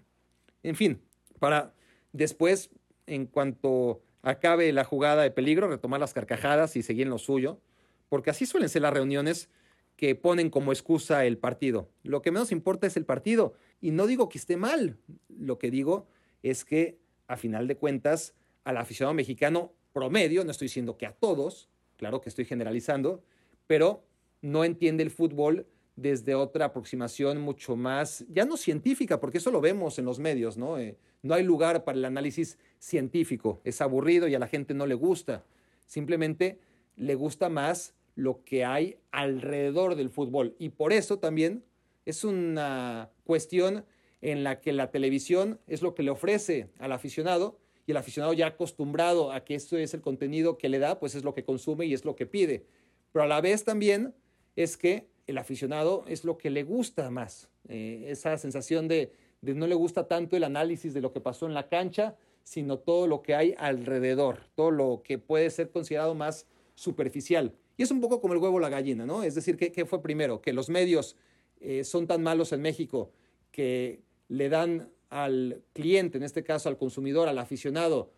en 0.63 0.75
fin, 0.75 1.01
para 1.39 1.75
después, 2.13 2.71
en 3.07 3.27
cuanto 3.27 4.03
acabe 4.23 4.73
la 4.73 4.85
jugada 4.85 5.23
de 5.23 5.31
peligro, 5.31 5.69
retomar 5.69 6.01
las 6.01 6.15
carcajadas 6.15 6.77
y 6.77 6.83
seguir 6.83 7.07
en 7.07 7.11
lo 7.11 7.19
suyo, 7.19 7.61
porque 8.09 8.31
así 8.31 8.47
suelen 8.47 8.69
ser 8.69 8.83
las 8.83 8.93
reuniones 8.93 9.49
que 9.97 10.15
ponen 10.15 10.51
como 10.51 10.73
excusa 10.73 11.25
el 11.25 11.39
partido. 11.39 11.91
Lo 12.03 12.23
que 12.23 12.31
menos 12.31 12.53
importa 12.53 12.87
es 12.87 12.97
el 12.97 13.05
partido. 13.05 13.55
Y 13.81 13.91
no 13.93 14.07
digo 14.07 14.29
que 14.29 14.39
esté 14.39 14.57
mal, 14.57 14.99
lo 15.29 15.59
que 15.59 15.71
digo 15.71 16.07
es 16.43 16.65
que 16.65 16.99
a 17.27 17.37
final 17.37 17.67
de 17.67 17.77
cuentas 17.77 18.35
al 18.65 18.77
aficionado 18.77 19.15
mexicano 19.15 19.73
promedio, 19.93 20.45
no 20.45 20.51
estoy 20.51 20.67
diciendo 20.67 20.97
que 20.97 21.07
a 21.07 21.13
todos, 21.13 21.69
claro 21.97 22.21
que 22.21 22.29
estoy 22.29 22.45
generalizando, 22.45 23.23
pero 23.67 24.05
no 24.43 24.65
entiende 24.65 25.03
el 25.03 25.11
fútbol 25.11 25.67
desde 25.97 26.35
otra 26.35 26.67
aproximación 26.67 27.41
mucho 27.41 27.77
más, 27.77 28.25
ya 28.29 28.45
no 28.45 28.57
científica, 28.57 29.21
porque 29.21 29.39
eso 29.39 29.51
lo 29.51 29.61
vemos 29.61 29.99
en 29.99 30.07
los 30.07 30.19
medios, 30.19 30.57
¿no? 30.57 30.79
Eh, 30.79 30.97
no 31.23 31.35
hay 31.35 31.45
lugar 31.45 31.85
para 31.85 31.99
el 31.99 32.05
análisis 32.05 32.59
científico, 32.79 33.61
es 33.65 33.81
aburrido 33.81 34.27
y 34.27 34.35
a 34.35 34.39
la 34.39 34.49
gente 34.49 34.73
no 34.73 34.87
le 34.87 34.95
gusta. 34.95 35.45
Simplemente 35.87 36.59
le 36.97 37.15
gusta 37.15 37.49
más 37.49 37.95
lo 38.15 38.43
que 38.45 38.65
hay 38.65 38.97
alrededor 39.11 39.95
del 39.97 40.11
fútbol. 40.11 40.55
Y 40.59 40.71
por 40.71 40.93
eso 40.93 41.19
también 41.19 41.65
es 42.05 42.25
una 42.25 43.11
cuestión 43.25 43.85
en 44.21 44.45
la 44.45 44.61
que 44.61 44.73
la 44.73 44.91
televisión 44.91 45.61
es 45.67 45.83
lo 45.83 45.95
que 45.95 46.03
le 46.03 46.11
ofrece 46.11 46.69
al 46.79 46.93
aficionado 46.93 47.59
y 47.87 47.93
el 47.93 47.97
aficionado 47.97 48.33
ya 48.33 48.49
acostumbrado 48.49 49.33
a 49.33 49.45
que 49.45 49.55
eso 49.55 49.77
es 49.77 49.95
el 49.95 50.01
contenido 50.01 50.59
que 50.59 50.69
le 50.69 50.79
da, 50.79 50.99
pues 51.01 51.15
es 51.15 51.25
lo 51.25 51.35
que 51.35 51.45
consume 51.45 51.87
y 51.87 51.95
es 51.95 52.05
lo 52.05 52.17
que 52.17 52.27
pide. 52.27 52.67
Pero 53.13 53.25
a 53.25 53.29
la 53.29 53.41
vez 53.41 53.65
también 53.65 54.15
es 54.57 54.77
que 54.77 55.09
el 55.27 55.39
aficionado 55.39 56.05
es 56.07 56.25
lo 56.25 56.39
que 56.39 56.51
le 56.51 56.63
gusta 56.63 57.11
más, 57.11 57.49
eh, 57.69 58.07
esa 58.09 58.37
sensación 58.37 58.89
de, 58.89 59.13
no 59.43 59.67
le 59.67 59.75
gusta 59.75 60.07
tanto 60.07 60.37
el 60.37 60.45
análisis 60.45 60.93
de 60.93 61.01
lo 61.01 61.13
que 61.13 61.21
pasó 61.21 61.47
en 61.47 61.55
la 61.55 61.69
cancha, 61.69 62.17
sino 62.43 62.79
todo 62.79 63.07
lo 63.07 63.23
que 63.23 63.35
hay 63.35 63.55
alrededor, 63.59 64.41
todo 64.55 64.71
lo 64.71 65.03
que 65.05 65.19
puede 65.19 65.51
ser 65.51 65.71
considerado 65.71 66.15
más 66.15 66.47
superficial. 66.75 67.55
Y 67.77 67.83
es 67.83 67.91
un 67.91 68.01
poco 68.01 68.21
como 68.21 68.35
el 68.35 68.41
huevo 68.41 68.57
o 68.57 68.61
la 68.61 68.69
gallina, 68.69 69.07
¿no? 69.07 69.23
Es 69.23 69.35
decir, 69.35 69.57
¿qué, 69.57 69.85
fue 69.87 70.03
primero? 70.03 70.43
Que 70.43 70.53
los 70.53 70.69
medios 70.69 71.17
eh, 71.61 71.85
son 71.85 72.07
tan 72.07 72.23
malos 72.23 72.53
en 72.53 72.63
México 72.63 73.13
que 73.53 74.03
le 74.29 74.49
dan 74.49 74.91
al 75.11 75.63
cliente, 75.73 76.19
en 76.19 76.25
este 76.25 76.43
caso 76.43 76.69
al 76.69 76.79
consumidor, 76.79 77.29
al 77.29 77.39
aficionado, 77.39 78.13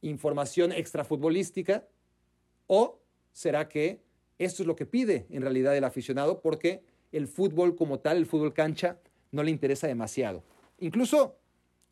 información 0.00 0.72
extrafutbolística, 0.72 1.86
o 2.66 3.00
será 3.32 3.68
que 3.68 4.00
esto 4.38 4.62
es 4.62 4.66
lo 4.66 4.76
que 4.76 4.86
pide 4.86 5.26
en 5.30 5.42
realidad 5.42 5.76
el 5.76 5.84
aficionado 5.84 6.40
porque 6.40 6.82
el 7.12 7.26
fútbol 7.26 7.76
como 7.76 8.00
tal, 8.00 8.16
el 8.16 8.26
fútbol 8.26 8.54
cancha, 8.54 8.98
no 9.30 9.42
le 9.42 9.50
interesa 9.50 9.86
demasiado. 9.86 10.44
Incluso, 10.78 11.36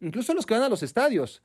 incluso 0.01 0.35
los 0.35 0.47
que 0.47 0.55
van 0.55 0.63
a 0.63 0.69
los 0.69 0.83
estadios, 0.83 1.43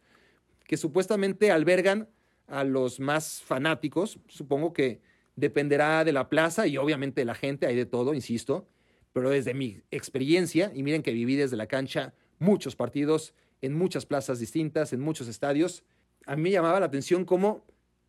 que 0.66 0.78
supuestamente 0.78 1.52
albergan 1.52 2.08
a 2.48 2.64
los 2.64 3.00
más 3.00 3.42
fanáticos, 3.42 4.20
supongo 4.28 4.74
que 4.74 5.02
dependerá 5.36 6.04
de 6.04 6.14
la 6.14 6.30
plaza 6.30 6.68
y 6.68 6.78
obviamente 6.78 7.22
de 7.22 7.26
la 7.26 7.36
gente, 7.36 7.66
hay 7.66 7.76
de 7.76 7.86
todo, 7.86 8.14
insisto, 8.14 8.68
pero 9.14 9.30
desde 9.30 9.54
mi 9.54 9.82
experiencia, 9.92 10.72
y 10.74 10.84
miren 10.84 11.04
que 11.04 11.12
viví 11.12 11.36
desde 11.36 11.58
la 11.58 11.68
cancha 11.68 12.14
muchos 12.40 12.76
partidos 12.76 13.34
en 13.62 13.74
muchas 13.74 14.06
plazas 14.06 14.40
distintas, 14.40 14.94
en 14.94 15.02
muchos 15.02 15.28
estadios, 15.28 15.84
a 16.26 16.36
mí 16.36 16.44
me 16.44 16.52
llamaba 16.52 16.80
la 16.80 16.88
atención 16.88 17.26
como 17.26 17.66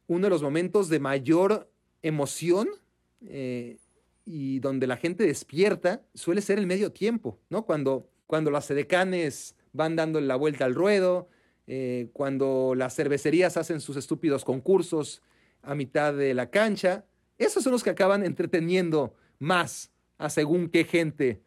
uno 0.07 0.27
de 0.27 0.31
los 0.31 0.43
momentos 0.43 0.89
de 0.89 1.01
mayor 1.01 1.71
emoción 2.03 2.69
eh, 3.23 3.79
y 4.25 4.61
donde 4.61 4.87
la 4.87 4.97
gente 4.97 5.27
despierta 5.27 6.03
suele 6.15 6.41
ser 6.41 6.59
el 6.59 6.67
medio 6.67 6.93
tiempo, 6.93 7.39
¿no? 7.51 7.65
Cuando, 7.65 8.09
cuando 8.27 8.51
las 8.51 8.67
sedecanes 8.67 9.57
van 9.73 9.97
dando 9.97 10.21
la 10.21 10.37
vuelta 10.37 10.65
al 10.65 10.75
ruedo, 10.75 11.29
eh, 11.67 12.09
cuando 12.13 12.75
las 12.77 12.95
cervecerías 12.95 13.57
hacen 13.57 13.81
sus 13.81 13.97
estúpidos 13.97 14.45
concursos 14.45 15.23
a 15.63 15.75
mitad 15.75 16.13
de 16.15 16.35
la 16.35 16.51
cancha, 16.51 17.05
esos 17.39 17.63
son 17.63 17.73
los 17.73 17.83
que 17.83 17.91
acaban 17.91 18.25
entreteniendo 18.25 19.15
más 19.39 19.92
a 20.23 20.31
según 20.31 20.69
qué 20.69 20.85
gente 20.85 21.43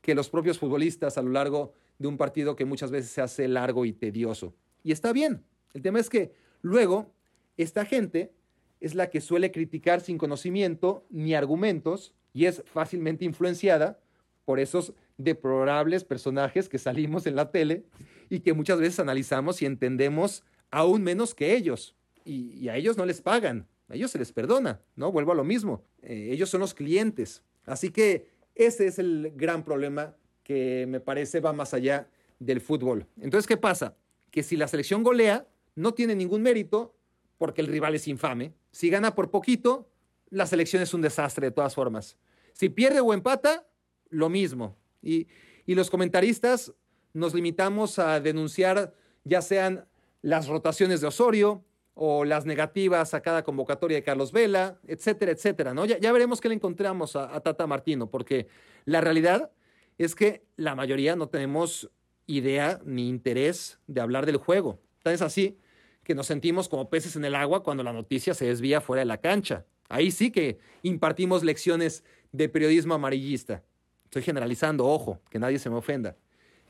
que 0.00 0.14
los 0.14 0.30
propios 0.30 0.58
futbolistas 0.58 1.18
a 1.18 1.22
lo 1.22 1.30
largo 1.30 1.74
de 1.98 2.06
un 2.06 2.16
partido 2.16 2.54
que 2.54 2.64
muchas 2.64 2.92
veces 2.92 3.10
se 3.10 3.20
hace 3.20 3.48
largo 3.48 3.84
y 3.84 3.92
tedioso. 3.92 4.54
Y 4.84 4.92
está 4.92 5.12
bien. 5.12 5.44
El 5.74 5.82
tema 5.82 5.98
es 5.98 6.08
que 6.08 6.32
luego 6.62 7.12
esta 7.56 7.84
gente 7.84 8.32
es 8.80 8.94
la 8.94 9.10
que 9.10 9.20
suele 9.20 9.50
criticar 9.50 10.00
sin 10.00 10.16
conocimiento 10.16 11.04
ni 11.10 11.34
argumentos 11.34 12.14
y 12.32 12.46
es 12.46 12.62
fácilmente 12.66 13.24
influenciada 13.24 14.00
por 14.44 14.60
esos 14.60 14.94
deplorables 15.18 16.04
personajes 16.04 16.68
que 16.68 16.78
salimos 16.78 17.26
en 17.26 17.34
la 17.34 17.50
tele 17.50 17.84
y 18.30 18.40
que 18.40 18.54
muchas 18.54 18.78
veces 18.78 19.00
analizamos 19.00 19.60
y 19.60 19.66
entendemos 19.66 20.44
aún 20.70 21.02
menos 21.02 21.34
que 21.34 21.56
ellos. 21.56 21.96
Y, 22.24 22.68
a 22.68 22.76
ellos 22.76 22.96
no 22.96 23.04
les 23.06 23.20
pagan, 23.20 23.66
a 23.88 23.96
ellos 23.96 24.12
se 24.12 24.18
les 24.18 24.30
perdona, 24.30 24.80
¿no? 24.94 25.10
Vuelvo 25.10 25.32
a 25.32 25.34
lo 25.34 25.42
mismo. 25.42 25.84
Eh, 26.02 26.28
ellos 26.30 26.48
son 26.48 26.60
los 26.60 26.74
clientes. 26.74 27.42
Así 27.66 27.90
que 27.90 28.28
ese 28.54 28.86
es 28.86 28.98
el 28.98 29.32
gran 29.34 29.64
problema 29.64 30.14
que 30.42 30.86
me 30.88 31.00
parece 31.00 31.40
va 31.40 31.52
más 31.52 31.74
allá 31.74 32.08
del 32.38 32.60
fútbol. 32.60 33.06
Entonces, 33.20 33.46
¿qué 33.46 33.56
pasa? 33.56 33.96
Que 34.30 34.42
si 34.42 34.56
la 34.56 34.68
selección 34.68 35.02
golea, 35.02 35.46
no 35.74 35.94
tiene 35.94 36.14
ningún 36.14 36.42
mérito 36.42 36.94
porque 37.38 37.60
el 37.60 37.68
rival 37.68 37.94
es 37.94 38.08
infame. 38.08 38.52
Si 38.70 38.90
gana 38.90 39.14
por 39.14 39.30
poquito, 39.30 39.88
la 40.28 40.46
selección 40.46 40.82
es 40.82 40.92
un 40.94 41.02
desastre 41.02 41.46
de 41.46 41.50
todas 41.52 41.74
formas. 41.74 42.16
Si 42.52 42.68
pierde 42.68 43.00
o 43.00 43.14
empata, 43.14 43.66
lo 44.08 44.28
mismo. 44.28 44.76
Y, 45.02 45.28
y 45.66 45.74
los 45.74 45.90
comentaristas 45.90 46.72
nos 47.12 47.34
limitamos 47.34 47.98
a 47.98 48.20
denunciar 48.20 48.94
ya 49.24 49.42
sean 49.42 49.86
las 50.22 50.48
rotaciones 50.48 51.00
de 51.00 51.06
Osorio, 51.06 51.64
o 52.02 52.24
las 52.24 52.46
negativas 52.46 53.12
a 53.12 53.20
cada 53.20 53.44
convocatoria 53.44 53.98
de 53.98 54.02
Carlos 54.02 54.32
Vela, 54.32 54.78
etcétera, 54.86 55.32
etcétera, 55.32 55.74
¿no? 55.74 55.84
Ya, 55.84 55.98
ya 55.98 56.10
veremos 56.12 56.40
qué 56.40 56.48
le 56.48 56.54
encontramos 56.54 57.14
a, 57.14 57.38
Tata 57.40 57.66
Martino, 57.66 58.08
porque 58.08 58.46
la 58.86 59.02
realidad 59.02 59.50
es 59.98 60.14
que 60.14 60.42
la 60.56 60.74
mayoría 60.74 61.14
no 61.14 61.28
tenemos 61.28 61.90
idea 62.26 62.80
ni 62.86 63.06
interés 63.06 63.80
de 63.86 64.00
hablar 64.00 64.24
del 64.24 64.38
juego. 64.38 64.80
Tal 65.02 65.12
es 65.12 65.20
así 65.20 65.58
que 66.02 66.14
nos 66.14 66.26
sentimos 66.26 66.70
como 66.70 66.88
peces 66.88 67.16
en 67.16 67.24
el 67.26 67.34
agua 67.34 67.62
cuando 67.62 67.82
la 67.82 67.92
noticia 67.92 68.32
se 68.32 68.46
desvía 68.46 68.80
fuera 68.80 69.00
de 69.00 69.06
la 69.06 69.18
cancha. 69.18 69.66
Ahí 69.90 70.10
sí 70.10 70.30
que 70.30 70.58
impartimos 70.82 71.44
lecciones 71.44 72.02
de 72.32 72.48
periodismo 72.48 72.94
amarillista. 72.94 73.62
Estoy 74.04 74.22
generalizando, 74.22 74.86
ojo, 74.86 75.20
que 75.28 75.38
nadie 75.38 75.58
se 75.58 75.68
me 75.68 75.76
ofenda. 75.76 76.16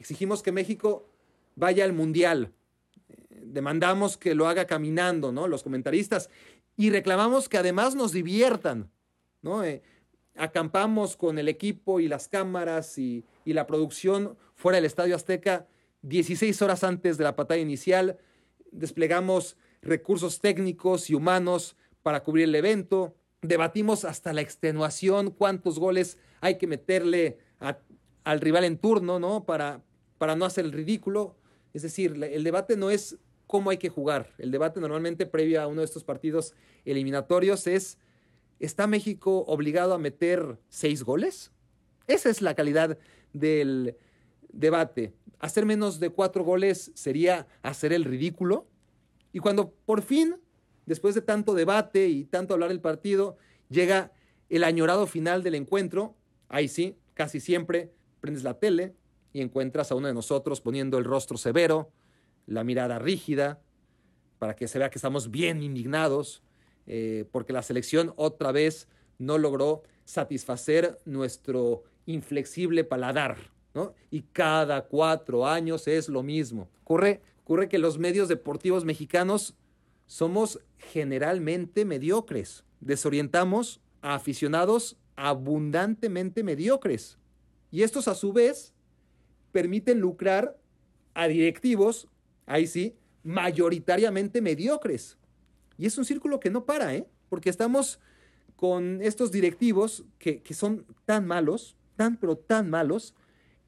Exigimos 0.00 0.42
que 0.42 0.50
México 0.50 1.08
vaya 1.54 1.84
al 1.84 1.92
Mundial, 1.92 2.52
demandamos 3.42 4.16
que 4.16 4.34
lo 4.34 4.48
haga 4.48 4.66
caminando, 4.66 5.32
¿no? 5.32 5.48
Los 5.48 5.62
comentaristas. 5.62 6.30
Y 6.76 6.90
reclamamos 6.90 7.48
que 7.48 7.58
además 7.58 7.94
nos 7.94 8.12
diviertan, 8.12 8.90
¿no? 9.42 9.64
Eh, 9.64 9.82
acampamos 10.36 11.16
con 11.16 11.38
el 11.38 11.48
equipo 11.48 12.00
y 12.00 12.08
las 12.08 12.28
cámaras 12.28 12.98
y, 12.98 13.24
la 13.44 13.66
producción 13.66 14.36
fuera 14.54 14.76
del 14.76 14.84
Estadio 14.84 15.16
Azteca 15.16 15.66
16 16.02 16.62
horas 16.62 16.84
antes 16.84 17.18
de 17.18 17.24
la 17.24 17.32
batalla 17.32 17.60
inicial. 17.60 18.16
Desplegamos 18.70 19.56
recursos 19.82 20.38
técnicos 20.38 21.10
y 21.10 21.14
humanos 21.14 21.76
para 22.02 22.22
cubrir 22.22 22.44
el 22.44 22.54
evento. 22.54 23.16
Debatimos 23.42 24.04
hasta 24.04 24.32
la 24.32 24.40
extenuación 24.40 25.32
cuántos 25.32 25.80
goles 25.80 26.16
hay 26.40 26.58
que 26.58 26.68
meterle 26.68 27.38
al 28.22 28.40
rival 28.40 28.64
en 28.64 28.78
turno, 28.78 29.18
¿no? 29.18 29.44
Para, 29.44 29.82
para 30.16 30.36
no 30.36 30.44
hacer 30.44 30.64
el 30.64 30.72
ridículo. 30.72 31.34
Es 31.74 31.82
decir, 31.82 32.22
el 32.22 32.44
debate 32.44 32.76
no 32.76 32.90
es 32.90 33.18
cómo 33.50 33.70
hay 33.70 33.78
que 33.78 33.88
jugar. 33.88 34.32
El 34.38 34.52
debate 34.52 34.78
normalmente 34.78 35.26
previo 35.26 35.60
a 35.60 35.66
uno 35.66 35.80
de 35.80 35.84
estos 35.84 36.04
partidos 36.04 36.54
eliminatorios 36.84 37.66
es, 37.66 37.98
¿está 38.60 38.86
México 38.86 39.44
obligado 39.48 39.92
a 39.92 39.98
meter 39.98 40.56
seis 40.68 41.02
goles? 41.02 41.50
Esa 42.06 42.30
es 42.30 42.42
la 42.42 42.54
calidad 42.54 42.96
del 43.32 43.96
debate. 44.52 45.14
Hacer 45.40 45.66
menos 45.66 45.98
de 45.98 46.10
cuatro 46.10 46.44
goles 46.44 46.92
sería 46.94 47.48
hacer 47.62 47.92
el 47.92 48.04
ridículo. 48.04 48.68
Y 49.32 49.40
cuando 49.40 49.72
por 49.84 50.02
fin, 50.02 50.36
después 50.86 51.16
de 51.16 51.20
tanto 51.20 51.52
debate 51.54 52.06
y 52.06 52.26
tanto 52.26 52.54
hablar 52.54 52.68
del 52.68 52.80
partido, 52.80 53.36
llega 53.68 54.12
el 54.48 54.62
añorado 54.62 55.08
final 55.08 55.42
del 55.42 55.56
encuentro, 55.56 56.14
ahí 56.48 56.68
sí, 56.68 56.96
casi 57.14 57.40
siempre 57.40 57.92
prendes 58.20 58.44
la 58.44 58.60
tele 58.60 58.94
y 59.32 59.40
encuentras 59.40 59.90
a 59.90 59.96
uno 59.96 60.06
de 60.06 60.14
nosotros 60.14 60.60
poniendo 60.60 60.98
el 60.98 61.04
rostro 61.04 61.36
severo, 61.36 61.90
la 62.50 62.64
mirada 62.64 62.98
rígida, 62.98 63.62
para 64.38 64.56
que 64.56 64.66
se 64.66 64.78
vea 64.78 64.90
que 64.90 64.98
estamos 64.98 65.30
bien 65.30 65.62
indignados, 65.62 66.42
eh, 66.86 67.24
porque 67.30 67.52
la 67.52 67.62
selección 67.62 68.12
otra 68.16 68.50
vez 68.50 68.88
no 69.18 69.38
logró 69.38 69.82
satisfacer 70.04 70.98
nuestro 71.04 71.84
inflexible 72.06 72.82
paladar. 72.82 73.36
¿no? 73.72 73.94
Y 74.10 74.22
cada 74.22 74.86
cuatro 74.86 75.46
años 75.46 75.86
es 75.86 76.08
lo 76.08 76.24
mismo. 76.24 76.68
Ocurre, 76.82 77.22
ocurre 77.44 77.68
que 77.68 77.78
los 77.78 77.98
medios 77.98 78.28
deportivos 78.28 78.84
mexicanos 78.84 79.54
somos 80.06 80.58
generalmente 80.76 81.84
mediocres. 81.84 82.64
Desorientamos 82.80 83.80
a 84.02 84.16
aficionados 84.16 84.96
abundantemente 85.14 86.42
mediocres. 86.42 87.16
Y 87.70 87.82
estos 87.82 88.08
a 88.08 88.16
su 88.16 88.32
vez 88.32 88.74
permiten 89.52 90.00
lucrar 90.00 90.58
a 91.14 91.28
directivos 91.28 92.08
ahí 92.50 92.66
sí, 92.66 92.96
mayoritariamente 93.22 94.42
mediocres. 94.42 95.16
Y 95.78 95.86
es 95.86 95.96
un 95.96 96.04
círculo 96.04 96.40
que 96.40 96.50
no 96.50 96.66
para, 96.66 96.94
¿eh? 96.94 97.06
Porque 97.28 97.48
estamos 97.48 98.00
con 98.56 99.00
estos 99.02 99.30
directivos 99.30 100.04
que, 100.18 100.42
son 100.50 100.84
tan 101.06 101.26
malos, 101.26 101.76
tan 101.96 102.16
pero 102.16 102.36
tan 102.36 102.68
malos, 102.68 103.14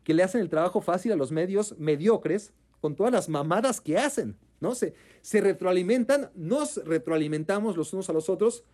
que 0.05 0.15
le 0.15 0.25
hacen 0.25 0.41
el 0.41 0.51
trabajo 0.51 0.81
fácil 0.81 1.13
a 1.13 1.17
los 1.17 1.31
medios 1.31 1.77
mediocres 1.79 2.53
con 2.81 2.97
todas 2.97 3.13
las 3.13 3.29
mamadas 3.29 3.81
que 3.81 3.97
hacen, 3.97 4.37
¿no? 4.61 4.75
Se, 4.75 4.95
se 5.21 5.41
retroalimentan, 5.41 6.31
nos 6.35 6.77
retroalimentamos 6.85 7.77
los 7.77 7.93
unos 7.93 8.11
a 8.11 8.13
los 8.13 8.29
otros, 8.29 8.65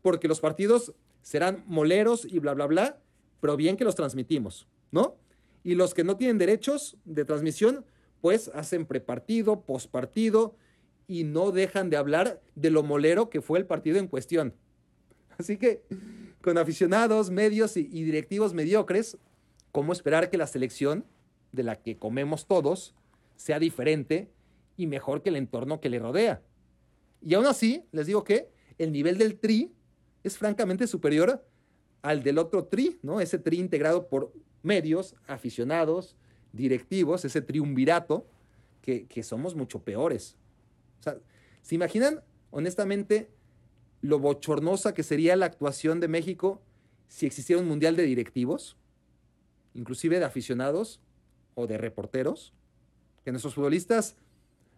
porque 0.00 0.26
los 0.26 0.40
partidos 0.40 0.94
serán 1.20 1.62
moleros 1.66 2.24
y 2.24 2.38
bla, 2.38 2.54
bla, 2.54 2.66
bla, 2.66 2.98
pero 3.40 3.56
bien 3.56 3.76
que 3.76 3.84
los 3.84 3.94
transmitimos, 3.94 4.66
¿no? 4.90 5.16
Y 5.62 5.74
los 5.74 5.92
que 5.92 6.02
no 6.02 6.16
tienen 6.16 6.38
derechos 6.38 6.96
de 7.04 7.26
transmisión, 7.26 7.84
pues 8.20 8.50
hacen 8.54 8.86
prepartido, 8.86 9.62
pospartido 9.62 10.56
y 11.06 11.24
no 11.24 11.50
dejan 11.52 11.90
de 11.90 11.96
hablar 11.96 12.40
de 12.54 12.70
lo 12.70 12.82
molero 12.82 13.30
que 13.30 13.40
fue 13.40 13.58
el 13.58 13.66
partido 13.66 13.98
en 13.98 14.06
cuestión. 14.06 14.54
Así 15.38 15.56
que 15.56 15.82
con 16.42 16.58
aficionados, 16.58 17.30
medios 17.30 17.76
y, 17.76 17.84
directivos 17.84 18.54
mediocres, 18.54 19.18
¿cómo 19.72 19.92
esperar 19.92 20.30
que 20.30 20.38
la 20.38 20.46
selección 20.46 21.04
de 21.52 21.62
la 21.62 21.76
que 21.76 21.98
comemos 21.98 22.46
todos 22.46 22.94
sea 23.36 23.58
diferente 23.58 24.30
y 24.76 24.86
mejor 24.86 25.22
que 25.22 25.30
el 25.30 25.36
entorno 25.36 25.80
que 25.80 25.90
le 25.90 25.98
rodea. 25.98 26.42
Y 27.22 27.34
aún 27.34 27.46
así, 27.46 27.84
les 27.92 28.06
digo 28.06 28.24
que 28.24 28.50
el 28.78 28.92
nivel 28.92 29.18
del 29.18 29.38
tri 29.38 29.72
es 30.24 30.38
francamente 30.38 30.86
superior 30.86 31.44
al 32.02 32.22
del 32.22 32.38
otro 32.38 32.64
tri, 32.64 32.98
¿no? 33.02 33.20
Ese 33.20 33.38
tri 33.38 33.58
integrado 33.58 34.08
por 34.08 34.32
medios, 34.62 35.16
aficionados, 35.26 36.16
directivos, 36.52 37.24
ese 37.24 37.42
triunvirato, 37.42 38.26
que, 38.82 39.06
que 39.06 39.22
somos 39.22 39.54
mucho 39.54 39.80
peores. 39.80 40.36
O 41.00 41.02
sea, 41.02 41.18
¿se 41.62 41.74
imaginan, 41.74 42.22
honestamente, 42.50 43.30
lo 44.02 44.18
bochornosa 44.18 44.94
que 44.94 45.02
sería 45.02 45.36
la 45.36 45.46
actuación 45.46 46.00
de 46.00 46.08
México 46.08 46.62
si 47.08 47.26
existiera 47.26 47.60
un 47.60 47.68
mundial 47.68 47.96
de 47.96 48.04
directivos, 48.04 48.76
inclusive 49.74 50.18
de 50.18 50.24
aficionados 50.24 51.00
o 51.54 51.66
de 51.66 51.78
reporteros? 51.78 52.54
Que 53.24 53.32
nuestros 53.32 53.54
futbolistas, 53.54 54.16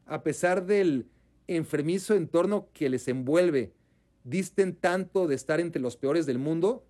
a 0.06 0.22
pesar 0.22 0.66
del 0.66 1.06
enfermizo 1.46 2.14
entorno 2.14 2.68
que 2.72 2.88
les 2.88 3.06
envuelve, 3.08 3.72
disten 4.24 4.74
tanto 4.74 5.26
de 5.26 5.34
estar 5.34 5.60
entre 5.60 5.82
los 5.82 5.96
peores 5.96 6.26
del 6.26 6.38
mundo, 6.38 6.84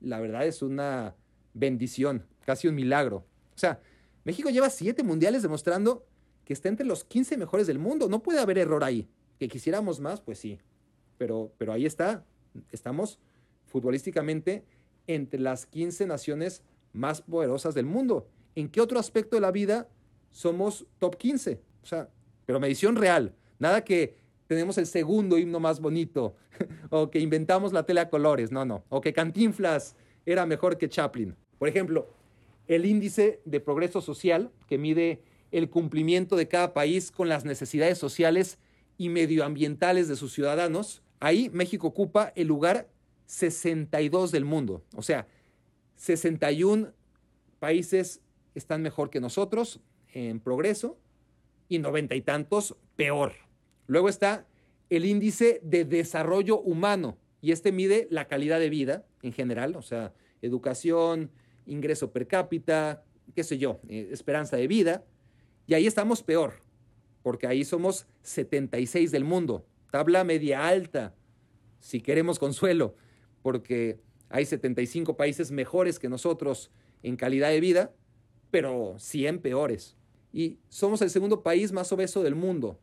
la 0.00 0.20
verdad 0.20 0.46
es 0.46 0.62
una 0.62 1.14
bendición, 1.54 2.26
casi 2.44 2.68
un 2.68 2.74
milagro. 2.74 3.24
O 3.54 3.58
sea, 3.58 3.80
México 4.24 4.50
lleva 4.50 4.70
siete 4.70 5.02
mundiales 5.02 5.42
demostrando 5.42 6.06
que 6.44 6.52
está 6.52 6.68
entre 6.68 6.86
los 6.86 7.04
15 7.04 7.36
mejores 7.36 7.66
del 7.66 7.78
mundo. 7.78 8.08
No 8.08 8.22
puede 8.22 8.40
haber 8.40 8.58
error 8.58 8.84
ahí. 8.84 9.08
Que 9.38 9.48
quisiéramos 9.48 10.00
más, 10.00 10.20
pues 10.20 10.38
sí. 10.38 10.58
Pero, 11.18 11.52
pero 11.58 11.72
ahí 11.72 11.86
está. 11.86 12.24
Estamos 12.70 13.18
futbolísticamente 13.66 14.64
entre 15.06 15.40
las 15.40 15.66
15 15.66 16.06
naciones 16.06 16.62
más 16.92 17.22
poderosas 17.22 17.74
del 17.74 17.86
mundo. 17.86 18.28
¿En 18.54 18.68
qué 18.68 18.80
otro 18.80 18.98
aspecto 18.98 19.36
de 19.36 19.40
la 19.40 19.50
vida 19.50 19.88
somos 20.30 20.86
top 20.98 21.16
15? 21.16 21.60
O 21.82 21.86
sea, 21.86 22.08
pero 22.46 22.60
medición 22.60 22.96
real. 22.96 23.34
Nada 23.58 23.84
que 23.84 24.16
tenemos 24.46 24.78
el 24.78 24.86
segundo 24.86 25.38
himno 25.38 25.60
más 25.60 25.80
bonito 25.80 26.36
o 26.90 27.10
que 27.10 27.18
inventamos 27.18 27.72
la 27.72 27.84
tele 27.84 28.00
a 28.00 28.10
colores. 28.10 28.52
No, 28.52 28.64
no. 28.64 28.84
O 28.88 29.00
que 29.00 29.12
Cantinflas 29.12 29.96
era 30.26 30.46
mejor 30.46 30.78
que 30.78 30.88
Chaplin. 30.88 31.34
Por 31.58 31.68
ejemplo, 31.68 32.08
el 32.66 32.86
índice 32.86 33.40
de 33.44 33.60
progreso 33.60 34.00
social 34.00 34.50
que 34.66 34.78
mide 34.78 35.22
el 35.50 35.70
cumplimiento 35.70 36.36
de 36.36 36.48
cada 36.48 36.74
país 36.74 37.10
con 37.10 37.28
las 37.28 37.44
necesidades 37.44 37.98
sociales 37.98 38.58
y 38.98 39.08
medioambientales 39.08 40.08
de 40.08 40.16
sus 40.16 40.32
ciudadanos, 40.32 41.02
ahí 41.20 41.50
México 41.52 41.86
ocupa 41.86 42.32
el 42.36 42.48
lugar 42.48 42.88
62 43.26 44.32
del 44.32 44.44
mundo. 44.44 44.84
O 44.96 45.02
sea, 45.02 45.26
61 45.96 46.92
países 47.58 48.20
están 48.54 48.82
mejor 48.82 49.10
que 49.10 49.20
nosotros 49.20 49.80
en 50.12 50.40
progreso 50.40 50.98
y 51.68 51.78
noventa 51.78 52.14
y 52.14 52.22
tantos 52.22 52.76
peor. 52.96 53.32
Luego 53.86 54.08
está 54.08 54.46
el 54.90 55.04
índice 55.06 55.60
de 55.62 55.84
desarrollo 55.84 56.60
humano 56.60 57.16
y 57.40 57.52
este 57.52 57.72
mide 57.72 58.06
la 58.10 58.26
calidad 58.26 58.60
de 58.60 58.70
vida 58.70 59.06
en 59.22 59.32
general, 59.32 59.76
o 59.76 59.82
sea, 59.82 60.12
educación, 60.42 61.30
ingreso 61.66 62.12
per 62.12 62.26
cápita, 62.26 63.04
qué 63.34 63.44
sé 63.44 63.58
yo, 63.58 63.80
eh, 63.88 64.08
esperanza 64.12 64.56
de 64.56 64.66
vida. 64.66 65.04
Y 65.66 65.74
ahí 65.74 65.86
estamos 65.86 66.22
peor, 66.22 66.54
porque 67.22 67.46
ahí 67.46 67.64
somos 67.64 68.06
76 68.22 69.10
del 69.10 69.24
mundo, 69.24 69.66
tabla 69.90 70.24
media 70.24 70.66
alta, 70.66 71.14
si 71.80 72.00
queremos 72.00 72.38
consuelo, 72.38 72.94
porque 73.42 74.00
hay 74.28 74.46
75 74.46 75.16
países 75.16 75.50
mejores 75.50 75.98
que 75.98 76.08
nosotros 76.08 76.70
en 77.02 77.16
calidad 77.16 77.50
de 77.50 77.60
vida, 77.60 77.94
pero 78.50 78.96
100 78.98 79.40
peores. 79.40 79.96
Y 80.32 80.58
somos 80.68 81.02
el 81.02 81.10
segundo 81.10 81.42
país 81.42 81.72
más 81.72 81.92
obeso 81.92 82.22
del 82.22 82.34
mundo. 82.34 82.80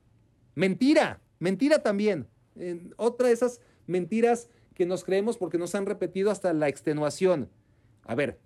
Mentira, 0.55 1.21
mentira 1.39 1.79
también. 1.79 2.27
otra 2.97 3.27
de 3.27 3.33
esas 3.33 3.61
mentiras 3.87 4.49
que 4.73 4.85
nos 4.85 5.03
creemos 5.03 5.37
porque 5.37 5.57
nos 5.57 5.75
han 5.75 5.85
repetido 5.85 6.31
hasta 6.31 6.53
la 6.53 6.69
extenuación. 6.69 7.49
A 8.03 8.15
ver, 8.15 8.39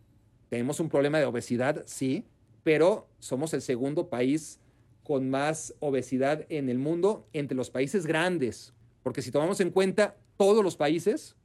tenemos 0.50 0.80
un 0.80 0.90
problema 0.90 1.20
de 1.20 1.26
obesidad, 1.26 1.84
sí, 1.86 2.26
pero 2.64 3.08
somos 3.20 3.54
el 3.54 3.62
segundo 3.62 4.10
país 4.10 4.60
con 5.04 5.30
más 5.30 5.76
obesidad 5.80 6.46
en 6.50 6.70
el 6.70 6.80
mundo 6.80 7.28
entre 7.32 7.56
los 7.56 7.70
países 7.70 8.06
grandes. 8.06 8.74
Porque 9.04 9.22
si 9.22 9.32
tomamos 9.32 9.60
en 9.60 9.70
cuenta 9.70 10.18
todos 10.36 10.64
los 10.64 10.76
países 10.76 11.36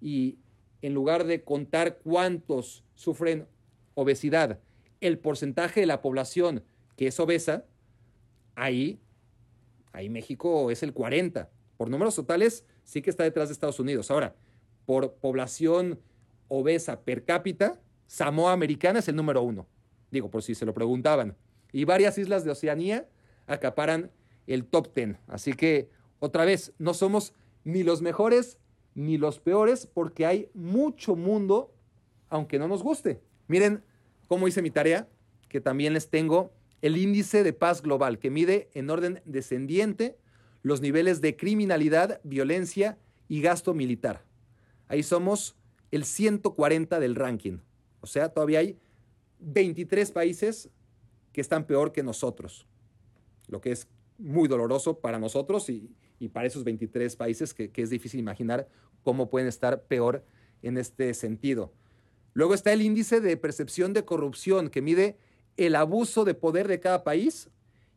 y 0.00 0.38
en 0.82 0.92
lugar 0.92 1.24
de 1.24 1.42
contar 1.42 1.98
cuántos 1.98 2.84
sufren 2.94 3.46
obesidad, 3.94 4.60
el 5.00 5.18
porcentaje 5.18 5.80
de 5.80 5.86
la 5.86 6.02
población 6.02 6.62
que 6.96 7.06
es 7.06 7.18
obesa, 7.18 7.64
ahí, 8.54 9.00
ahí 9.92 10.08
México 10.08 10.70
es 10.70 10.82
el 10.82 10.92
40. 10.92 11.50
Por 11.76 11.90
números 11.90 12.16
totales, 12.16 12.66
sí 12.84 13.02
que 13.02 13.10
está 13.10 13.24
detrás 13.24 13.48
de 13.48 13.54
Estados 13.54 13.80
Unidos. 13.80 14.10
Ahora, 14.10 14.34
por 14.84 15.14
población 15.14 16.00
obesa 16.48 17.00
per 17.02 17.24
cápita, 17.24 17.80
Samoa 18.06 18.52
Americana 18.52 19.00
es 19.00 19.08
el 19.08 19.16
número 19.16 19.42
uno. 19.42 19.66
Digo, 20.10 20.30
por 20.30 20.42
si 20.42 20.54
se 20.54 20.66
lo 20.66 20.74
preguntaban. 20.74 21.36
Y 21.72 21.84
varias 21.84 22.18
islas 22.18 22.44
de 22.44 22.50
Oceanía 22.50 23.08
acaparan 23.46 24.10
el 24.46 24.64
top 24.64 24.92
ten. 24.92 25.18
Así 25.26 25.52
que, 25.52 25.90
otra 26.18 26.44
vez, 26.44 26.72
no 26.78 26.94
somos 26.94 27.34
ni 27.64 27.82
los 27.82 28.02
mejores 28.02 28.58
ni 28.94 29.18
los 29.18 29.38
peores 29.38 29.86
porque 29.86 30.24
hay 30.24 30.48
mucho 30.54 31.16
mundo, 31.16 31.74
aunque 32.28 32.58
no 32.58 32.66
nos 32.66 32.82
guste. 32.82 33.20
Miren 33.46 33.84
cómo 34.26 34.48
hice 34.48 34.62
mi 34.62 34.70
tarea, 34.70 35.08
que 35.48 35.60
también 35.60 35.92
les 35.92 36.08
tengo 36.08 36.52
el 36.80 36.96
índice 36.96 37.42
de 37.42 37.52
paz 37.52 37.82
global, 37.82 38.18
que 38.18 38.30
mide 38.30 38.70
en 38.74 38.88
orden 38.90 39.20
descendiente 39.24 40.16
los 40.62 40.80
niveles 40.80 41.20
de 41.20 41.36
criminalidad, 41.36 42.20
violencia 42.24 42.98
y 43.28 43.40
gasto 43.42 43.74
militar. 43.74 44.24
Ahí 44.88 45.02
somos 45.02 45.56
el 45.90 46.04
140 46.04 46.98
del 46.98 47.14
ranking. 47.14 47.58
O 48.06 48.08
sea, 48.08 48.28
todavía 48.28 48.60
hay 48.60 48.78
23 49.40 50.12
países 50.12 50.70
que 51.32 51.40
están 51.40 51.66
peor 51.66 51.90
que 51.90 52.04
nosotros, 52.04 52.64
lo 53.48 53.60
que 53.60 53.72
es 53.72 53.88
muy 54.16 54.46
doloroso 54.46 55.00
para 55.00 55.18
nosotros 55.18 55.68
y, 55.68 55.92
para 56.32 56.46
esos 56.46 56.62
23 56.62 57.16
países 57.16 57.52
que, 57.52 57.72
que 57.72 57.82
es 57.82 57.90
difícil 57.90 58.20
imaginar 58.20 58.68
cómo 59.02 59.28
pueden 59.28 59.48
estar 59.48 59.82
peor 59.82 60.24
en 60.62 60.78
este 60.78 61.14
sentido. 61.14 61.72
Luego 62.32 62.54
está 62.54 62.72
el 62.72 62.80
índice 62.80 63.20
de 63.20 63.36
percepción 63.36 63.92
de 63.92 64.04
corrupción 64.04 64.70
que 64.70 64.82
mide 64.82 65.18
el 65.56 65.74
abuso 65.74 66.24
de 66.24 66.34
poder 66.34 66.68
de 66.68 66.78
cada 66.78 67.02
país 67.02 67.50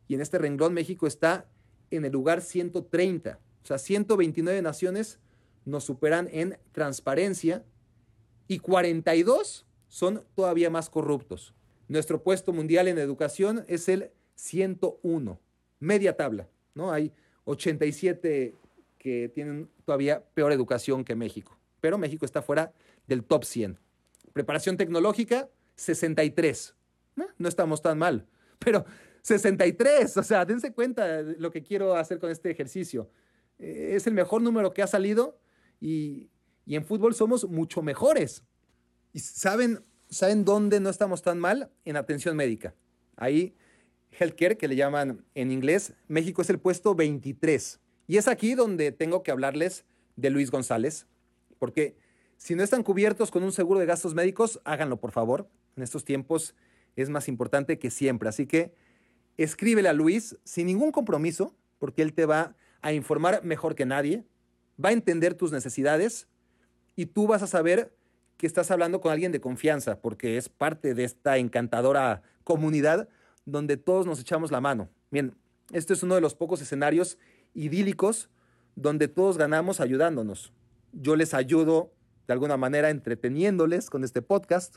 y 0.08 0.14
en 0.14 0.22
este 0.22 0.38
renglón 0.38 0.74
México 0.74 1.06
está 1.06 1.48
en 1.92 2.04
el 2.04 2.10
lugar 2.10 2.40
130. 2.40 3.38
O 3.62 3.64
sea, 3.64 3.78
129 3.78 4.60
naciones 4.60 5.20
nos 5.64 5.84
superan 5.84 6.28
en 6.32 6.58
transparencia 6.72 7.64
y 8.48 8.58
42 8.58 9.66
son 9.90 10.24
todavía 10.36 10.70
más 10.70 10.88
corruptos. 10.88 11.52
Nuestro 11.88 12.22
puesto 12.22 12.52
mundial 12.52 12.88
en 12.88 12.96
educación 12.98 13.64
es 13.66 13.88
el 13.88 14.12
101, 14.36 15.40
media 15.80 16.16
tabla, 16.16 16.48
¿no? 16.74 16.92
Hay 16.92 17.12
87 17.44 18.54
que 18.96 19.28
tienen 19.34 19.68
todavía 19.84 20.24
peor 20.32 20.52
educación 20.52 21.04
que 21.04 21.16
México, 21.16 21.58
pero 21.80 21.98
México 21.98 22.24
está 22.24 22.40
fuera 22.40 22.72
del 23.08 23.24
top 23.24 23.44
100. 23.44 23.78
Preparación 24.32 24.76
tecnológica, 24.76 25.50
63. 25.74 26.74
No, 27.16 27.48
estamos 27.48 27.82
tan 27.82 27.98
mal, 27.98 28.26
pero 28.60 28.84
63, 29.22 30.16
o 30.16 30.22
sea, 30.22 30.44
dense 30.44 30.72
cuenta 30.72 31.22
lo 31.22 31.50
que 31.50 31.64
quiero 31.64 31.96
hacer 31.96 32.20
con 32.20 32.30
este 32.30 32.50
ejercicio. 32.50 33.10
Eh, 33.58 33.94
es 33.96 34.06
el 34.06 34.14
mejor 34.14 34.40
número 34.40 34.72
que 34.72 34.82
ha 34.82 34.86
salido 34.86 35.40
y, 35.80 36.30
y 36.64 36.76
en 36.76 36.84
fútbol 36.84 37.12
somos 37.12 37.48
mucho 37.48 37.82
mejores. 37.82 38.44
¿Y 39.12 39.20
saben, 39.20 39.84
saben 40.08 40.44
dónde 40.44 40.80
no 40.80 40.90
estamos 40.90 41.22
tan 41.22 41.38
mal? 41.38 41.70
En 41.84 41.96
atención 41.96 42.36
médica. 42.36 42.74
Ahí, 43.16 43.54
healthcare, 44.18 44.56
que 44.56 44.68
le 44.68 44.76
llaman 44.76 45.24
en 45.34 45.50
inglés, 45.50 45.94
México 46.08 46.42
es 46.42 46.50
el 46.50 46.58
puesto 46.58 46.94
23. 46.94 47.80
Y 48.06 48.16
es 48.16 48.28
aquí 48.28 48.54
donde 48.54 48.92
tengo 48.92 49.22
que 49.22 49.30
hablarles 49.30 49.84
de 50.16 50.30
Luis 50.30 50.50
González, 50.50 51.06
porque 51.58 51.96
si 52.36 52.54
no 52.54 52.62
están 52.62 52.82
cubiertos 52.82 53.30
con 53.30 53.42
un 53.42 53.52
seguro 53.52 53.80
de 53.80 53.86
gastos 53.86 54.14
médicos, 54.14 54.60
háganlo 54.64 54.98
por 54.98 55.12
favor. 55.12 55.48
En 55.76 55.82
estos 55.82 56.04
tiempos 56.04 56.54
es 56.96 57.10
más 57.10 57.28
importante 57.28 57.78
que 57.78 57.90
siempre. 57.90 58.28
Así 58.28 58.46
que 58.46 58.74
escríbele 59.36 59.88
a 59.88 59.92
Luis 59.92 60.36
sin 60.44 60.66
ningún 60.66 60.92
compromiso, 60.92 61.54
porque 61.78 62.02
él 62.02 62.14
te 62.14 62.26
va 62.26 62.56
a 62.82 62.92
informar 62.92 63.44
mejor 63.44 63.74
que 63.74 63.86
nadie, 63.86 64.24
va 64.82 64.88
a 64.88 64.92
entender 64.92 65.34
tus 65.34 65.52
necesidades 65.52 66.28
y 66.96 67.06
tú 67.06 67.26
vas 67.26 67.42
a 67.42 67.46
saber 67.46 67.94
que 68.40 68.46
estás 68.46 68.70
hablando 68.70 69.02
con 69.02 69.12
alguien 69.12 69.32
de 69.32 69.40
confianza, 69.42 70.00
porque 70.00 70.38
es 70.38 70.48
parte 70.48 70.94
de 70.94 71.04
esta 71.04 71.36
encantadora 71.36 72.22
comunidad 72.42 73.06
donde 73.44 73.76
todos 73.76 74.06
nos 74.06 74.18
echamos 74.18 74.50
la 74.50 74.62
mano. 74.62 74.88
Bien, 75.10 75.36
este 75.72 75.92
es 75.92 76.02
uno 76.02 76.14
de 76.14 76.22
los 76.22 76.34
pocos 76.34 76.62
escenarios 76.62 77.18
idílicos 77.52 78.30
donde 78.76 79.08
todos 79.08 79.36
ganamos 79.36 79.78
ayudándonos. 79.78 80.54
Yo 80.94 81.16
les 81.16 81.34
ayudo 81.34 81.92
de 82.26 82.32
alguna 82.32 82.56
manera 82.56 82.88
entreteniéndoles 82.88 83.90
con 83.90 84.04
este 84.04 84.22
podcast. 84.22 84.76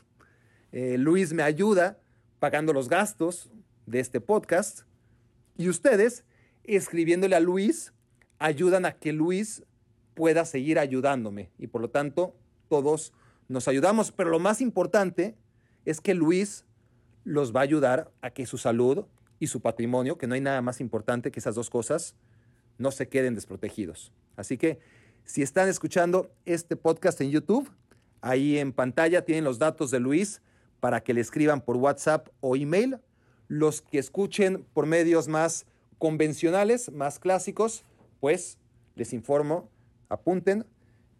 Eh, 0.70 0.98
Luis 0.98 1.32
me 1.32 1.42
ayuda 1.42 1.98
pagando 2.40 2.74
los 2.74 2.90
gastos 2.90 3.50
de 3.86 4.00
este 4.00 4.20
podcast. 4.20 4.82
Y 5.56 5.70
ustedes 5.70 6.26
escribiéndole 6.64 7.34
a 7.34 7.40
Luis 7.40 7.94
ayudan 8.38 8.84
a 8.84 8.92
que 8.92 9.14
Luis 9.14 9.64
pueda 10.12 10.44
seguir 10.44 10.78
ayudándome 10.78 11.50
y 11.56 11.68
por 11.68 11.80
lo 11.80 11.88
tanto 11.88 12.36
todos 12.68 13.14
nos 13.48 13.68
ayudamos. 13.68 14.12
Pero 14.12 14.30
lo 14.30 14.38
más 14.38 14.60
importante 14.60 15.36
es 15.84 16.00
que 16.00 16.14
Luis 16.14 16.64
los 17.24 17.54
va 17.54 17.60
a 17.60 17.64
ayudar 17.64 18.12
a 18.20 18.30
que 18.30 18.46
su 18.46 18.58
salud 18.58 19.06
y 19.38 19.46
su 19.46 19.60
patrimonio, 19.60 20.18
que 20.18 20.26
no 20.26 20.34
hay 20.34 20.40
nada 20.40 20.62
más 20.62 20.80
importante 20.80 21.30
que 21.30 21.40
esas 21.40 21.54
dos 21.54 21.70
cosas, 21.70 22.14
no 22.78 22.90
se 22.90 23.08
queden 23.08 23.34
desprotegidos. 23.34 24.12
Así 24.36 24.58
que 24.58 24.78
si 25.24 25.42
están 25.42 25.68
escuchando 25.68 26.30
este 26.44 26.76
podcast 26.76 27.20
en 27.20 27.30
YouTube, 27.30 27.70
ahí 28.20 28.58
en 28.58 28.72
pantalla 28.72 29.24
tienen 29.24 29.44
los 29.44 29.58
datos 29.58 29.90
de 29.90 30.00
Luis 30.00 30.42
para 30.80 31.02
que 31.02 31.14
le 31.14 31.20
escriban 31.20 31.60
por 31.62 31.76
WhatsApp 31.76 32.28
o 32.40 32.56
email. 32.56 32.98
Los 33.48 33.82
que 33.82 33.98
escuchen 33.98 34.66
por 34.74 34.86
medios 34.86 35.28
más 35.28 35.66
convencionales, 35.98 36.92
más 36.92 37.18
clásicos, 37.18 37.84
pues 38.20 38.58
les 38.94 39.12
informo, 39.12 39.70
apunten 40.08 40.66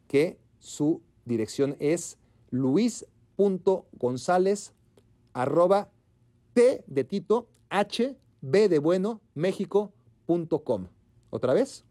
que 0.06 0.38
su 0.58 1.02
dirección 1.24 1.76
es 1.78 2.18
luis.gonzález 2.50 4.74
arroba 5.32 5.90
t 6.52 6.84
de 6.86 7.04
Tito 7.04 7.48
h 7.70 8.16
b 8.40 8.68
de 8.68 8.78
bueno 8.78 9.20
méxico.com. 9.34 10.88
Otra 11.30 11.54
vez, 11.54 11.84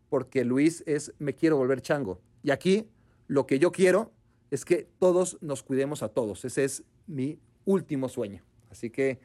porque 0.09 0.43
Luis 0.43 0.83
es 0.85 1.13
me 1.19 1.33
quiero 1.33 1.57
volver 1.57 1.81
chango. 1.81 2.19
Y 2.43 2.51
aquí 2.51 2.87
lo 3.27 3.45
que 3.45 3.59
yo 3.59 3.71
quiero 3.71 4.11
es 4.51 4.65
que 4.65 4.87
todos 4.99 5.37
nos 5.41 5.63
cuidemos 5.63 6.03
a 6.03 6.09
todos. 6.09 6.45
Ese 6.45 6.63
es 6.63 6.83
mi 7.07 7.39
último 7.65 8.09
sueño. 8.09 8.43
Así 8.69 8.89
que 8.89 9.19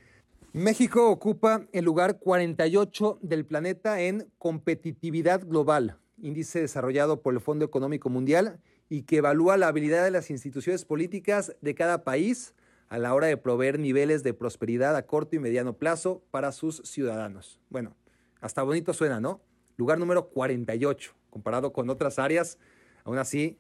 México 0.53 1.11
ocupa 1.11 1.67
el 1.73 1.85
lugar 1.85 2.19
48 2.19 3.19
del 3.23 3.45
planeta 3.45 4.01
en 4.01 4.31
competitividad 4.39 5.45
global, 5.45 5.99
índice 6.23 6.61
desarrollado 6.61 7.23
por 7.23 7.35
el 7.35 7.41
Fondo 7.41 7.65
Económico 7.65 8.09
Mundial 8.09 8.61
y 8.89 9.03
que 9.03 9.17
evalúa 9.17 9.57
la 9.57 9.69
habilidad 9.69 10.05
de 10.05 10.11
las 10.11 10.31
instituciones 10.31 10.85
políticas 10.85 11.57
de 11.61 11.75
cada 11.75 12.05
país 12.05 12.55
a 12.89 12.99
la 12.99 13.15
hora 13.15 13.27
de 13.27 13.37
proveer 13.37 13.81
niveles 13.81 14.23
de 14.23 14.35
prosperidad 14.35 14.95
a 14.95 15.07
corto 15.07 15.35
y 15.35 15.41
mediano 15.41 15.77
plazo 15.77 16.23
para 16.31 16.53
sus 16.53 16.83
ciudadanos. 16.85 17.59
Bueno, 17.71 17.97
hasta 18.41 18.63
bonito 18.63 18.93
suena, 18.93 19.21
¿no? 19.21 19.41
Lugar 19.77 19.99
número 19.99 20.29
48, 20.29 21.15
comparado 21.31 21.73
con 21.73 21.91
otras 21.91 22.19
áreas, 22.19 22.59
aún 23.05 23.19
así 23.19 23.59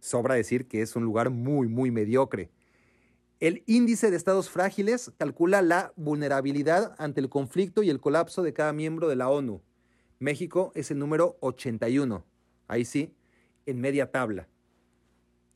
sobra 0.00 0.34
decir 0.34 0.68
que 0.68 0.82
es 0.82 0.96
un 0.96 1.04
lugar 1.04 1.30
muy, 1.30 1.68
muy 1.68 1.90
mediocre. 1.90 2.50
El 3.40 3.62
índice 3.66 4.10
de 4.10 4.16
estados 4.16 4.48
frágiles 4.48 5.12
calcula 5.18 5.60
la 5.62 5.92
vulnerabilidad 5.96 6.94
ante 6.98 7.20
el 7.20 7.28
conflicto 7.28 7.82
y 7.82 7.90
el 7.90 8.00
colapso 8.00 8.42
de 8.42 8.52
cada 8.52 8.72
miembro 8.72 9.08
de 9.08 9.16
la 9.16 9.28
ONU. 9.28 9.60
México 10.18 10.72
es 10.74 10.90
el 10.90 10.98
número 10.98 11.36
81, 11.40 12.24
ahí 12.68 12.84
sí, 12.86 13.14
en 13.66 13.80
media 13.80 14.10
tabla, 14.10 14.48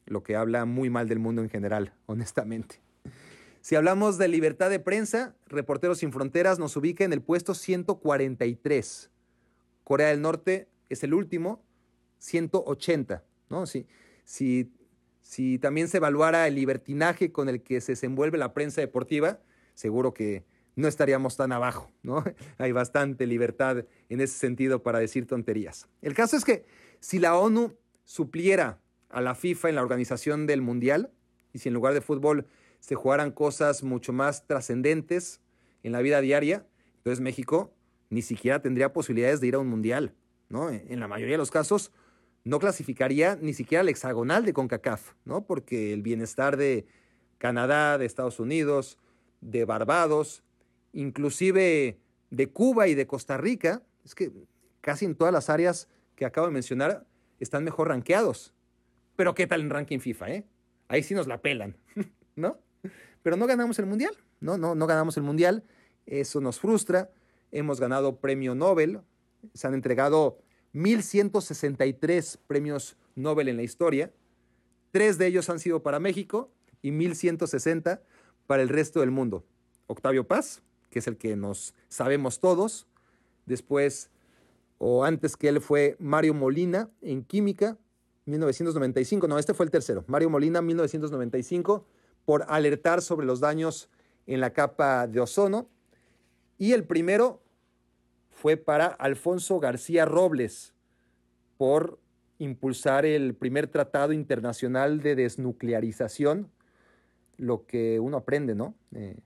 lo 0.04 0.22
que 0.22 0.36
habla 0.36 0.66
muy 0.66 0.90
mal 0.90 1.08
del 1.08 1.18
mundo 1.18 1.40
en 1.42 1.48
general, 1.48 1.94
honestamente. 2.06 2.80
Si 3.62 3.76
hablamos 3.76 4.18
de 4.18 4.28
libertad 4.28 4.70
de 4.70 4.80
prensa, 4.80 5.34
Reporteros 5.46 5.98
Sin 5.98 6.12
Fronteras 6.12 6.58
nos 6.58 6.76
ubica 6.76 7.04
en 7.04 7.12
el 7.12 7.22
puesto 7.22 7.54
143. 7.54 9.10
Corea 9.90 10.06
del 10.06 10.22
Norte 10.22 10.68
es 10.88 11.02
el 11.02 11.14
último, 11.14 11.64
180. 12.18 13.24
¿no? 13.48 13.66
Si, 13.66 13.88
si 14.24 14.70
si 15.20 15.58
también 15.58 15.88
se 15.88 15.96
evaluara 15.96 16.46
el 16.46 16.54
libertinaje 16.54 17.32
con 17.32 17.48
el 17.48 17.60
que 17.60 17.80
se 17.80 17.92
desenvuelve 17.92 18.38
la 18.38 18.54
prensa 18.54 18.80
deportiva, 18.80 19.40
seguro 19.74 20.14
que 20.14 20.44
no 20.76 20.86
estaríamos 20.86 21.36
tan 21.36 21.50
abajo, 21.50 21.90
¿no? 22.04 22.22
Hay 22.58 22.70
bastante 22.70 23.26
libertad 23.26 23.84
en 24.08 24.20
ese 24.20 24.38
sentido 24.38 24.84
para 24.84 25.00
decir 25.00 25.26
tonterías. 25.26 25.88
El 26.02 26.14
caso 26.14 26.36
es 26.36 26.44
que 26.44 26.66
si 27.00 27.18
la 27.18 27.36
ONU 27.36 27.76
supliera 28.04 28.80
a 29.08 29.20
la 29.20 29.34
FIFA 29.34 29.70
en 29.70 29.74
la 29.74 29.82
organización 29.82 30.46
del 30.46 30.62
Mundial, 30.62 31.10
y 31.52 31.58
si 31.58 31.68
en 31.68 31.74
lugar 31.74 31.94
de 31.94 32.00
fútbol 32.00 32.46
se 32.78 32.94
jugaran 32.94 33.32
cosas 33.32 33.82
mucho 33.82 34.12
más 34.12 34.46
trascendentes 34.46 35.40
en 35.82 35.90
la 35.90 36.00
vida 36.00 36.20
diaria, 36.20 36.64
entonces 36.98 37.20
México 37.20 37.74
ni 38.10 38.22
siquiera 38.22 38.60
tendría 38.60 38.92
posibilidades 38.92 39.40
de 39.40 39.46
ir 39.46 39.54
a 39.54 39.58
un 39.58 39.68
Mundial, 39.68 40.12
¿no? 40.48 40.68
En 40.70 41.00
la 41.00 41.08
mayoría 41.08 41.34
de 41.34 41.38
los 41.38 41.50
casos, 41.50 41.92
no 42.44 42.58
clasificaría 42.58 43.38
ni 43.40 43.54
siquiera 43.54 43.80
al 43.80 43.88
hexagonal 43.88 44.44
de 44.44 44.52
CONCACAF, 44.52 45.14
¿no? 45.24 45.46
Porque 45.46 45.92
el 45.92 46.02
bienestar 46.02 46.56
de 46.56 46.86
Canadá, 47.38 47.98
de 47.98 48.06
Estados 48.06 48.40
Unidos, 48.40 48.98
de 49.40 49.64
Barbados, 49.64 50.42
inclusive 50.92 51.98
de 52.30 52.48
Cuba 52.48 52.88
y 52.88 52.94
de 52.94 53.06
Costa 53.06 53.36
Rica, 53.36 53.82
es 54.04 54.14
que 54.14 54.32
casi 54.80 55.04
en 55.04 55.14
todas 55.14 55.32
las 55.32 55.48
áreas 55.48 55.88
que 56.16 56.24
acabo 56.24 56.46
de 56.46 56.52
mencionar 56.52 57.06
están 57.38 57.64
mejor 57.64 57.88
rankeados. 57.88 58.52
Pero 59.16 59.34
¿qué 59.34 59.46
tal 59.46 59.60
en 59.60 59.70
ranking 59.70 60.00
FIFA, 60.00 60.30
eh? 60.30 60.46
Ahí 60.88 61.02
sí 61.02 61.14
nos 61.14 61.26
la 61.26 61.40
pelan, 61.40 61.76
¿no? 62.36 62.58
Pero 63.22 63.36
no 63.36 63.46
ganamos 63.46 63.78
el 63.78 63.86
mundial, 63.86 64.16
no, 64.40 64.58
no, 64.58 64.74
no 64.74 64.86
ganamos 64.86 65.16
el 65.16 65.22
mundial. 65.22 65.62
Eso 66.06 66.40
nos 66.40 66.58
frustra. 66.58 67.10
Hemos 67.52 67.80
ganado 67.80 68.20
premio 68.20 68.54
Nobel. 68.54 69.00
Se 69.54 69.66
han 69.66 69.74
entregado 69.74 70.38
1.163 70.74 72.38
premios 72.46 72.96
Nobel 73.14 73.48
en 73.48 73.56
la 73.56 73.62
historia. 73.62 74.12
Tres 74.92 75.18
de 75.18 75.26
ellos 75.26 75.48
han 75.50 75.58
sido 75.58 75.82
para 75.82 76.00
México 76.00 76.50
y 76.82 76.90
1.160 76.90 78.00
para 78.46 78.62
el 78.62 78.68
resto 78.68 79.00
del 79.00 79.10
mundo. 79.10 79.44
Octavio 79.86 80.26
Paz, 80.26 80.62
que 80.90 80.98
es 81.00 81.06
el 81.06 81.16
que 81.16 81.36
nos 81.36 81.74
sabemos 81.88 82.40
todos. 82.40 82.86
Después, 83.46 84.10
o 84.78 85.04
antes 85.04 85.36
que 85.36 85.48
él, 85.48 85.60
fue 85.60 85.96
Mario 85.98 86.34
Molina 86.34 86.90
en 87.02 87.24
química, 87.24 87.78
1995. 88.26 89.28
No, 89.28 89.38
este 89.38 89.54
fue 89.54 89.64
el 89.64 89.70
tercero. 89.70 90.04
Mario 90.06 90.30
Molina, 90.30 90.62
1995, 90.62 91.86
por 92.24 92.44
alertar 92.48 93.02
sobre 93.02 93.26
los 93.26 93.40
daños 93.40 93.88
en 94.26 94.40
la 94.40 94.52
capa 94.52 95.06
de 95.06 95.20
ozono. 95.20 95.68
Y 96.60 96.74
el 96.74 96.84
primero 96.84 97.40
fue 98.28 98.58
para 98.58 98.86
Alfonso 98.86 99.58
García 99.60 100.04
Robles 100.04 100.74
por 101.56 101.98
impulsar 102.38 103.06
el 103.06 103.34
primer 103.34 103.66
tratado 103.66 104.12
internacional 104.12 105.00
de 105.00 105.16
desnuclearización, 105.16 106.50
lo 107.38 107.64
que 107.64 107.98
uno 107.98 108.18
aprende, 108.18 108.54
¿no? 108.54 108.74
Eh, 108.94 109.16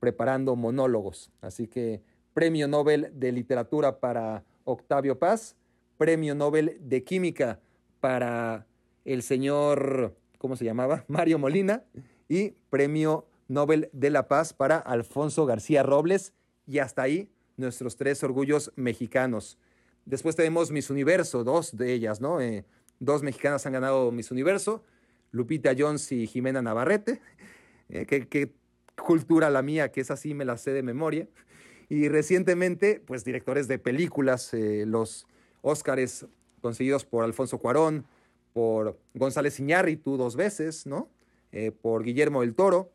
preparando 0.00 0.56
monólogos. 0.56 1.30
Así 1.42 1.66
que 1.66 2.00
Premio 2.32 2.66
Nobel 2.66 3.10
de 3.12 3.32
Literatura 3.32 4.00
para 4.00 4.44
Octavio 4.64 5.18
Paz, 5.18 5.56
Premio 5.98 6.34
Nobel 6.34 6.78
de 6.80 7.04
Química 7.04 7.60
para 8.00 8.66
el 9.04 9.22
señor, 9.22 10.16
¿cómo 10.38 10.56
se 10.56 10.64
llamaba? 10.64 11.04
Mario 11.08 11.38
Molina, 11.38 11.84
y 12.30 12.52
Premio 12.70 13.26
Nobel 13.46 13.90
de 13.92 14.08
la 14.08 14.26
Paz 14.26 14.54
para 14.54 14.78
Alfonso 14.78 15.44
García 15.44 15.82
Robles, 15.82 16.32
y 16.68 16.78
hasta 16.78 17.02
ahí 17.02 17.30
nuestros 17.56 17.96
tres 17.96 18.22
orgullos 18.22 18.70
mexicanos. 18.76 19.58
Después 20.04 20.36
tenemos 20.36 20.70
Miss 20.70 20.90
Universo, 20.90 21.42
dos 21.42 21.76
de 21.76 21.92
ellas, 21.92 22.20
¿no? 22.20 22.40
Eh, 22.40 22.64
dos 23.00 23.22
mexicanas 23.22 23.66
han 23.66 23.72
ganado 23.72 24.12
Miss 24.12 24.30
Universo, 24.30 24.84
Lupita 25.32 25.74
Jones 25.76 26.12
y 26.12 26.26
Jimena 26.26 26.62
Navarrete. 26.62 27.20
Eh, 27.90 28.04
qué, 28.04 28.52
cultura 29.02 29.48
la 29.48 29.62
mía, 29.62 29.90
que 29.90 30.02
es 30.02 30.10
así, 30.10 30.34
me 30.34 30.44
la 30.44 30.58
sé 30.58 30.72
de 30.72 30.82
memoria. 30.82 31.26
Y 31.88 32.08
recientemente, 32.08 33.00
pues 33.00 33.24
directores 33.24 33.66
de 33.66 33.78
películas, 33.78 34.52
eh, 34.52 34.84
los 34.86 35.26
Óscares 35.62 36.26
conseguidos 36.60 37.06
por 37.06 37.24
Alfonso 37.24 37.56
Cuarón, 37.56 38.04
por 38.52 39.00
González 39.14 39.58
Iñárritu 39.58 40.18
dos 40.18 40.36
veces, 40.36 40.84
¿no? 40.84 41.08
por 41.80 42.04
Guillermo 42.04 42.42
del 42.42 42.54
Toro. 42.54 42.92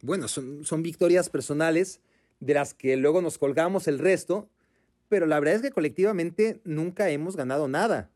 Bueno, 0.00 0.26
son, 0.26 0.64
son 0.64 0.82
victorias 0.82 1.28
personales 1.28 2.00
de 2.40 2.54
las 2.54 2.74
que 2.74 2.96
luego 2.96 3.20
nos 3.20 3.38
colgamos 3.38 3.88
el 3.88 3.98
resto, 3.98 4.48
pero 5.08 5.26
la 5.26 5.40
verdad 5.40 5.56
es 5.56 5.62
que 5.62 5.70
colectivamente 5.70 6.60
nunca 6.64 7.10
hemos 7.10 7.36
ganado 7.36 7.68
nada. 7.68 8.10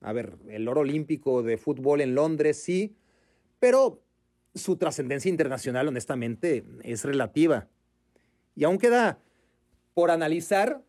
A 0.00 0.12
ver, 0.12 0.36
el 0.48 0.66
oro 0.68 0.80
olímpico 0.80 1.42
de 1.42 1.58
fútbol 1.58 2.00
en 2.00 2.14
Londres 2.14 2.62
sí, 2.62 2.96
pero 3.58 4.02
su 4.54 4.76
trascendencia 4.76 5.28
internacional 5.28 5.88
honestamente 5.88 6.64
es 6.82 7.04
relativa. 7.04 7.68
Y 8.56 8.64
aún 8.64 8.78
queda 8.78 9.18
por 9.94 10.10
analizar, 10.10 10.82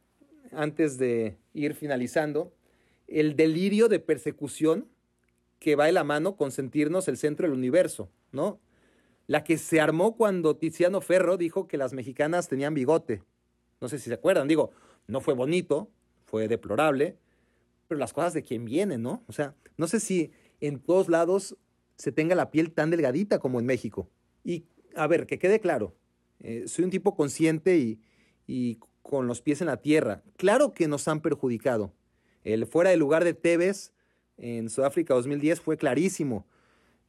antes 0.52 0.98
de 0.98 1.38
ir 1.54 1.76
finalizando, 1.76 2.54
el 3.08 3.36
delirio 3.36 3.90
de 3.90 4.00
persecución 4.00 4.88
que 5.60 5.76
va 5.76 5.86
de 5.86 5.92
la 5.92 6.04
mano 6.04 6.38
con 6.38 6.52
sentirnos 6.52 7.08
el 7.08 7.18
centro 7.18 7.48
del 7.48 7.58
universo, 7.58 8.10
¿no? 8.32 8.60
La 9.28 9.43
que 9.43 9.57
se 9.57 9.80
armó 9.80 10.15
cuando 10.15 10.57
Tiziano 10.57 11.01
Ferro 11.01 11.38
dijo 11.38 11.67
que 11.67 11.78
las 11.78 11.93
mexicanas 11.93 12.47
tenían 12.47 12.74
bigote. 12.74 13.24
No 13.80 13.88
sé 13.88 13.97
si 13.97 14.09
se 14.09 14.13
acuerdan, 14.13 14.47
digo, 14.47 14.72
no 15.07 15.22
fue 15.22 15.34
bonito, 15.34 15.89
fue 16.26 16.47
deplorable, 16.47 17.17
pero 17.88 17.99
las 17.99 18.13
cosas 18.13 18.34
de 18.34 18.43
quién 18.43 18.65
vienen, 18.65 19.01
¿no? 19.01 19.24
O 19.28 19.34
sea, 19.34 19.55
no 19.78 19.88
sé 19.88 19.99
si 19.99 20.32
en 20.59 20.80
todos 20.80 21.09
lados 21.09 21.57
se 21.95 22.11
tenga 22.11 22.36
la 22.36 22.51
piel 22.51 22.72
tan 22.72 22.89
delgadita 22.89 23.39
como 23.39 23.59
en 23.59 23.65
México. 23.65 24.09
Y 24.43 24.65
a 24.95 25.07
ver, 25.07 25.26
que 25.26 25.39
quede 25.39 25.59
claro, 25.59 25.95
eh, 26.39 26.63
soy 26.67 26.86
un 26.86 26.91
tipo 26.91 27.15
consciente 27.15 27.78
y, 27.78 27.99
y 28.47 28.80
con 29.01 29.28
los 29.28 29.41
pies 29.41 29.61
en 29.61 29.67
la 29.67 29.78
tierra. 29.78 30.24
Claro 30.38 30.74
que 30.74 30.88
nos 30.88 31.07
han 31.07 31.22
perjudicado. 31.22 31.93
El 32.43 32.65
fuera 32.65 32.89
de 32.89 32.97
lugar 32.97 33.24
de 33.24 33.34
Tevez 33.34 33.93
en 34.38 34.69
Sudáfrica 34.69 35.13
2010 35.13 35.61
fue 35.61 35.78
clarísimo. 35.78 36.47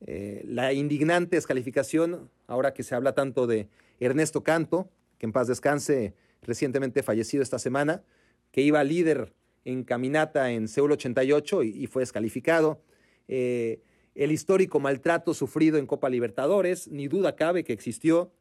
Eh, 0.07 0.43
la 0.47 0.73
indignante 0.73 1.37
descalificación, 1.37 2.31
ahora 2.47 2.75
que 2.75 2.83
se 2.83 2.95
habla 2.95 3.15
tanto 3.15 3.47
de 3.47 3.69
Ernesto 4.01 4.43
Canto, 4.43 4.91
que 5.19 5.27
en 5.27 5.33
paz 5.33 5.47
descanse, 5.47 6.15
recientemente 6.43 7.03
fallecido 7.03 7.43
esta 7.43 7.59
semana, 7.59 8.03
que 8.51 8.63
iba 8.63 8.83
líder 8.83 9.33
en 9.65 9.85
caminata 9.85 10.51
en 10.51 10.67
Seúl 10.67 10.93
88 10.93 11.63
y, 11.63 11.87
fue 11.87 12.03
descalificado. 12.03 12.83
Eh, 13.29 13.81
el 14.15 14.33
histórico 14.33 14.81
maltrato 14.81 15.35
sufrido 15.35 15.79
en 15.79 15.87
Copa 15.87 16.11
Libertadores, 16.11 16.89
ni 16.89 17.07
duda 17.07 17.37
cabe 17.37 17.63
que 17.63 17.73
existió. 17.73 18.33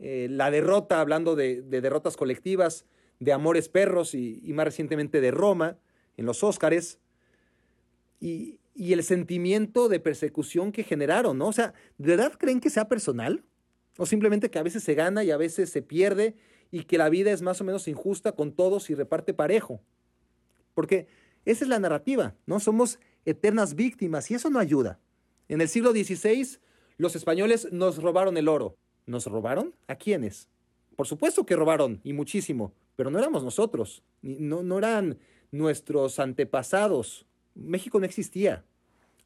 Eh, 0.00 0.26
la 0.30 0.50
derrota, 0.50 1.00
hablando 1.00 1.36
de, 1.36 1.62
derrotas 1.62 2.16
colectivas, 2.16 2.84
de 3.20 3.32
Amores 3.32 3.68
Perros 3.68 4.14
y, 4.14 4.40
y, 4.44 4.52
más 4.52 4.66
recientemente 4.66 5.20
de 5.20 5.30
Roma 5.30 5.78
en 6.16 6.26
los 6.26 6.42
Óscares. 6.42 6.98
Y, 8.20 8.58
y 8.78 8.92
el 8.92 9.02
sentimiento 9.02 9.88
de 9.88 9.98
persecución 9.98 10.70
que 10.70 10.84
generaron, 10.84 11.36
¿no? 11.36 11.48
O 11.48 11.52
sea, 11.52 11.74
¿de 11.98 12.14
verdad 12.14 12.34
creen 12.38 12.60
que 12.60 12.70
sea 12.70 12.88
personal? 12.88 13.42
¿O 13.96 14.06
simplemente 14.06 14.52
que 14.52 14.60
a 14.60 14.62
veces 14.62 14.84
se 14.84 14.94
gana 14.94 15.24
y 15.24 15.32
a 15.32 15.36
veces 15.36 15.68
se 15.70 15.82
pierde 15.82 16.36
y 16.70 16.84
que 16.84 16.96
la 16.96 17.08
vida 17.08 17.32
es 17.32 17.42
más 17.42 17.60
o 17.60 17.64
menos 17.64 17.88
injusta 17.88 18.30
con 18.30 18.52
todos 18.52 18.88
y 18.88 18.94
reparte 18.94 19.34
parejo? 19.34 19.80
Porque 20.74 21.08
esa 21.44 21.64
es 21.64 21.68
la 21.68 21.80
narrativa, 21.80 22.36
¿no? 22.46 22.60
Somos 22.60 23.00
eternas 23.24 23.74
víctimas 23.74 24.30
y 24.30 24.34
eso 24.34 24.48
no 24.48 24.60
ayuda. 24.60 25.00
En 25.48 25.60
el 25.60 25.68
siglo 25.68 25.90
XVI 25.90 26.60
los 26.98 27.16
españoles 27.16 27.66
nos 27.72 28.00
robaron 28.00 28.36
el 28.36 28.46
oro. 28.46 28.76
¿Nos 29.06 29.26
robaron? 29.26 29.74
¿A 29.88 29.96
quiénes? 29.96 30.48
Por 30.94 31.08
supuesto 31.08 31.44
que 31.44 31.56
robaron, 31.56 32.00
y 32.04 32.12
muchísimo, 32.12 32.74
pero 32.94 33.10
no 33.10 33.18
éramos 33.18 33.42
nosotros, 33.42 34.04
no, 34.22 34.62
no 34.62 34.78
eran 34.78 35.18
nuestros 35.50 36.20
antepasados. 36.20 37.26
México 37.56 37.98
no 37.98 38.06
existía. 38.06 38.64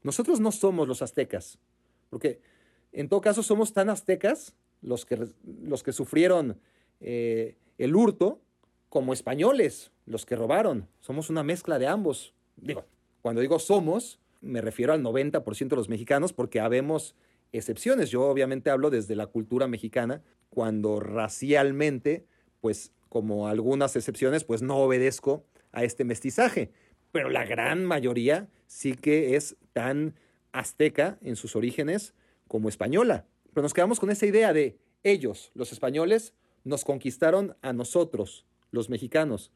Nosotros 0.03 0.41
no 0.41 0.53
somos 0.53 0.89
los 0.89 1.03
aztecas, 1.03 1.59
porque 2.11 2.41
en 2.93 3.09
todo 3.09 3.21
caso 3.21 3.43
somos 3.43 3.73
tan 3.73 3.89
aztecas 3.89 4.55
los 4.83 5.07
que, 5.07 5.29
los 5.45 5.83
que 5.83 5.93
sufrieron 5.93 6.59
eh, 7.01 7.57
el 7.79 7.95
hurto 7.95 8.41
como 8.89 9.13
españoles, 9.13 9.93
los 10.07 10.27
que 10.27 10.37
robaron. 10.37 10.89
Somos 11.01 11.31
una 11.31 11.43
mezcla 11.43 11.79
de 11.79 11.87
ambos. 11.87 12.35
Digo, 12.57 12.85
cuando 13.23 13.41
digo 13.41 13.59
somos, 13.59 14.19
me 14.41 14.61
refiero 14.61 14.93
al 14.93 15.03
90% 15.03 15.69
de 15.69 15.77
los 15.77 15.89
mexicanos 15.89 16.33
porque 16.33 16.61
habemos 16.61 17.15
excepciones. 17.53 18.11
Yo 18.11 18.25
obviamente 18.25 18.71
hablo 18.71 18.91
desde 18.91 19.17
la 19.17 19.27
cultura 19.27 19.69
mexicana, 19.69 20.23
cuando 20.51 21.01
racialmente, 21.01 22.27
pues 22.61 22.93
como 23.09 23.49
algunas 23.49 23.97
excepciones, 23.97 24.45
pues 24.45 24.63
no 24.63 24.77
obedezco 24.79 25.45
a 25.71 25.85
este 25.85 26.05
mestizaje 26.05 26.73
pero 27.13 27.31
la 27.31 27.45
gran 27.45 27.85
mayoría 27.85 28.49
sí 28.67 28.95
que 28.95 29.37
es 29.37 29.57
tan 29.73 30.15
azteca 30.51 31.19
en 31.23 31.37
sus 31.37 31.55
orígenes 31.57 32.15
como 32.49 32.69
española. 32.69 33.27
Pero 33.53 33.63
nos 33.63 33.75
quedamos 33.75 34.01
con 34.01 34.11
esa 34.11 34.27
idea 34.27 34.53
de 34.53 34.79
ellos, 35.03 35.51
los 35.55 35.73
españoles, 35.73 36.35
nos 36.65 36.85
conquistaron 36.85 37.57
a 37.61 37.73
nosotros, 37.73 38.47
los 38.71 38.89
mexicanos, 38.89 39.53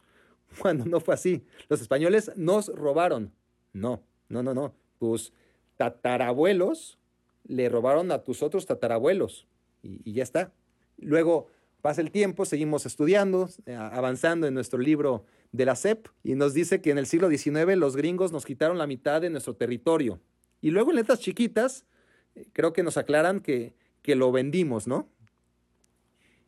cuando 0.61 0.85
no 0.85 1.01
fue 1.01 1.15
así. 1.15 1.45
Los 1.69 1.81
españoles 1.81 2.31
nos 2.37 2.69
robaron. 2.69 3.33
No, 3.73 4.03
no, 4.29 4.43
no, 4.43 4.55
no. 4.55 4.75
Tus 4.99 5.33
tatarabuelos 5.77 6.99
le 7.45 7.69
robaron 7.69 8.13
a 8.13 8.23
tus 8.23 8.43
otros 8.43 8.67
tatarabuelos 8.67 9.47
y, 9.83 10.01
y 10.09 10.15
ya 10.15 10.23
está. 10.23 10.53
Luego 10.99 11.49
pasa 11.81 12.01
el 12.01 12.11
tiempo, 12.11 12.45
seguimos 12.45 12.87
estudiando, 12.87 13.49
eh, 13.67 13.75
avanzando 13.75 14.47
en 14.47 14.55
nuestro 14.55 14.79
libro 14.79 15.25
de 15.57 15.65
la 15.65 15.75
CEP 15.75 16.09
y 16.23 16.35
nos 16.35 16.55
dice 16.55 16.81
que 16.81 16.91
en 16.91 16.99
el 16.99 17.07
siglo 17.07 17.29
XIX 17.29 17.77
los 17.77 17.97
gringos 17.97 18.33
nos 18.33 18.45
quitaron 18.45 18.79
la 18.79 18.87
mitad 18.87 19.21
de 19.21 19.31
nuestro 19.31 19.55
territorio. 19.57 20.21
Y 20.61 20.71
luego 20.71 20.91
en 20.91 20.97
letras 20.97 21.21
chiquitas 21.21 21.87
eh, 22.35 22.47
creo 22.53 22.73
que 22.73 22.83
nos 22.83 22.97
aclaran 22.97 23.41
que, 23.41 23.75
que 24.03 24.15
lo 24.15 24.31
vendimos, 24.33 24.87
¿no? 24.87 25.09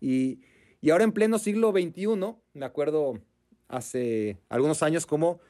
Y, 0.01 0.41
ahora 0.91 1.05
en 1.05 1.13
pleno 1.13 1.39
siglo 1.39 1.73
XXI, 1.73 2.07
me 2.55 2.65
acuerdo 2.65 3.21
hace 3.67 4.39
algunos 4.49 4.83
años 4.83 5.07
cómo 5.07 5.41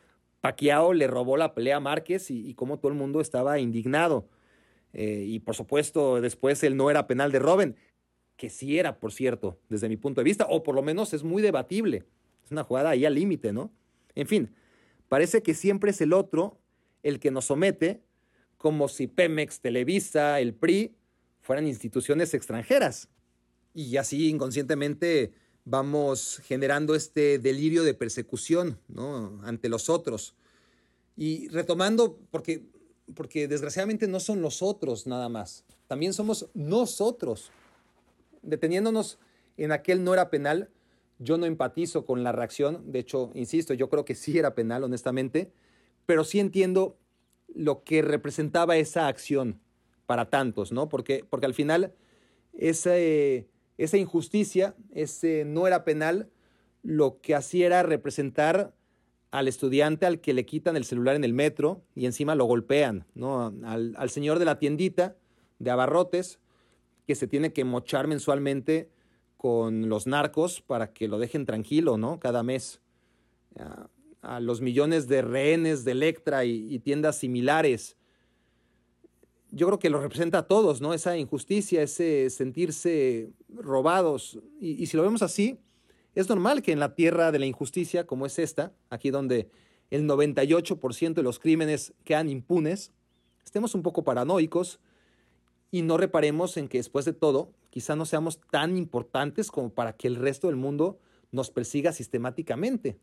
Paquiao 0.41 0.95
le 0.95 1.07
robó 1.07 1.37
la 1.37 1.55
pelea 1.55 1.77
a 1.77 1.81
Márquez 1.81 2.31
y, 2.31 2.55
cómo 2.55 2.79
todo 2.79 2.91
el 2.91 2.99
mundo 2.99 3.21
estaba 3.21 3.59
indignado. 3.59 4.29
Eh, 4.95 5.25
y 5.27 5.41
por 5.41 5.55
supuesto, 5.55 6.21
después 6.21 6.63
él 6.63 6.77
no 6.77 6.91
era 6.91 7.07
penal 7.07 7.31
de 7.31 7.41
Robben, 7.41 7.77
que 8.37 8.49
sí 8.49 8.79
era, 8.79 9.01
por 9.01 9.13
cierto, 9.13 9.59
desde 9.69 9.89
mi 9.89 9.97
punto 9.97 10.21
de 10.21 10.25
vista, 10.25 10.47
o 10.49 10.63
por 10.63 10.75
lo 10.75 10.83
menos 10.83 11.13
es 11.13 11.25
muy 11.25 11.43
debatible. 11.43 12.07
Es 12.49 12.53
una 12.53 12.65
jugada 12.65 12.89
ahí 12.89 13.05
al 13.05 13.15
límite, 13.15 13.53
¿no? 13.53 13.71
En 14.15 14.27
fin, 14.27 14.55
parece 15.11 15.43
que 15.43 15.53
siempre 15.53 15.91
es 15.91 16.01
el 16.01 16.15
otro 16.15 16.59
el 17.03 17.21
que 17.21 17.31
nos 17.31 17.45
somete, 17.45 18.03
como 18.57 18.89
si 18.89 19.07
Pemex, 19.07 19.61
Televisa, 19.61 20.41
el 20.41 20.55
PRI 20.55 20.97
fueran 21.43 21.67
instituciones 21.67 22.33
extranjeras. 22.33 23.11
Y 23.75 23.99
así 23.99 24.31
inconscientemente 24.31 25.35
vamos 25.67 26.41
generando 26.43 26.95
este 26.95 27.39
delirio 27.39 27.83
de 27.83 27.93
persecución 27.93 28.81
¿no? 28.89 29.39
ante 29.45 29.69
los 29.69 29.91
otros. 29.91 30.35
Y 31.19 31.49
retomando, 31.49 32.19
porque, 32.31 32.65
porque 33.15 33.47
desgraciadamente 33.47 34.09
no 34.09 34.21
son 34.21 34.41
los 34.41 34.63
otros 34.63 35.07
nada 35.07 35.29
más, 35.29 35.67
también 35.87 36.15
somos 36.15 36.49
nosotros. 36.55 37.53
Deteniéndonos 38.41 39.19
en 39.59 39.71
aquel 39.71 40.03
no 40.03 40.15
era 40.15 40.31
penal, 40.31 40.71
yo 41.19 41.37
no 41.39 41.47
empatizo 41.47 42.05
con 42.05 42.23
la 42.23 42.33
reacción, 42.33 42.93
de 42.93 43.01
hecho, 43.01 43.31
insisto, 43.35 43.75
yo 43.75 43.89
creo 43.89 44.05
que 44.05 44.15
sí 44.15 44.39
era 44.39 44.55
penal, 44.55 44.85
honestamente, 44.85 45.53
pero 46.07 46.25
sí 46.25 46.41
entiendo 46.41 46.97
lo 47.55 47.83
que 47.83 48.03
representaba 48.03 48.77
esa 48.77 49.09
acción 49.09 49.61
para 50.07 50.31
tantos, 50.31 50.73
¿no? 50.73 50.89
Porque, 50.89 51.25
porque 51.29 51.47
al 51.47 51.55
final 51.55 51.93
esa, 52.55 52.97
injusticia, 53.99 54.75
ese 54.93 55.45
no 55.45 55.67
era 55.67 55.85
penal, 55.85 56.31
lo 56.83 57.21
que 57.21 57.35
hacía 57.35 57.67
era 57.67 57.83
representar 57.83 58.75
al 59.31 59.49
estudiante 59.49 60.07
al 60.07 60.21
que 60.21 60.33
le 60.33 60.47
quitan 60.47 60.77
el 60.77 60.85
celular 60.85 61.15
en 61.15 61.25
el 61.25 61.35
metro 61.35 61.83
y 61.95 62.07
encima 62.07 62.35
lo 62.35 62.47
golpean, 62.47 63.05
¿no? 63.15 63.53
Al 63.65 64.11
señor 64.11 64.39
de 64.39 64.47
la 64.47 64.59
tiendita 64.59 65.17
de 65.59 65.71
abarrotes 65.71 66.39
que 67.07 67.15
se 67.15 67.27
tiene 67.27 67.53
que 67.53 67.65
mochar 67.65 68.07
mensualmente 68.07 68.91
con 69.39 69.89
los 69.89 70.07
narcos 70.07 70.61
para 70.61 70.93
que 70.93 71.09
lo 71.09 71.19
dejen 71.19 71.47
tranquilo, 71.47 71.97
¿no? 71.97 72.21
Cada 72.21 72.43
mes. 72.43 72.83
A, 73.57 73.89
los 74.41 74.61
millones 74.61 75.07
de 75.07 75.23
rehenes 75.23 75.85
de 75.85 75.93
Electra 75.93 76.45
y, 76.45 76.79
tiendas 76.81 77.19
similares. 77.19 77.97
Yo 79.53 79.69
creo 79.69 79.79
que 79.79 79.91
lo 79.91 80.01
representa 80.01 80.39
a 80.39 80.43
todos, 80.49 80.81
¿no? 80.81 80.93
Esa 80.93 81.17
injusticia, 81.17 81.83
ese 81.83 82.29
sentirse 82.29 83.31
robados. 83.49 84.39
Y, 84.61 84.83
y 84.83 84.87
si 84.87 84.97
lo 84.97 85.05
vemos 85.05 85.23
así, 85.23 85.61
es 86.17 86.29
normal 86.29 86.63
que 86.63 86.73
en 86.73 86.81
la 86.81 86.97
tierra 86.97 87.31
de 87.31 87.39
la 87.39 87.47
injusticia, 87.47 88.07
como 88.07 88.27
es 88.27 88.41
esta, 88.41 88.73
aquí 88.91 89.11
donde 89.11 89.49
el 89.91 90.07
98% 90.07 91.15
de 91.15 91.23
los 91.23 91.39
crímenes 91.39 91.95
quedan 92.05 92.29
impunes, 92.29 92.93
estemos 93.45 93.75
un 93.75 93.83
poco 93.83 94.03
paranoicos 94.03 94.81
y 95.71 95.83
no 95.83 95.97
reparemos 95.97 96.57
en 96.57 96.69
que 96.69 96.79
después 96.79 97.05
de 97.05 97.13
todo, 97.13 97.53
quizá 97.71 97.97
no 97.97 98.07
seamos 98.07 98.41
tan 98.51 98.77
importantes 98.77 99.51
como 99.51 99.71
para 99.71 99.95
que 99.95 100.09
el 100.09 100.17
resto 100.17 100.47
del 100.47 100.57
mundo 100.57 100.99
nos 101.31 101.51
persiga 101.51 101.93
sistemáticamente. 101.93 102.99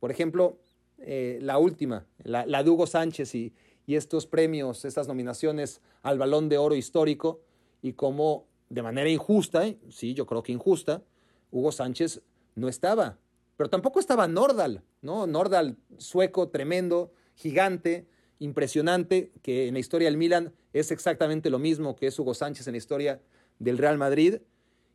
Por 0.00 0.10
ejemplo, 0.10 0.58
eh, 0.98 1.38
la 1.42 1.58
última, 1.58 2.06
la, 2.22 2.44
de 2.44 2.70
Hugo 2.70 2.86
Sánchez 2.86 3.34
y, 3.34 3.54
estos 3.86 4.26
premios, 4.26 4.84
estas 4.84 5.06
nominaciones 5.06 5.80
al 6.02 6.18
Balón 6.18 6.48
de 6.48 6.58
Oro 6.58 6.74
histórico 6.74 7.42
y 7.82 7.92
cómo 7.92 8.48
de 8.68 8.82
manera 8.82 9.08
injusta, 9.08 9.62
sí, 9.90 10.12
yo 10.12 10.26
creo 10.26 10.42
que 10.42 10.50
injusta, 10.50 11.04
Hugo 11.52 11.70
Sánchez 11.70 12.20
no 12.56 12.68
estaba. 12.68 13.18
Pero 13.56 13.70
tampoco 13.70 14.00
estaba 14.00 14.26
Nordal, 14.26 14.82
¿no? 15.02 15.28
Nordal, 15.28 15.76
sueco, 15.98 16.48
tremendo, 16.48 17.12
gigante, 17.36 18.08
impresionante, 18.40 19.30
que 19.42 19.68
en 19.68 19.74
la 19.74 19.80
historia 19.80 20.08
del 20.08 20.16
Milan 20.16 20.52
es 20.72 20.90
exactamente 20.90 21.48
lo 21.48 21.60
mismo 21.60 21.94
que 21.94 22.08
es 22.08 22.18
Hugo 22.18 22.34
Sánchez 22.34 22.66
en 22.66 22.72
la 22.72 22.78
historia 22.78 23.20
del 23.58 23.78
Real 23.78 23.98
Madrid. 23.98 24.38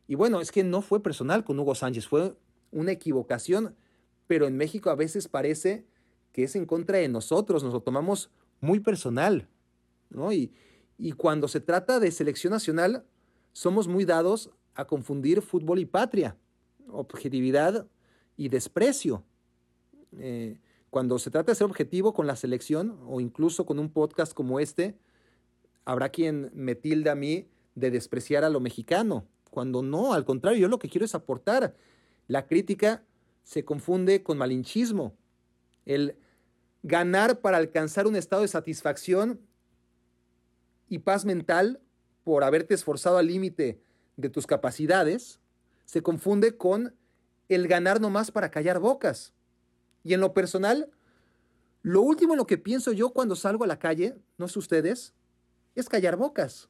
Y 0.06 0.14
bueno, 0.14 0.40
es 0.40 0.52
que 0.52 0.64
no 0.64 0.82
fue 0.82 1.02
personal 1.02 1.44
con 1.44 1.58
Hugo 1.58 1.74
Sánchez, 1.74 2.06
fue 2.06 2.34
una 2.70 2.92
equivocación, 2.92 3.76
pero 4.26 4.46
en 4.46 4.56
México 4.56 4.90
a 4.90 4.94
veces 4.94 5.28
parece 5.28 5.86
que 6.32 6.44
es 6.44 6.56
en 6.56 6.66
contra 6.66 6.98
de 6.98 7.08
nosotros, 7.08 7.62
nos 7.62 7.72
lo 7.72 7.80
tomamos 7.80 8.30
muy 8.60 8.80
personal. 8.80 9.48
¿no? 10.10 10.32
Y, 10.32 10.52
y 10.98 11.12
cuando 11.12 11.48
se 11.48 11.60
trata 11.60 12.00
de 12.00 12.10
selección 12.10 12.52
nacional, 12.52 13.04
somos 13.52 13.88
muy 13.88 14.04
dados 14.04 14.50
a 14.74 14.86
confundir 14.86 15.42
fútbol 15.42 15.78
y 15.78 15.84
patria, 15.84 16.36
objetividad 16.88 17.86
y 18.36 18.48
desprecio. 18.48 19.24
Eh, 20.18 20.58
cuando 20.90 21.18
se 21.18 21.30
trata 21.30 21.52
de 21.52 21.56
ser 21.56 21.64
objetivo 21.64 22.12
con 22.12 22.26
la 22.26 22.36
selección 22.36 22.98
o 23.06 23.20
incluso 23.20 23.64
con 23.64 23.78
un 23.78 23.90
podcast 23.90 24.34
como 24.34 24.60
este, 24.60 24.96
habrá 25.84 26.10
quien 26.10 26.50
me 26.54 26.74
tilde 26.74 27.10
a 27.10 27.14
mí 27.14 27.48
de 27.74 27.90
despreciar 27.90 28.44
a 28.44 28.50
lo 28.50 28.60
mexicano, 28.60 29.26
cuando 29.50 29.82
no, 29.82 30.14
al 30.14 30.24
contrario, 30.24 30.60
yo 30.60 30.68
lo 30.68 30.78
que 30.78 30.88
quiero 30.88 31.04
es 31.04 31.14
aportar. 31.14 31.74
La 32.26 32.46
crítica 32.46 33.04
se 33.42 33.64
confunde 33.64 34.22
con 34.22 34.38
malinchismo. 34.38 35.14
El 35.84 36.16
ganar 36.82 37.40
para 37.40 37.58
alcanzar 37.58 38.06
un 38.06 38.16
estado 38.16 38.42
de 38.42 38.48
satisfacción 38.48 39.40
y 40.88 41.00
paz 41.00 41.24
mental 41.24 41.80
por 42.24 42.44
haberte 42.44 42.74
esforzado 42.74 43.18
al 43.18 43.26
límite 43.26 43.82
de 44.16 44.28
tus 44.28 44.46
capacidades, 44.46 45.40
se 45.84 46.02
confunde 46.02 46.56
con 46.56 46.94
el 47.48 47.68
ganar 47.68 48.00
nomás 48.00 48.30
para 48.30 48.50
callar 48.50 48.78
bocas. 48.78 49.32
Y 50.04 50.14
en 50.14 50.20
lo 50.20 50.32
personal, 50.32 50.90
lo 51.82 52.00
último 52.02 52.34
en 52.34 52.38
lo 52.38 52.46
que 52.46 52.58
pienso 52.58 52.92
yo 52.92 53.10
cuando 53.10 53.36
salgo 53.36 53.64
a 53.64 53.66
la 53.66 53.78
calle, 53.78 54.16
no 54.38 54.48
sé 54.48 54.58
ustedes, 54.58 55.14
es 55.74 55.88
callar 55.88 56.16
bocas. 56.16 56.68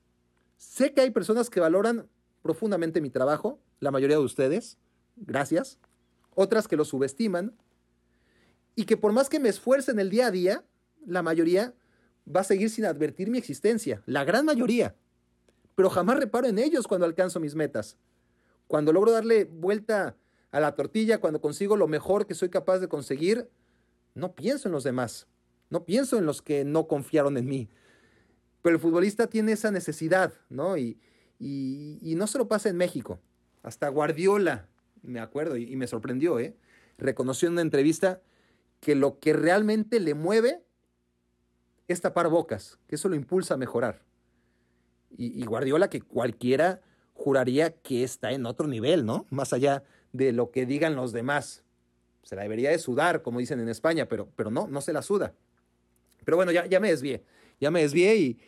Sé 0.62 0.94
que 0.94 1.00
hay 1.00 1.10
personas 1.10 1.50
que 1.50 1.58
valoran 1.58 2.08
profundamente 2.40 3.00
mi 3.00 3.10
trabajo, 3.10 3.58
la 3.80 3.90
mayoría 3.90 4.16
de 4.16 4.22
ustedes, 4.22 4.78
gracias, 5.16 5.80
otras 6.36 6.68
que 6.68 6.76
lo 6.76 6.84
subestiman, 6.84 7.52
y 8.76 8.84
que 8.84 8.96
por 8.96 9.12
más 9.12 9.28
que 9.28 9.40
me 9.40 9.48
esfuerce 9.48 9.90
en 9.90 9.98
el 9.98 10.08
día 10.08 10.28
a 10.28 10.30
día, 10.30 10.64
la 11.04 11.20
mayoría 11.20 11.74
va 12.24 12.42
a 12.42 12.44
seguir 12.44 12.70
sin 12.70 12.84
advertir 12.84 13.28
mi 13.28 13.38
existencia, 13.38 14.04
la 14.06 14.22
gran 14.22 14.46
mayoría. 14.46 14.94
Pero 15.74 15.90
jamás 15.90 16.20
reparo 16.20 16.46
en 16.46 16.60
ellos 16.60 16.86
cuando 16.86 17.06
alcanzo 17.06 17.40
mis 17.40 17.56
metas. 17.56 17.98
Cuando 18.68 18.92
logro 18.92 19.10
darle 19.10 19.46
vuelta 19.46 20.16
a 20.52 20.60
la 20.60 20.76
tortilla, 20.76 21.18
cuando 21.18 21.40
consigo 21.40 21.76
lo 21.76 21.88
mejor 21.88 22.24
que 22.28 22.36
soy 22.36 22.50
capaz 22.50 22.78
de 22.78 22.86
conseguir, 22.86 23.50
no 24.14 24.36
pienso 24.36 24.68
en 24.68 24.72
los 24.72 24.84
demás, 24.84 25.26
no 25.70 25.84
pienso 25.84 26.18
en 26.18 26.24
los 26.24 26.40
que 26.40 26.64
no 26.64 26.86
confiaron 26.86 27.36
en 27.36 27.46
mí. 27.46 27.68
Pero 28.62 28.76
el 28.76 28.80
futbolista 28.80 29.26
tiene 29.26 29.52
esa 29.52 29.70
necesidad, 29.70 30.32
¿no? 30.48 30.76
Y, 30.76 30.98
y, 31.38 32.14
no 32.16 32.26
se 32.28 32.38
lo 32.38 32.46
pasa 32.46 32.68
en 32.68 32.76
México. 32.76 33.18
Hasta 33.62 33.88
Guardiola, 33.88 34.68
me 35.02 35.20
acuerdo, 35.20 35.56
y, 35.56 35.74
me 35.76 35.88
sorprendió, 35.88 36.38
¿eh? 36.38 36.56
Reconoció 36.98 37.48
en 37.48 37.54
una 37.54 37.62
entrevista 37.62 38.22
que 38.80 38.94
lo 38.94 39.18
que 39.18 39.32
realmente 39.32 39.98
le 39.98 40.14
mueve 40.14 40.62
es 41.88 42.00
tapar 42.00 42.28
bocas, 42.28 42.78
que 42.86 42.94
eso 42.94 43.08
lo 43.08 43.16
impulsa 43.16 43.54
a 43.54 43.56
mejorar. 43.56 44.02
Y, 45.10 45.44
Guardiola 45.44 45.90
que 45.90 46.00
cualquiera 46.00 46.80
juraría 47.12 47.74
que 47.76 48.04
está 48.04 48.32
en 48.32 48.46
otro 48.46 48.68
nivel, 48.68 49.04
¿no? 49.04 49.26
Más 49.30 49.52
allá 49.52 49.82
de 50.12 50.32
lo 50.32 50.50
que 50.50 50.64
digan 50.64 50.94
los 50.94 51.12
demás. 51.12 51.64
Se 52.22 52.36
la 52.36 52.42
debería 52.42 52.70
de 52.70 52.78
sudar, 52.78 53.22
como 53.22 53.40
dicen 53.40 53.60
en 53.60 53.68
España, 53.68 54.06
pero, 54.08 54.28
pero 54.36 54.50
no, 54.50 54.68
no 54.68 54.80
se 54.80 54.92
la 54.92 55.02
suda. 55.02 55.34
Pero 56.24 56.36
bueno, 56.36 56.52
ya, 56.52 56.66
ya 56.66 56.78
me 56.78 56.88
desvié, 56.88 57.24
ya 57.60 57.70
me 57.70 57.82
desvié 57.82 58.16
y, 58.16 58.40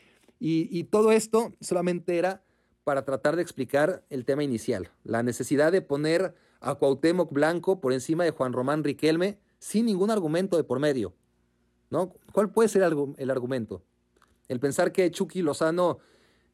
y 0.47 0.85
todo 0.85 1.11
esto 1.11 1.53
solamente 1.61 2.19
era 2.19 2.43
para 2.85 3.05
tratar 3.05 3.35
de 3.37 3.43
explicar 3.43 4.05
el 4.11 4.25
tema 4.27 4.45
inicial, 4.45 4.91
la 5.05 5.23
necesidad 5.23 5.73
de 5.73 5.81
poner 5.81 6.35
a 6.61 6.75
Cuauhtémoc 6.75 7.33
Blanco 7.33 7.81
por 7.81 7.93
encima 7.93 8.25
de 8.25 8.31
Juan 8.31 8.53
Román 8.53 8.85
Riquelme 8.85 9.39
sin 9.59 9.87
ningún 9.87 10.11
argumento 10.11 10.57
de 10.57 10.65
por 10.65 10.79
medio. 10.79 11.15
¿no? 11.91 12.13
¿Cuál 12.33 12.51
puede 12.51 12.69
ser 12.69 12.83
el 12.83 13.31
argumento? 13.31 13.83
El 14.49 14.61
pensar 14.61 14.93
que 14.93 15.11
Chucky 15.11 15.43
Lozano, 15.43 15.99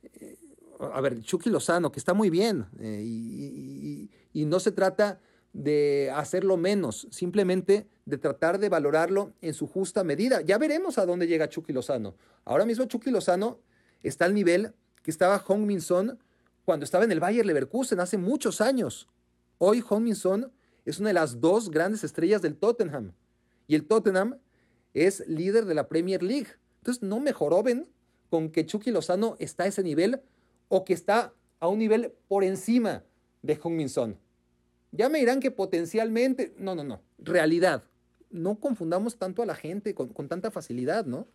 eh, 0.03 0.37
a 0.79 1.01
ver, 1.01 1.21
Chucky 1.23 1.51
Lozano, 1.51 1.91
que 1.91 1.99
está 1.99 2.15
muy 2.15 2.31
bien, 2.31 2.67
eh, 2.79 3.03
y, 3.03 4.11
no 4.47 4.59
se 4.59 4.73
trata 4.73 5.21
de 5.53 6.11
hacerlo 6.15 6.57
menos, 6.57 7.07
simplemente 7.11 7.89
de 8.05 8.19
tratar 8.19 8.59
de 8.59 8.69
valorarlo 8.69 9.33
en 9.41 9.55
su 9.55 9.67
justa 9.67 10.03
medida. 10.03 10.41
Ya 10.41 10.59
veremos 10.59 10.99
a 10.99 11.07
dónde 11.07 11.27
llega 11.27 11.49
Chucky 11.49 11.73
Lozano. 11.73 12.15
Ahora 12.45 12.65
mismo 12.65 12.85
Chucky 12.87 13.11
Lozano 13.11 13.61
está 14.03 14.25
al 14.25 14.35
nivel 14.35 14.73
que 15.03 15.11
estaba 15.11 15.39
Hong 15.39 15.67
Min 15.67 15.81
cuando 16.65 16.85
estaba 16.85 17.05
en 17.05 17.13
el 17.13 17.21
Bayer 17.21 17.45
Leverkusen 17.45 18.01
hace 18.01 18.19
muchos 18.19 18.61
años. 18.61 19.09
Hoy 19.59 19.81
Hong 19.81 20.03
Min 20.03 20.17
es 20.85 20.99
una 20.99 21.09
de 21.09 21.15
las 21.15 21.41
dos 21.41 21.71
grandes 21.71 22.05
estrellas 22.05 22.43
del 22.43 22.57
Tottenham. 22.57 23.13
Y 23.67 23.75
el 23.75 23.87
Tottenham 23.87 24.39
es 24.95 25.27
líder 25.29 25.65
de 25.65 25.75
la 25.75 25.89
Premier 25.89 26.23
League. 26.23 26.49
Entonces 26.79 27.03
no 27.03 27.21
mejoró, 27.21 27.63
ven, 27.63 27.89
con 28.31 28.51
que 28.51 28.67
Chucky 28.67 28.91
Lozano 28.91 29.37
está 29.39 29.65
a 29.65 29.67
ese 29.67 29.83
nivel 29.83 30.21
o 30.69 30.85
que 30.85 30.95
está 30.95 31.35
a 31.59 31.69
un 31.69 31.79
nivel 31.79 32.13
por 32.29 32.45
encima 32.45 33.05
de 33.43 33.57
Hong 33.57 33.73
Min. 33.75 33.89
Ya 34.93 35.09
me 35.09 35.19
dirán 35.19 35.41
que 35.41 35.51
potencialmente, 35.51 36.55
no, 36.57 36.75
no, 36.75 36.85
no, 36.85 37.01
realidad. 37.19 37.85
No 38.31 38.61
confundamos 38.61 39.17
tanto 39.17 39.43
a 39.43 39.47
la 39.47 39.55
gente 39.55 39.95
con, 39.95 40.09
con 40.09 40.29
tanta 40.29 40.51
facilidad, 40.51 41.05
¿no? 41.05 41.27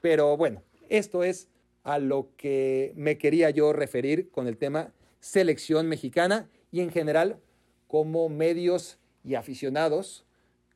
Pero 0.00 0.36
bueno, 0.36 0.62
esto 0.88 1.24
es 1.24 1.48
a 1.82 1.98
lo 1.98 2.30
que 2.36 2.92
me 2.96 3.18
quería 3.18 3.50
yo 3.50 3.72
referir 3.72 4.30
con 4.30 4.46
el 4.46 4.56
tema 4.56 4.92
selección 5.20 5.88
mexicana 5.88 6.48
y 6.70 6.80
en 6.80 6.90
general 6.90 7.38
como 7.86 8.28
medios 8.28 8.98
y 9.24 9.34
aficionados 9.34 10.24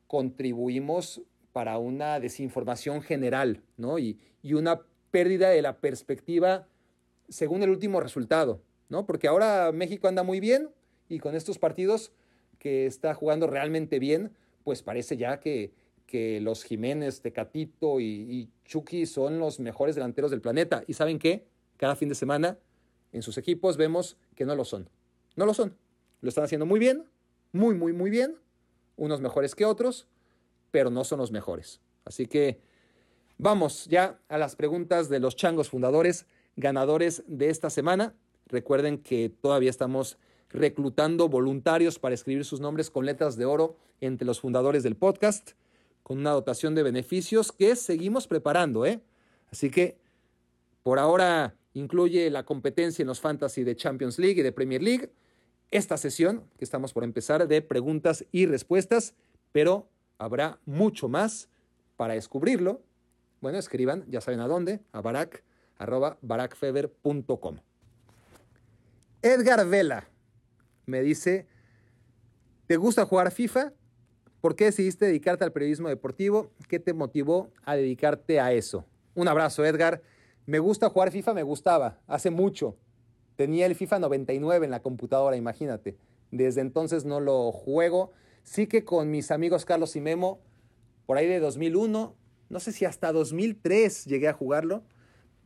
contribuimos 0.07 1.21
para 1.51 1.77
una 1.77 2.19
desinformación 2.19 3.01
general 3.01 3.63
¿no? 3.77 3.97
y, 3.99 4.19
una 4.53 4.81
pérdida 5.09 5.49
de 5.49 5.61
la 5.61 5.77
perspectiva 5.79 6.67
según 7.29 7.63
el 7.63 7.69
último 7.69 7.99
resultado, 7.99 8.61
¿no? 8.89 9.05
porque 9.05 9.27
ahora 9.27 9.71
México 9.71 10.07
anda 10.07 10.21
muy 10.21 10.39
bien 10.39 10.69
y 11.09 11.19
con 11.19 11.35
estos 11.35 11.57
partidos 11.57 12.11
que 12.59 12.85
está 12.85 13.13
jugando 13.13 13.47
realmente 13.47 13.97
bien, 13.97 14.31
pues 14.63 14.83
parece 14.83 15.17
ya 15.17 15.39
que, 15.39 15.71
que 16.05 16.39
los 16.41 16.63
Jiménez, 16.63 17.21
Tecatito 17.21 17.99
y, 17.99 18.05
y 18.05 18.49
Chucky 18.65 19.05
son 19.05 19.39
los 19.39 19.59
mejores 19.59 19.95
delanteros 19.95 20.31
del 20.31 20.41
planeta. 20.41 20.83
¿Y 20.87 20.93
saben 20.93 21.19
qué? 21.19 21.47
Cada 21.77 21.95
fin 21.95 22.09
de 22.09 22.15
semana 22.15 22.57
en 23.11 23.21
sus 23.21 23.37
equipos 23.37 23.77
vemos 23.77 24.17
que 24.35 24.45
no 24.45 24.55
lo 24.55 24.65
son. 24.65 24.89
No 25.35 25.45
lo 25.45 25.53
son. 25.53 25.75
Lo 26.21 26.29
están 26.29 26.43
haciendo 26.43 26.65
muy 26.65 26.79
bien, 26.79 27.05
muy, 27.51 27.75
muy, 27.75 27.93
muy 27.93 28.09
bien. 28.09 28.35
Unos 28.97 29.21
mejores 29.21 29.55
que 29.55 29.65
otros, 29.65 30.07
pero 30.71 30.89
no 30.89 31.03
son 31.03 31.19
los 31.19 31.31
mejores. 31.31 31.81
Así 32.03 32.25
que 32.25 32.59
vamos 33.37 33.85
ya 33.85 34.19
a 34.27 34.37
las 34.37 34.55
preguntas 34.55 35.09
de 35.09 35.19
los 35.19 35.35
changos 35.35 35.69
fundadores, 35.69 36.25
ganadores 36.55 37.23
de 37.27 37.49
esta 37.49 37.69
semana. 37.69 38.15
Recuerden 38.47 38.97
que 38.97 39.29
todavía 39.29 39.69
estamos 39.69 40.17
reclutando 40.49 41.29
voluntarios 41.29 41.99
para 41.99 42.15
escribir 42.15 42.45
sus 42.45 42.59
nombres 42.59 42.89
con 42.89 43.05
letras 43.05 43.35
de 43.37 43.45
oro 43.45 43.77
entre 44.01 44.25
los 44.25 44.39
fundadores 44.39 44.83
del 44.83 44.95
podcast, 44.95 45.51
con 46.05 46.19
una 46.19 46.29
dotación 46.29 46.75
de 46.75 46.83
beneficios 46.83 47.51
que 47.51 47.75
seguimos 47.75 48.27
preparando. 48.27 48.85
¿eh? 48.85 49.01
Así 49.51 49.71
que 49.71 49.97
por 50.83 50.99
ahora 50.99 51.55
incluye 51.73 52.29
la 52.29 52.43
competencia 52.43 53.01
en 53.01 53.07
los 53.07 53.19
fantasy 53.19 53.63
de 53.63 53.75
Champions 53.75 54.19
League 54.19 54.39
y 54.39 54.43
de 54.43 54.51
Premier 54.51 54.83
League 54.83 55.11
esta 55.71 55.97
sesión 55.97 56.43
que 56.59 56.63
estamos 56.63 56.93
por 56.93 57.03
empezar 57.03 57.47
de 57.47 57.59
preguntas 57.63 58.23
y 58.31 58.45
respuestas, 58.45 59.15
pero 59.51 59.89
habrá 60.19 60.59
mucho 60.67 61.09
más 61.09 61.49
para 61.97 62.13
descubrirlo. 62.13 62.83
Bueno, 63.41 63.57
escriban, 63.57 64.05
ya 64.07 64.21
saben 64.21 64.41
a 64.41 64.47
dónde, 64.47 64.81
a 64.91 65.01
barakfeber.com. 66.21 67.57
Edgar 69.23 69.67
Vela 69.67 70.07
me 70.85 71.01
dice, 71.01 71.47
¿te 72.67 72.77
gusta 72.77 73.07
jugar 73.07 73.31
FIFA? 73.31 73.73
¿Por 74.45 74.55
qué 74.55 74.65
decidiste 74.65 75.05
dedicarte 75.05 75.43
al 75.43 75.51
periodismo 75.51 75.89
deportivo? 75.89 76.51
¿Qué 76.69 76.77
te 76.77 76.93
motivó 76.93 77.49
a 77.63 77.75
dedicarte 77.75 78.39
a 78.39 78.53
eso? 78.53 78.85
Un 79.15 79.27
abrazo, 79.27 79.65
Edgar. 79.65 80.03
Me 80.45 80.59
gusta 80.59 80.87
jugar 80.87 81.09
FIFA, 81.09 81.33
me 81.33 81.41
gustaba, 81.41 81.99
hace 82.05 82.29
mucho. 82.29 82.77
Tenía 83.37 83.65
el 83.65 83.73
FIFA 83.73 83.97
99 83.97 84.65
en 84.65 84.69
la 84.69 84.83
computadora, 84.83 85.35
imagínate. 85.35 85.97
Desde 86.29 86.61
entonces 86.61 87.05
no 87.05 87.21
lo 87.21 87.51
juego. 87.51 88.11
Sí 88.43 88.67
que 88.67 88.85
con 88.85 89.09
mis 89.09 89.31
amigos 89.31 89.65
Carlos 89.65 89.95
y 89.95 90.01
Memo, 90.01 90.39
por 91.07 91.17
ahí 91.17 91.25
de 91.25 91.39
2001, 91.39 92.15
no 92.47 92.59
sé 92.59 92.71
si 92.71 92.85
hasta 92.85 93.11
2003 93.11 94.05
llegué 94.05 94.27
a 94.27 94.33
jugarlo, 94.33 94.83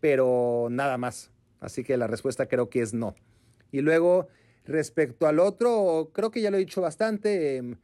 pero 0.01 0.67
nada 0.69 0.97
más. 0.97 1.31
Así 1.61 1.85
que 1.85 1.95
la 1.95 2.07
respuesta 2.07 2.49
creo 2.49 2.69
que 2.69 2.81
es 2.81 2.93
no. 2.93 3.15
Y 3.71 3.79
luego, 3.79 4.27
respecto 4.65 5.25
al 5.25 5.39
otro, 5.39 6.11
creo 6.11 6.31
que 6.31 6.41
ya 6.41 6.51
lo 6.51 6.57
he 6.57 6.59
dicho 6.59 6.81
bastante. 6.81 7.55
Em, 7.55 7.77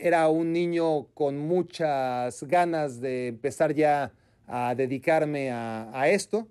era 0.00 0.28
un 0.28 0.52
niño 0.52 1.06
con 1.14 1.38
muchas 1.38 2.42
ganas 2.44 3.00
de 3.00 3.28
empezar 3.28 3.74
ya 3.74 4.12
a 4.46 4.74
dedicarme 4.74 5.50
a, 5.50 6.08
esto. 6.08 6.46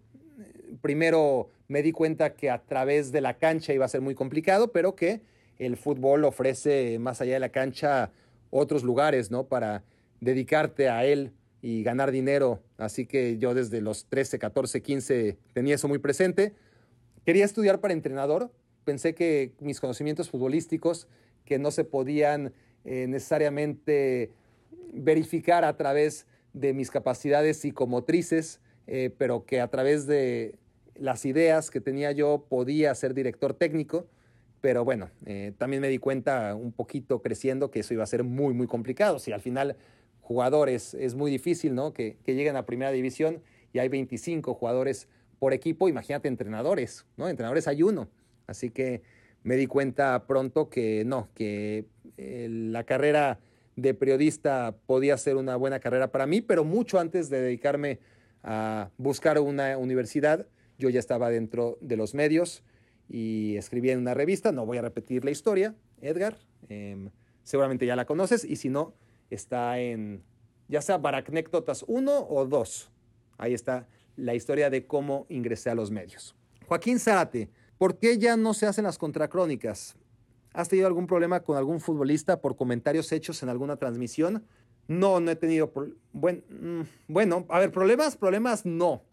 Primero 0.82 1.50
me 1.68 1.82
di 1.82 1.92
cuenta 1.92 2.34
que 2.34 2.50
a 2.50 2.60
través 2.60 3.12
de 3.12 3.22
la 3.22 3.36
cancha 3.36 3.74
iba 3.74 3.86
a 3.86 3.90
ser 3.90 4.02
muy 4.02 4.16
complicado, 4.16 4.72
pero 4.72 4.96
que 4.96 5.22
el 5.60 5.78
fútbol 5.78 6.26
ofrece 6.26 7.00
más 7.00 7.22
allá 7.22 7.34
de 7.34 7.40
la 7.40 7.50
cancha 7.50 8.12
otros 8.50 8.84
lugares, 8.84 9.32
¿no? 9.32 9.46
Para 9.46 9.84
dedicarte 10.20 10.90
a 10.90 11.06
él 11.06 11.32
y 11.62 11.84
ganar 11.84 12.12
dinero. 12.12 12.62
Así 12.78 13.06
que 13.06 13.38
yo 13.38 13.54
desde 13.54 13.82
los 13.82 14.06
13, 14.06 14.40
14, 14.40 14.82
15 14.82 15.38
tenía 15.54 15.76
eso 15.76 15.88
muy 15.88 16.00
presente. 16.00 16.54
quería 17.26 17.46
estudiar 17.46 17.80
para 17.80 17.94
entrenador. 17.94 18.52
Pensé 18.84 19.16
que 19.16 19.54
mis 19.60 19.80
conocimientos 19.80 20.30
futbolísticos, 20.30 21.08
que 21.44 21.60
no 21.60 21.72
se 21.72 21.84
podían 21.84 22.54
eh, 22.90 23.06
necesariamente 23.06 24.32
verificar 24.94 25.66
a 25.66 25.76
través 25.76 26.26
de 26.54 26.74
mis 26.74 26.90
capacidades 26.90 27.58
psicomotrices, 27.58 28.62
eh, 28.88 29.14
pero 29.18 29.46
que 29.46 29.60
a 29.60 29.68
través 29.68 30.08
de 30.08 30.56
las 30.96 31.26
ideas 31.26 31.70
que 31.70 31.82
tenía 31.82 32.14
yo 32.14 32.46
podía 32.48 32.96
ser 32.96 33.14
director 33.14 33.54
técnico. 33.54 34.08
Pero 34.62 34.86
bueno, 34.86 35.10
eh, 35.26 35.52
también 35.58 35.82
me 35.82 35.90
di 35.90 35.98
cuenta 35.98 36.56
un 36.56 36.72
poquito 36.72 37.22
creciendo 37.22 37.72
que 37.72 37.82
eso 37.82 37.94
iba 37.94 38.04
a 38.04 38.08
ser 38.08 38.24
muy, 38.24 38.54
muy 38.54 38.68
complicado. 38.68 39.20
Si 39.20 39.34
al 39.34 39.42
final 39.42 39.76
jugadores 40.22 40.94
es 40.94 41.14
muy 41.14 41.30
difícil, 41.30 41.76
¿no? 41.76 41.92
Que, 41.92 42.16
que 42.24 42.36
lleguen 42.36 42.56
a 42.56 42.66
primera 42.66 42.92
división 42.92 43.42
y 43.74 43.80
hay 43.80 43.90
25 43.90 44.54
jugadores 44.54 45.10
por 45.40 45.52
equipo, 45.52 45.90
imagínate 45.90 46.30
entrenadores, 46.30 47.06
¿no? 47.18 47.28
Entrenadores 47.28 47.68
hay 47.68 47.84
uno. 47.84 48.08
Así 48.48 48.70
que 48.70 49.02
me 49.44 49.56
di 49.56 49.68
cuenta 49.68 50.26
pronto 50.26 50.70
que 50.70 51.04
no, 51.06 51.30
que 51.34 51.86
eh, 52.18 52.48
la 52.50 52.84
carrera 52.84 53.40
de 53.76 53.94
periodista 53.94 54.76
podía 54.86 55.18
ser 55.18 55.36
una 55.36 55.56
buena 55.56 55.80
carrera 55.80 56.12
para 56.12 56.26
mí, 56.26 56.42
pero 56.42 56.64
mucho 56.64 57.00
antes 57.00 57.30
de 57.30 57.42
dedicarme 57.42 58.00
a 58.44 58.90
buscar 58.98 59.40
una 59.40 59.78
universidad, 59.78 60.48
yo 60.78 60.90
ya 60.90 61.00
estaba 61.00 61.30
dentro 61.30 61.78
de 61.82 61.98
los 61.98 62.14
medios 62.14 62.64
y 63.10 63.56
escribía 63.56 63.94
en 63.94 64.00
una 64.00 64.14
revista, 64.14 64.52
no 64.52 64.66
voy 64.66 64.78
a 64.78 64.82
repetir 64.82 65.24
la 65.24 65.32
historia, 65.32 65.76
Edgar, 66.02 66.38
em, 66.70 67.12
seguramente 67.44 67.86
ya 67.86 67.96
la 67.96 68.06
conoces 68.06 68.44
y 68.44 68.56
si 68.58 68.70
no, 68.70 68.94
está 69.30 69.80
en 69.80 70.24
ya 70.68 70.82
sea 70.82 70.98
Baracnéctotas 70.98 71.86
1 71.88 72.28
o 72.30 72.46
2. 72.46 72.92
Ahí 73.38 73.54
está 73.54 73.88
la 74.16 74.36
historia 74.36 74.70
de 74.70 74.86
cómo 74.86 75.26
ingresé 75.30 75.70
a 75.70 75.76
los 75.76 75.92
medios. 75.92 76.36
Joaquín 76.66 77.00
Zárate, 77.00 77.50
¿por 77.78 77.98
qué 77.98 78.18
ya 78.18 78.38
no 78.38 78.54
se 78.54 78.66
hacen 78.66 78.84
las 78.84 78.98
contracrónicas? 78.98 79.96
¿Has 80.54 80.70
tenido 80.70 80.88
algún 80.88 81.08
problema 81.08 81.42
con 81.42 81.58
algún 81.58 81.80
futbolista 81.80 82.42
por 82.42 82.56
comentarios 82.56 83.12
hechos 83.12 83.44
en 83.44 83.50
alguna 83.50 83.78
transmisión? 83.78 84.44
No, 84.88 85.20
no 85.20 85.32
he 85.32 85.36
tenido. 85.36 85.72
Bueno, 86.14 86.42
mm, 86.50 86.82
bueno, 87.08 87.46
a 87.50 87.60
ver, 87.60 87.72
problemas, 87.72 88.18
problemas 88.18 88.66
no. 88.66 89.04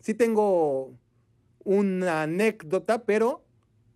Sí 0.00 0.14
tengo 0.14 0.92
una 1.64 2.22
anécdota, 2.22 3.04
pero 3.04 3.44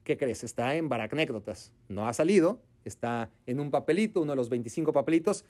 ¿qué 0.04 0.16
crees? 0.16 0.44
Está 0.44 0.74
en 0.74 0.88
Baracnécdotas. 0.88 1.72
No 1.88 2.08
ha 2.08 2.12
salido, 2.12 2.60
está 2.84 3.30
en 3.46 3.60
un 3.60 3.70
papelito, 3.70 4.20
uno 4.20 4.32
de 4.32 4.36
los 4.36 4.48
25 4.48 4.92
papelitos, 4.92 5.44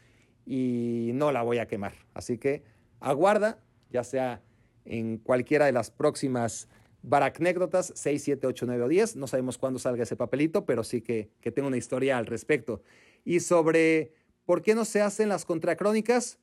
y 0.44 1.10
no 1.14 1.32
la 1.32 1.42
voy 1.42 1.58
a 1.58 1.66
quemar. 1.66 1.94
Así 2.14 2.38
que 2.38 2.62
aguarda, 3.00 3.58
ya 3.90 4.04
sea 4.04 4.42
en 4.84 5.18
cualquiera 5.18 5.66
de 5.66 5.72
las 5.72 5.90
próximas 5.90 6.68
baracnécdotas 7.08 7.92
6, 7.94 8.22
7, 8.22 8.46
8, 8.46 8.66
9 8.66 8.82
o 8.84 8.88
10. 8.88 9.16
No 9.16 9.26
sabemos 9.26 9.58
cuándo 9.58 9.78
salga 9.78 10.02
ese 10.02 10.16
papelito, 10.16 10.64
pero 10.66 10.84
sí 10.84 11.00
que, 11.00 11.30
tengo 11.54 11.68
una 11.68 11.76
historia 11.76 12.18
al 12.18 12.26
respecto. 12.26 12.82
Y 13.24 13.40
sobre 13.40 14.12
por 14.44 14.62
qué 14.62 14.74
no 14.74 14.84
se 14.84 15.00
hacen 15.00 15.28
las 15.28 15.44
contracrónicas, 15.44 16.38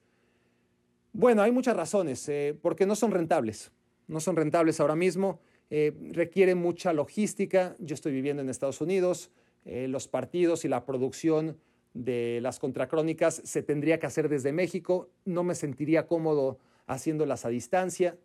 bueno, 1.13 1.41
hay 1.41 1.51
muchas 1.51 1.75
razones. 1.75 2.27
Eh, 2.29 2.57
porque 2.61 2.85
no 2.85 2.95
son 2.95 3.11
rentables. 3.11 3.71
No 4.07 4.19
son 4.19 4.35
rentables 4.35 4.79
ahora 4.79 4.95
mismo. 4.95 5.39
Eh, 5.69 5.93
requiere 6.11 6.55
mucha 6.55 6.93
logística. 6.93 7.75
Yo 7.79 7.93
estoy 7.93 8.11
viviendo 8.11 8.41
en 8.41 8.49
Estados 8.49 8.81
Unidos. 8.81 9.31
Eh, 9.65 9.87
los 9.87 10.07
partidos 10.07 10.65
y 10.65 10.67
la 10.67 10.85
producción 10.85 11.57
de 11.93 12.39
las 12.41 12.59
contracrónicas 12.59 13.41
se 13.45 13.63
tendría 13.63 13.99
que 13.99 14.07
hacer 14.07 14.29
desde 14.29 14.51
México. 14.51 15.09
No 15.23 15.43
me 15.43 15.55
sentiría 15.55 16.07
cómodo 16.07 16.59
haciéndolas 16.87 17.45
a 17.45 17.49
distancia. 17.49 18.17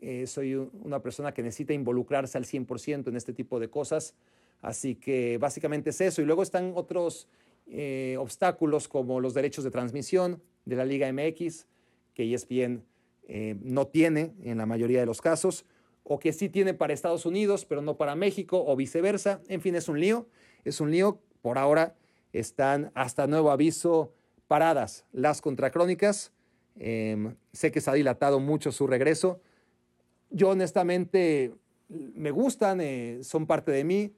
Eh, 0.00 0.26
soy 0.26 0.54
una 0.54 1.00
persona 1.00 1.32
que 1.32 1.42
necesita 1.42 1.72
involucrarse 1.72 2.38
al 2.38 2.44
100% 2.44 3.08
en 3.08 3.16
este 3.16 3.32
tipo 3.32 3.58
de 3.58 3.68
cosas. 3.68 4.14
Así 4.60 4.94
que 4.94 5.38
básicamente 5.38 5.90
es 5.90 6.00
eso. 6.00 6.22
Y 6.22 6.24
luego 6.24 6.42
están 6.42 6.72
otros 6.74 7.28
eh, 7.66 8.16
obstáculos 8.18 8.88
como 8.88 9.20
los 9.20 9.34
derechos 9.34 9.64
de 9.64 9.70
transmisión 9.70 10.42
de 10.64 10.76
la 10.76 10.84
Liga 10.84 11.12
MX, 11.12 11.66
que 12.14 12.32
ESPN 12.32 12.82
eh, 13.28 13.56
no 13.62 13.86
tiene 13.86 14.32
en 14.42 14.58
la 14.58 14.66
mayoría 14.66 15.00
de 15.00 15.06
los 15.06 15.20
casos, 15.20 15.64
o 16.02 16.18
que 16.18 16.32
sí 16.32 16.48
tiene 16.48 16.72
para 16.74 16.94
Estados 16.94 17.26
Unidos, 17.26 17.66
pero 17.66 17.82
no 17.82 17.96
para 17.96 18.14
México, 18.14 18.64
o 18.66 18.74
viceversa. 18.76 19.42
En 19.48 19.60
fin, 19.60 19.74
es 19.74 19.88
un 19.88 20.00
lío. 20.00 20.26
Es 20.64 20.80
un 20.80 20.90
lío. 20.90 21.20
Por 21.42 21.58
ahora 21.58 21.94
están 22.32 22.90
hasta 22.94 23.26
nuevo 23.26 23.50
aviso 23.50 24.12
paradas 24.48 25.04
las 25.12 25.40
contracrónicas. 25.42 26.32
Em, 26.76 27.36
sé 27.52 27.70
que 27.70 27.80
se 27.80 27.90
ha 27.90 27.94
dilatado 27.94 28.40
mucho 28.40 28.72
su 28.72 28.86
regreso. 28.86 29.40
Yo 30.30 30.50
honestamente 30.50 31.54
me 31.88 32.30
gustan, 32.30 32.80
eh, 32.80 33.20
son 33.22 33.46
parte 33.46 33.72
de 33.72 33.84
mí, 33.84 34.12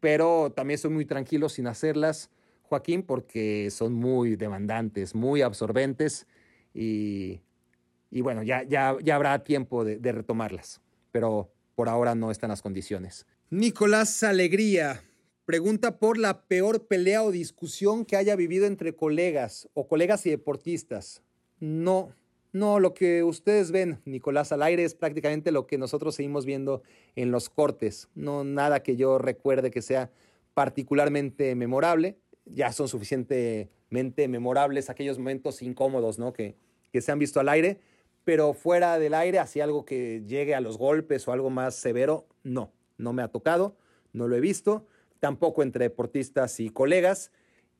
pero 0.00 0.52
también 0.52 0.78
soy 0.78 0.90
muy 0.90 1.04
tranquilo 1.04 1.48
sin 1.48 1.66
hacerlas, 1.66 2.30
Joaquín, 2.62 3.02
porque 3.02 3.70
son 3.70 3.94
muy 3.94 4.36
demandantes, 4.36 5.14
muy 5.14 5.42
absorbentes 5.42 6.26
y, 6.74 7.40
bueno, 8.10 8.42
ya, 8.42 8.62
ya, 8.62 8.96
ya 9.02 9.16
habrá 9.16 9.42
tiempo 9.42 9.84
de 9.84 10.12
retomarlas, 10.12 10.80
pero 11.10 11.50
por 11.74 11.88
ahora 11.88 12.14
no 12.14 12.30
están 12.30 12.50
las 12.50 12.60
condiciones. 12.60 13.26
Nicolás 13.50 14.22
Alegría 14.22 15.02
pregunta 15.46 15.98
por 15.98 16.18
la 16.18 16.42
peor 16.42 16.86
pelea 16.86 17.22
o 17.22 17.30
discusión 17.30 18.04
que 18.04 18.16
haya 18.16 18.36
vivido 18.36 18.66
entre 18.66 18.94
colegas 18.94 19.66
o 19.72 19.88
colegas 19.88 20.26
y 20.26 20.30
deportistas. 20.30 21.22
No, 21.58 22.12
no, 22.52 22.80
lo 22.80 22.94
que 22.94 23.22
ustedes 23.22 23.70
ven, 23.70 24.00
Nicolás, 24.04 24.52
al 24.52 24.62
aire 24.62 24.84
es 24.84 24.94
prácticamente 24.94 25.52
lo 25.52 25.66
que 25.66 25.76
nosotros 25.76 26.14
seguimos 26.14 26.46
viendo 26.46 26.82
en 27.14 27.30
los 27.30 27.50
cortes. 27.50 28.08
No 28.14 28.42
nada 28.42 28.82
que 28.82 28.96
yo 28.96 29.18
recuerde 29.18 29.70
que 29.70 29.82
sea 29.82 30.10
particularmente 30.54 31.54
memorable. 31.54 32.18
Ya 32.46 32.72
son 32.72 32.88
suficientemente 32.88 34.28
memorables 34.28 34.88
aquellos 34.88 35.18
momentos 35.18 35.60
incómodos 35.60 36.18
¿no? 36.18 36.32
que, 36.32 36.56
que 36.90 37.02
se 37.02 37.12
han 37.12 37.18
visto 37.18 37.38
al 37.38 37.50
aire, 37.50 37.80
pero 38.24 38.54
fuera 38.54 38.98
del 38.98 39.14
aire, 39.14 39.38
así 39.38 39.60
algo 39.60 39.84
que 39.84 40.22
llegue 40.26 40.54
a 40.54 40.60
los 40.60 40.78
golpes 40.78 41.28
o 41.28 41.32
algo 41.32 41.50
más 41.50 41.74
severo, 41.74 42.26
no, 42.42 42.72
no 42.96 43.12
me 43.12 43.22
ha 43.22 43.28
tocado, 43.28 43.76
no 44.12 44.26
lo 44.26 44.36
he 44.36 44.40
visto, 44.40 44.86
tampoco 45.20 45.62
entre 45.62 45.84
deportistas 45.84 46.60
y 46.60 46.70
colegas. 46.70 47.30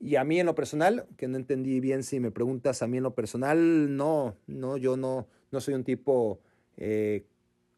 Y 0.00 0.16
a 0.16 0.24
mí 0.24 0.38
en 0.38 0.46
lo 0.46 0.54
personal, 0.54 1.06
que 1.16 1.26
no 1.26 1.36
entendí 1.36 1.80
bien 1.80 2.02
si 2.02 2.20
me 2.20 2.30
preguntas 2.30 2.82
a 2.82 2.86
mí 2.86 2.98
en 2.98 3.02
lo 3.02 3.14
personal, 3.14 3.96
no, 3.96 4.36
no, 4.46 4.76
yo 4.76 4.96
no, 4.96 5.26
no 5.50 5.60
soy 5.60 5.74
un 5.74 5.84
tipo 5.84 6.40
eh, 6.76 7.26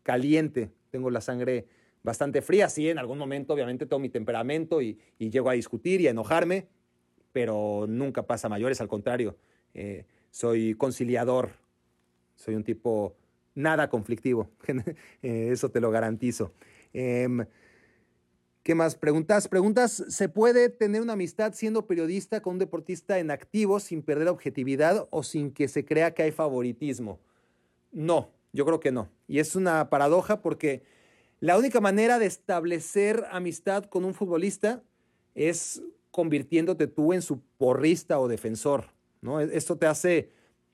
caliente, 0.02 0.70
tengo 0.90 1.10
la 1.10 1.22
sangre 1.22 1.66
bastante 2.02 2.42
fría, 2.42 2.68
sí, 2.68 2.88
en 2.88 2.98
algún 2.98 3.18
momento 3.18 3.54
obviamente 3.54 3.86
tengo 3.86 4.00
mi 4.00 4.10
temperamento 4.10 4.82
y, 4.82 4.98
llego 5.18 5.50
a 5.50 5.54
discutir 5.54 6.00
y 6.00 6.08
a 6.08 6.10
enojarme, 6.10 6.66
pero 7.32 7.86
nunca 7.88 8.26
pasa 8.26 8.48
mayores, 8.48 8.80
al 8.80 8.88
contrario, 8.88 9.36
eh, 9.72 10.04
soy 10.30 10.74
conciliador, 10.74 11.52
soy 12.34 12.54
un 12.54 12.64
tipo 12.64 13.16
nada 13.54 13.88
conflictivo, 13.88 14.50
eh, 15.22 15.48
eso 15.52 15.70
te 15.70 15.80
lo 15.80 15.90
garantizo. 15.90 16.52
Em, 16.92 17.46
¿Qué 18.62 18.74
más? 18.74 18.94
Preguntas. 18.94 19.48
Preguntas, 19.48 20.04
¿se 20.08 20.28
puede 20.28 20.68
tener 20.68 21.00
una 21.00 21.14
amistad 21.14 21.54
siendo 21.54 21.86
periodista 21.86 22.42
con 22.42 22.54
un 22.54 22.58
deportista 22.58 23.18
en 23.18 23.30
activo 23.30 23.80
sin 23.80 24.02
perder 24.02 24.28
objetividad 24.28 25.08
o 25.10 25.22
sin 25.22 25.50
que 25.50 25.66
se 25.66 25.86
crea 25.86 26.12
que 26.12 26.24
hay 26.24 26.30
favoritismo? 26.30 27.18
No, 27.90 28.30
yo 28.52 28.66
creo 28.66 28.78
que 28.78 28.92
no. 28.92 29.08
Y 29.26 29.38
es 29.38 29.56
una 29.56 29.88
paradoja 29.88 30.42
porque 30.42 30.82
la 31.40 31.56
única 31.56 31.80
manera 31.80 32.18
de 32.18 32.26
establecer 32.26 33.24
amistad 33.30 33.84
con 33.84 34.04
un 34.04 34.12
futbolista 34.12 34.82
es 35.34 35.82
convirtiéndote 36.10 36.86
tú 36.86 37.14
en 37.14 37.22
su 37.22 37.40
porrista 37.56 38.20
o 38.20 38.28
defensor. 38.28 38.90
¿no? 39.22 39.40
Esto 39.40 39.78
te 39.78 39.86
hace 39.86 40.32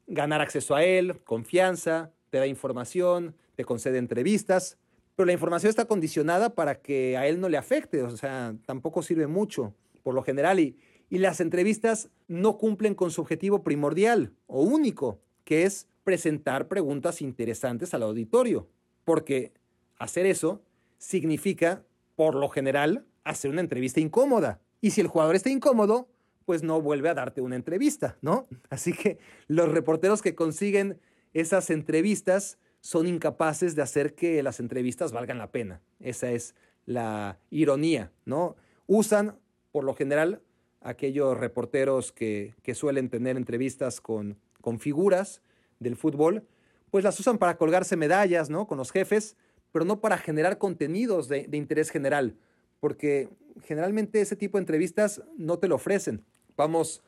ganar 0.09 0.41
acceso 0.41 0.75
a 0.75 0.83
él, 0.83 1.21
confianza, 1.23 2.13
te 2.31 2.39
da 2.39 2.49
información, 2.49 3.37
te 3.55 3.65
concede 3.65 3.99
entrevistas 3.99 4.77
pero 5.17 5.27
la 5.27 5.33
información 5.33 5.71
está 5.71 5.87
condicionada 5.87 6.55
para 6.55 6.81
que 6.81 7.17
a 7.17 7.27
él 7.27 7.41
no 7.41 7.49
le 7.49 7.57
afecte, 7.57 8.03
o 8.03 8.17
sea, 8.17 8.55
tampoco 8.67 9.03
sirve 9.03 9.27
mucho 9.27 9.75
por 10.03 10.15
lo 10.15 10.23
general 10.23 10.61
y, 10.61 10.77
y 11.09 11.19
las 11.19 11.41
entrevistas 11.41 12.11
no 12.29 12.59
cumplen 12.59 12.95
con 12.95 13.11
su 13.11 13.23
objetivo 13.23 13.65
primordial 13.65 14.33
o 14.47 14.63
único, 14.63 15.21
que 15.45 15.65
es 15.65 15.89
presentar 16.05 16.69
preguntas 16.69 17.23
interesantes 17.23 17.95
al 17.95 18.03
auditorio, 18.03 18.69
porque 19.05 19.53
hacer 19.99 20.27
eso 20.27 20.63
significa, 20.99 21.85
por 22.15 22.35
lo 22.35 22.49
general, 22.49 23.07
hacer 23.25 23.51
una 23.51 23.61
entrevista 23.61 24.01
incómoda. 24.01 24.61
Y 24.81 24.91
si 24.91 25.01
el 25.01 25.09
jugador 25.09 25.35
está 25.35 25.51
incómodo, 25.51 26.09
pues 26.45 26.63
no 26.63 26.81
vuelve 26.81 27.09
a 27.09 27.15
darte 27.15 27.41
una 27.41 27.57
entrevista, 27.57 28.19
¿no? 28.21 28.47
Así 28.71 28.93
que 28.93 29.19
los 29.49 29.69
reporteros 29.69 30.23
que 30.23 30.35
consiguen 30.35 31.01
esas 31.35 31.71
entrevistas 31.71 32.59
son 32.87 33.09
incapaces 33.09 33.75
de 33.75 33.83
hacer 33.83 34.15
que 34.15 34.41
las 34.45 34.61
entrevistas 34.61 35.11
valgan 35.11 35.39
la 35.39 35.51
pena. 35.51 35.81
Esa 35.99 36.31
es 36.31 36.55
la 36.85 37.37
ironía, 37.51 38.13
¿no? 38.25 38.55
Usan, 38.87 39.41
por 39.73 39.83
lo 39.83 39.93
general, 39.93 40.41
aquellos 40.83 41.37
reporteros 41.37 42.13
que, 42.13 42.55
suelen 42.75 43.11
tener 43.11 43.37
entrevistas 43.37 44.01
con, 44.01 44.39
con 44.61 44.79
figuras 44.79 45.43
del 45.81 45.97
fútbol, 45.97 46.47
pues 46.93 47.03
las 47.03 47.19
usan 47.19 47.39
para 47.39 47.57
colgarse 47.57 47.97
medallas, 47.97 48.51
¿no? 48.51 48.69
Con 48.69 48.79
los 48.79 48.93
jefes, 48.93 49.37
pero 49.73 49.85
no 49.85 50.01
para 50.01 50.17
generar 50.17 50.59
contenidos 50.59 51.27
de, 51.27 51.49
de 51.49 51.57
interés 51.57 51.91
general, 51.91 52.37
porque 52.79 53.29
generalmente 53.65 54.21
ese 54.21 54.37
tipo 54.37 54.59
de 54.59 54.63
entrevistas 54.63 55.25
no 55.37 55.59
te 55.59 55.67
lo 55.67 55.75
ofrecen. 55.75 56.25
Vamos 56.57 57.03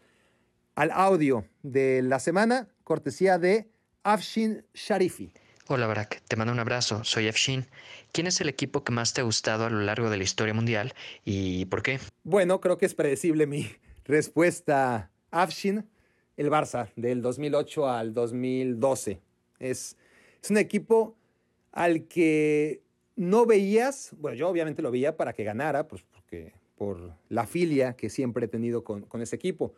al 0.75 0.91
audio 0.91 1.45
de 1.63 2.03
la 2.03 2.19
semana, 2.19 2.67
cortesía 2.83 3.39
de 3.39 3.71
Afshin 4.03 4.65
Sharifi. 4.75 5.33
Hola 5.71 5.87
Barak, 5.87 6.23
te 6.27 6.35
mando 6.37 6.51
un 6.55 6.61
abrazo, 6.61 7.05
soy 7.05 7.29
Afshin. 7.29 7.67
¿Quién 8.13 8.27
es 8.27 8.41
el 8.41 8.49
equipo 8.49 8.85
que 8.85 8.91
más 8.91 9.13
te 9.13 9.21
ha 9.21 9.25
gustado 9.25 9.67
a 9.67 9.71
lo 9.71 9.81
largo 9.83 10.09
de 10.09 10.17
la 10.17 10.23
historia 10.23 10.55
mundial 10.55 10.95
y 11.27 11.67
por 11.67 11.83
qué? 11.83 11.99
Bueno, 12.25 12.59
creo 12.59 12.79
que 12.79 12.87
es 12.87 12.95
predecible 12.95 13.47
mi 13.47 13.71
respuesta. 14.07 15.11
Afshin, 15.31 15.87
el 16.39 16.49
Barça, 16.49 16.89
del 16.97 17.21
2008 17.21 17.87
al 17.87 18.15
2012. 18.15 19.21
Es, 19.59 19.99
es 20.43 20.51
un 20.51 20.57
equipo 20.57 21.19
al 21.71 22.07
que 22.07 22.81
no 23.17 23.45
veías, 23.45 24.13
bueno, 24.17 24.39
yo 24.39 24.49
obviamente 24.49 24.81
lo 24.81 24.91
veía 24.91 25.19
para 25.19 25.35
que 25.35 25.45
ganara, 25.45 25.87
pues 25.87 26.03
porque 26.11 26.55
por 26.79 27.13
la 27.29 27.47
filia 27.47 27.93
que 27.93 28.09
siempre 28.09 28.47
he 28.47 28.49
tenido 28.49 28.85
con, 28.85 29.03
con 29.03 29.21
ese 29.21 29.37
equipo. 29.37 29.75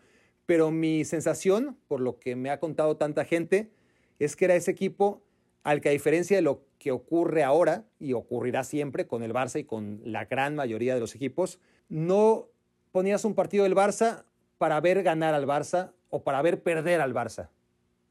Pero 0.46 0.70
mi 0.70 1.04
sensación, 1.04 1.76
por 1.88 2.00
lo 2.00 2.20
que 2.20 2.36
me 2.36 2.50
ha 2.50 2.60
contado 2.60 2.96
tanta 2.96 3.24
gente, 3.24 3.72
es 4.20 4.36
que 4.36 4.44
era 4.44 4.54
ese 4.54 4.70
equipo 4.70 5.20
al 5.62 5.80
que 5.80 5.90
a 5.90 5.92
diferencia 5.92 6.36
de 6.36 6.42
lo 6.42 6.62
que 6.78 6.92
ocurre 6.92 7.42
ahora 7.42 7.84
y 7.98 8.14
ocurrirá 8.14 8.64
siempre 8.64 9.06
con 9.06 9.22
el 9.22 9.32
Barça 9.32 9.60
y 9.60 9.64
con 9.64 10.00
la 10.04 10.24
gran 10.24 10.54
mayoría 10.56 10.94
de 10.94 11.00
los 11.00 11.14
equipos, 11.14 11.58
no 11.88 12.48
ponías 12.92 13.24
un 13.24 13.34
partido 13.34 13.64
del 13.64 13.74
Barça 13.74 14.24
para 14.58 14.80
ver 14.80 15.02
ganar 15.02 15.34
al 15.34 15.46
Barça 15.46 15.92
o 16.08 16.22
para 16.22 16.42
ver 16.42 16.62
perder 16.62 17.00
al 17.00 17.14
Barça. 17.14 17.50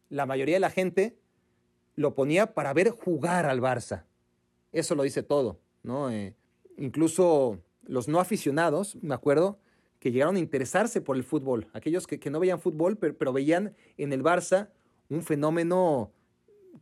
La 0.09 0.25
mayoría 0.25 0.55
de 0.55 0.59
la 0.59 0.69
gente 0.69 1.17
lo 1.95 2.15
ponía 2.15 2.53
para 2.53 2.73
ver 2.73 2.91
jugar 2.91 3.45
al 3.45 3.61
Barça. 3.61 4.05
Eso 4.71 4.95
lo 4.95 5.03
dice 5.03 5.23
todo, 5.23 5.59
¿no? 5.83 6.11
Eh, 6.11 6.35
incluso 6.77 7.59
los 7.83 8.07
no 8.07 8.19
aficionados, 8.19 8.97
me 9.01 9.15
acuerdo, 9.15 9.59
que 9.99 10.11
llegaron 10.11 10.37
a 10.37 10.39
interesarse 10.39 11.01
por 11.01 11.17
el 11.17 11.23
fútbol. 11.23 11.67
Aquellos 11.73 12.07
que, 12.07 12.29
no 12.29 12.39
veían 12.39 12.59
fútbol, 12.59 12.97
pero 12.97 13.33
veían 13.33 13.75
en 13.97 14.13
el 14.13 14.23
Barça 14.23 14.69
un 15.09 15.23
fenómeno 15.23 16.11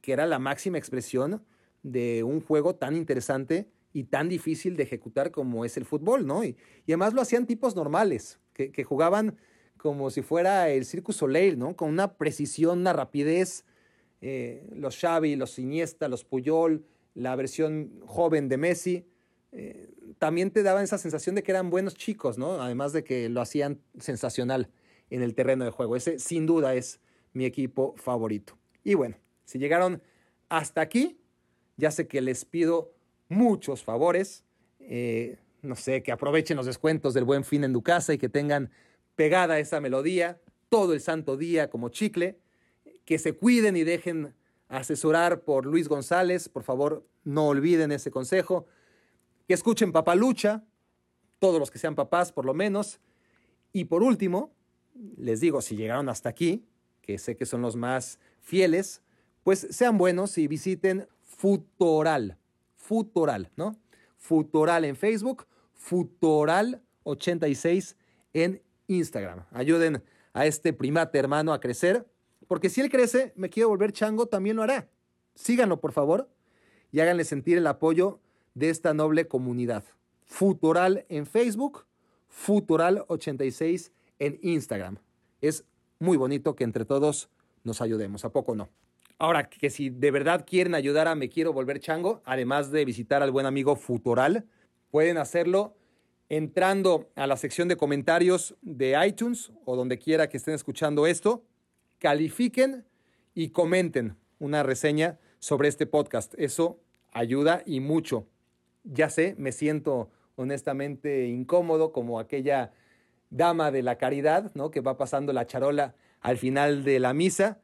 que 0.02 0.14
era 0.14 0.26
la 0.26 0.40
máxima 0.40 0.78
expresión 0.78 1.44
de 1.84 2.24
un 2.24 2.42
juego 2.42 2.76
tan 2.76 2.96
interesante 2.96 3.70
y 3.94 4.06
tan 4.06 4.30
difícil 4.30 4.76
de 4.76 4.84
ejecutar 4.84 5.32
como 5.32 5.66
es 5.66 5.78
el 5.78 5.86
fútbol, 5.86 6.26
¿no? 6.26 6.44
Y, 6.44 6.58
además 6.88 7.14
lo 7.14 7.22
hacían 7.22 7.48
tipos 7.48 7.76
normales, 7.76 8.40
que, 8.54 8.72
que, 8.72 8.84
jugaban 8.84 9.38
como 9.78 10.10
si 10.10 10.22
fuera 10.22 10.70
el 10.70 10.86
Circus 10.86 11.18
Soleil, 11.18 11.58
¿no? 11.58 11.76
Con 11.76 11.90
una 11.90 12.18
precisión, 12.18 12.80
una 12.80 12.94
rapidez. 12.94 13.66
Eh, 14.22 14.68
los 14.76 15.00
Xavi, 15.00 15.36
los 15.36 15.60
Iniesta, 15.60 16.08
los 16.08 16.26
Puyol, 16.26 16.86
la 17.14 17.36
versión 17.36 18.02
joven 18.06 18.50
de 18.50 18.58
Messi, 18.58 19.06
eh, 19.52 19.90
también 20.18 20.52
te 20.52 20.64
daban 20.64 20.84
esa 20.84 20.98
sensación 20.98 21.36
de 21.36 21.44
que 21.44 21.52
eran 21.52 21.70
buenos 21.70 21.96
chicos, 21.96 22.38
¿no? 22.38 22.62
Además 22.62 22.94
de 22.94 23.04
que 23.04 23.30
lo 23.30 23.42
hacían 23.42 23.82
sensacional 24.00 24.70
en 25.10 25.22
el 25.22 25.36
terreno 25.36 25.66
de 25.66 25.72
juego. 25.72 25.96
Ese 25.96 26.20
sin 26.20 26.46
duda 26.46 26.76
es 26.76 27.00
mi 27.34 27.46
equipo 27.46 27.96
favorito. 27.98 28.58
Y 28.84 28.96
bueno, 28.96 29.18
si 29.48 29.60
llegaron 29.60 30.02
hasta 30.50 30.82
aquí, 30.82 31.22
ya 31.78 31.89
sé 31.89 32.06
que 32.06 32.20
les 32.20 32.43
pido 32.43 32.93
muchos 33.30 33.82
favores. 33.82 34.43
Eh, 34.82 35.38
no 35.62 35.78
sé, 35.78 36.04
que 36.04 36.12
aprovechen 36.12 36.58
los 36.58 36.66
descuentos 36.66 37.14
del 37.14 37.24
buen 37.24 37.45
fin 37.45 37.64
en 37.64 37.72
tu 37.72 37.82
casa 37.82 38.14
y 38.14 38.18
que 38.18 38.28
tengan 38.28 38.72
pegada 39.16 39.58
esa 39.58 39.80
melodía 39.80 40.41
todo 40.68 40.93
el 40.93 41.00
santo 41.00 41.38
día 41.38 41.70
como 41.70 41.88
chicle. 41.88 42.38
Que 43.06 43.18
se 43.20 43.38
cuiden 43.38 43.78
y 43.78 43.86
dejen 43.86 44.36
asesorar 44.68 45.45
por 45.45 45.66
Luis 45.66 45.88
González. 45.88 46.50
Por 46.50 46.64
favor, 46.64 47.08
no 47.24 47.48
olviden 47.48 47.93
ese 47.93 48.12
consejo. 48.12 48.66
Que 49.48 49.54
escuchen 49.54 49.93
Papalucha, 49.93 50.66
todos 51.39 51.58
los 51.58 51.72
que 51.72 51.80
sean 51.80 51.95
papás 51.95 52.34
por 52.34 52.43
lo 52.43 52.54
menos. 52.54 53.00
Y 53.72 53.86
por 53.86 54.04
último, 54.04 54.52
les 55.16 55.39
digo, 55.39 55.62
si 55.62 55.78
llegaron 55.78 56.10
hasta 56.10 56.28
aquí, 56.28 56.66
que 57.02 57.18
sé 57.18 57.38
que 57.38 57.45
son 57.45 57.62
los 57.62 57.78
más 57.78 58.20
fieles, 58.41 59.02
pues 59.48 59.66
sean 59.70 59.98
buenos 59.98 60.38
y 60.38 60.50
visiten 60.50 61.08
Futoral. 61.24 62.38
Futoral, 62.76 63.50
¿no? 63.56 63.80
Futoral 64.18 64.84
en 64.84 64.98
Facebook, 64.98 65.48
Futoral86 65.89 67.95
en 68.34 68.62
Instagram. 68.88 69.45
Ayuden 69.52 70.04
a 70.34 70.45
este 70.45 70.74
primate 70.74 71.18
hermano 71.18 71.54
a 71.54 71.62
crecer, 71.62 72.06
porque 72.50 72.68
si 72.68 72.82
él 72.82 72.89
crece, 72.89 73.32
me 73.38 73.50
quiero 73.50 73.70
volver 73.70 73.93
chango, 73.93 74.26
también 74.26 74.58
lo 74.58 74.64
hará. 74.64 74.89
Síganlo, 75.34 75.80
por 75.80 75.93
favor, 75.93 76.30
y 76.91 77.00
háganle 77.00 77.24
sentir 77.24 77.58
el 77.58 77.68
apoyo 77.68 78.20
de 78.54 78.70
esta 78.70 78.93
noble 78.93 79.30
comunidad. 79.30 79.86
Futoral 80.26 81.06
en 81.08 81.26
Facebook, 81.26 81.86
Futoral86 82.45 83.93
en 84.20 84.39
Instagram. 84.41 84.98
Es 85.39 85.64
muy 86.00 86.18
bonito 86.18 86.54
que 86.54 86.66
entre 86.66 86.84
todos 86.84 87.30
nos 87.64 87.80
ayudemos, 87.80 88.26
¿a 88.26 88.34
poco 88.34 88.54
no? 88.54 88.68
Ahora, 89.20 89.49
que 89.49 89.70
si 89.72 89.89
de 89.89 90.11
verdad 90.11 90.45
quieren 90.47 90.76
ayudar 90.76 91.07
a 91.07 91.15
Me 91.15 91.30
Quiero 91.30 91.51
Volver 91.51 91.80
Chango, 91.80 92.22
además 92.24 92.70
de 92.70 92.86
visitar 92.86 93.24
al 93.24 93.32
buen 93.32 93.47
amigo 93.47 93.76
Futoral, 93.76 94.45
pueden 94.91 95.18
hacerlo 95.18 95.76
entrando 96.30 97.09
a 97.15 97.26
la 97.26 97.36
sección 97.36 97.68
de 97.68 97.78
comentarios 97.78 98.55
de 98.61 98.95
iTunes 99.07 99.51
o 99.65 99.76
donde 99.76 99.97
quiera 99.97 100.30
que 100.30 100.38
estén 100.38 100.53
escuchando 100.53 101.07
esto, 101.07 101.43
califiquen 101.97 102.86
y 103.34 103.49
comenten 103.49 104.18
una 104.38 104.61
reseña 104.61 105.20
sobre 105.39 105.68
este 105.68 105.88
podcast. 105.88 106.34
Eso 106.38 106.80
ayuda 107.11 107.63
y 107.65 107.80
mucho. 107.80 108.28
Ya 108.84 109.09
sé, 109.09 109.36
me 109.39 109.51
siento 109.51 110.11
honestamente 110.36 111.26
incómodo 111.28 111.91
como 111.91 112.20
aquella 112.20 112.72
dama 113.30 113.72
de 113.72 113.82
la 113.82 113.97
caridad, 113.97 114.51
¿no? 114.53 114.70
Que 114.70 114.82
va 114.82 114.95
pasando 114.97 115.34
la 115.34 115.47
charola 115.47 115.95
al 116.22 116.38
final 116.38 116.84
de 116.84 116.99
la 116.99 117.13
misa. 117.13 117.61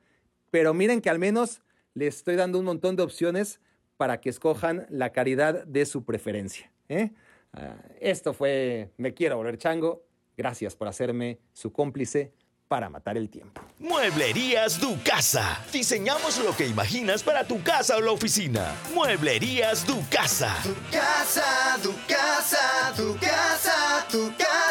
Pero 0.53 0.71
miren 0.75 1.01
que 1.01 1.09
al 1.09 1.17
menos 1.17 1.63
les 1.95 2.17
estoy 2.17 2.35
dando 2.35 2.59
un 2.59 2.65
montón 2.65 2.95
de 2.95 3.01
opciones 3.01 3.59
para 3.97 4.21
que 4.21 4.29
escojan 4.29 4.85
la 4.91 5.11
caridad 5.11 5.65
de 5.65 5.83
su 5.87 6.05
preferencia. 6.05 6.71
¿eh? 6.89 7.09
Uh, 7.57 7.59
esto 7.99 8.35
fue 8.35 8.91
Me 8.97 9.15
Quiero 9.15 9.37
Volver 9.37 9.57
Chango. 9.57 10.05
Gracias 10.37 10.75
por 10.75 10.87
hacerme 10.87 11.39
su 11.53 11.73
cómplice 11.73 12.33
para 12.67 12.87
matar 12.87 13.17
el 13.17 13.31
tiempo. 13.31 13.63
Mueblerías 13.79 14.79
Du 14.79 14.95
Casa. 15.03 15.59
Diseñamos 15.71 16.37
lo 16.43 16.55
que 16.55 16.67
imaginas 16.67 17.23
para 17.23 17.47
tu 17.47 17.63
casa 17.63 17.97
o 17.97 18.01
la 18.01 18.11
oficina. 18.11 18.75
Mueblerías 18.93 19.87
Du 19.87 19.99
Casa. 20.11 20.55
Tu 20.61 20.75
casa, 20.91 21.79
tu 21.81 21.93
casa, 22.07 22.93
tu 22.95 23.17
casa, 23.17 24.07
tu 24.07 24.27
casa. 24.37 24.62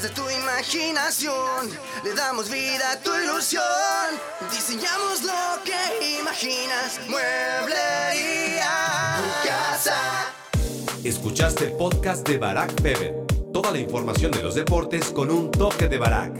Desde 0.00 0.14
tu 0.14 0.30
imaginación 0.30 1.68
le 2.02 2.14
damos 2.14 2.48
vida 2.48 2.92
a 2.92 2.96
tu 3.02 3.14
ilusión. 3.14 3.62
Diseñamos 4.50 5.22
lo 5.24 5.62
que 5.62 6.18
imaginas. 6.18 6.98
Mueblería 7.06 8.70
Tu 9.18 9.48
casa. 9.48 10.32
Escuchaste 11.04 11.66
el 11.66 11.72
podcast 11.72 12.26
de 12.26 12.38
Barack 12.38 12.80
Feber. 12.80 13.14
Toda 13.52 13.72
la 13.72 13.78
información 13.78 14.30
de 14.30 14.42
los 14.42 14.54
deportes 14.54 15.10
con 15.10 15.30
un 15.30 15.50
toque 15.50 15.86
de 15.86 15.98
Barack. 15.98 16.32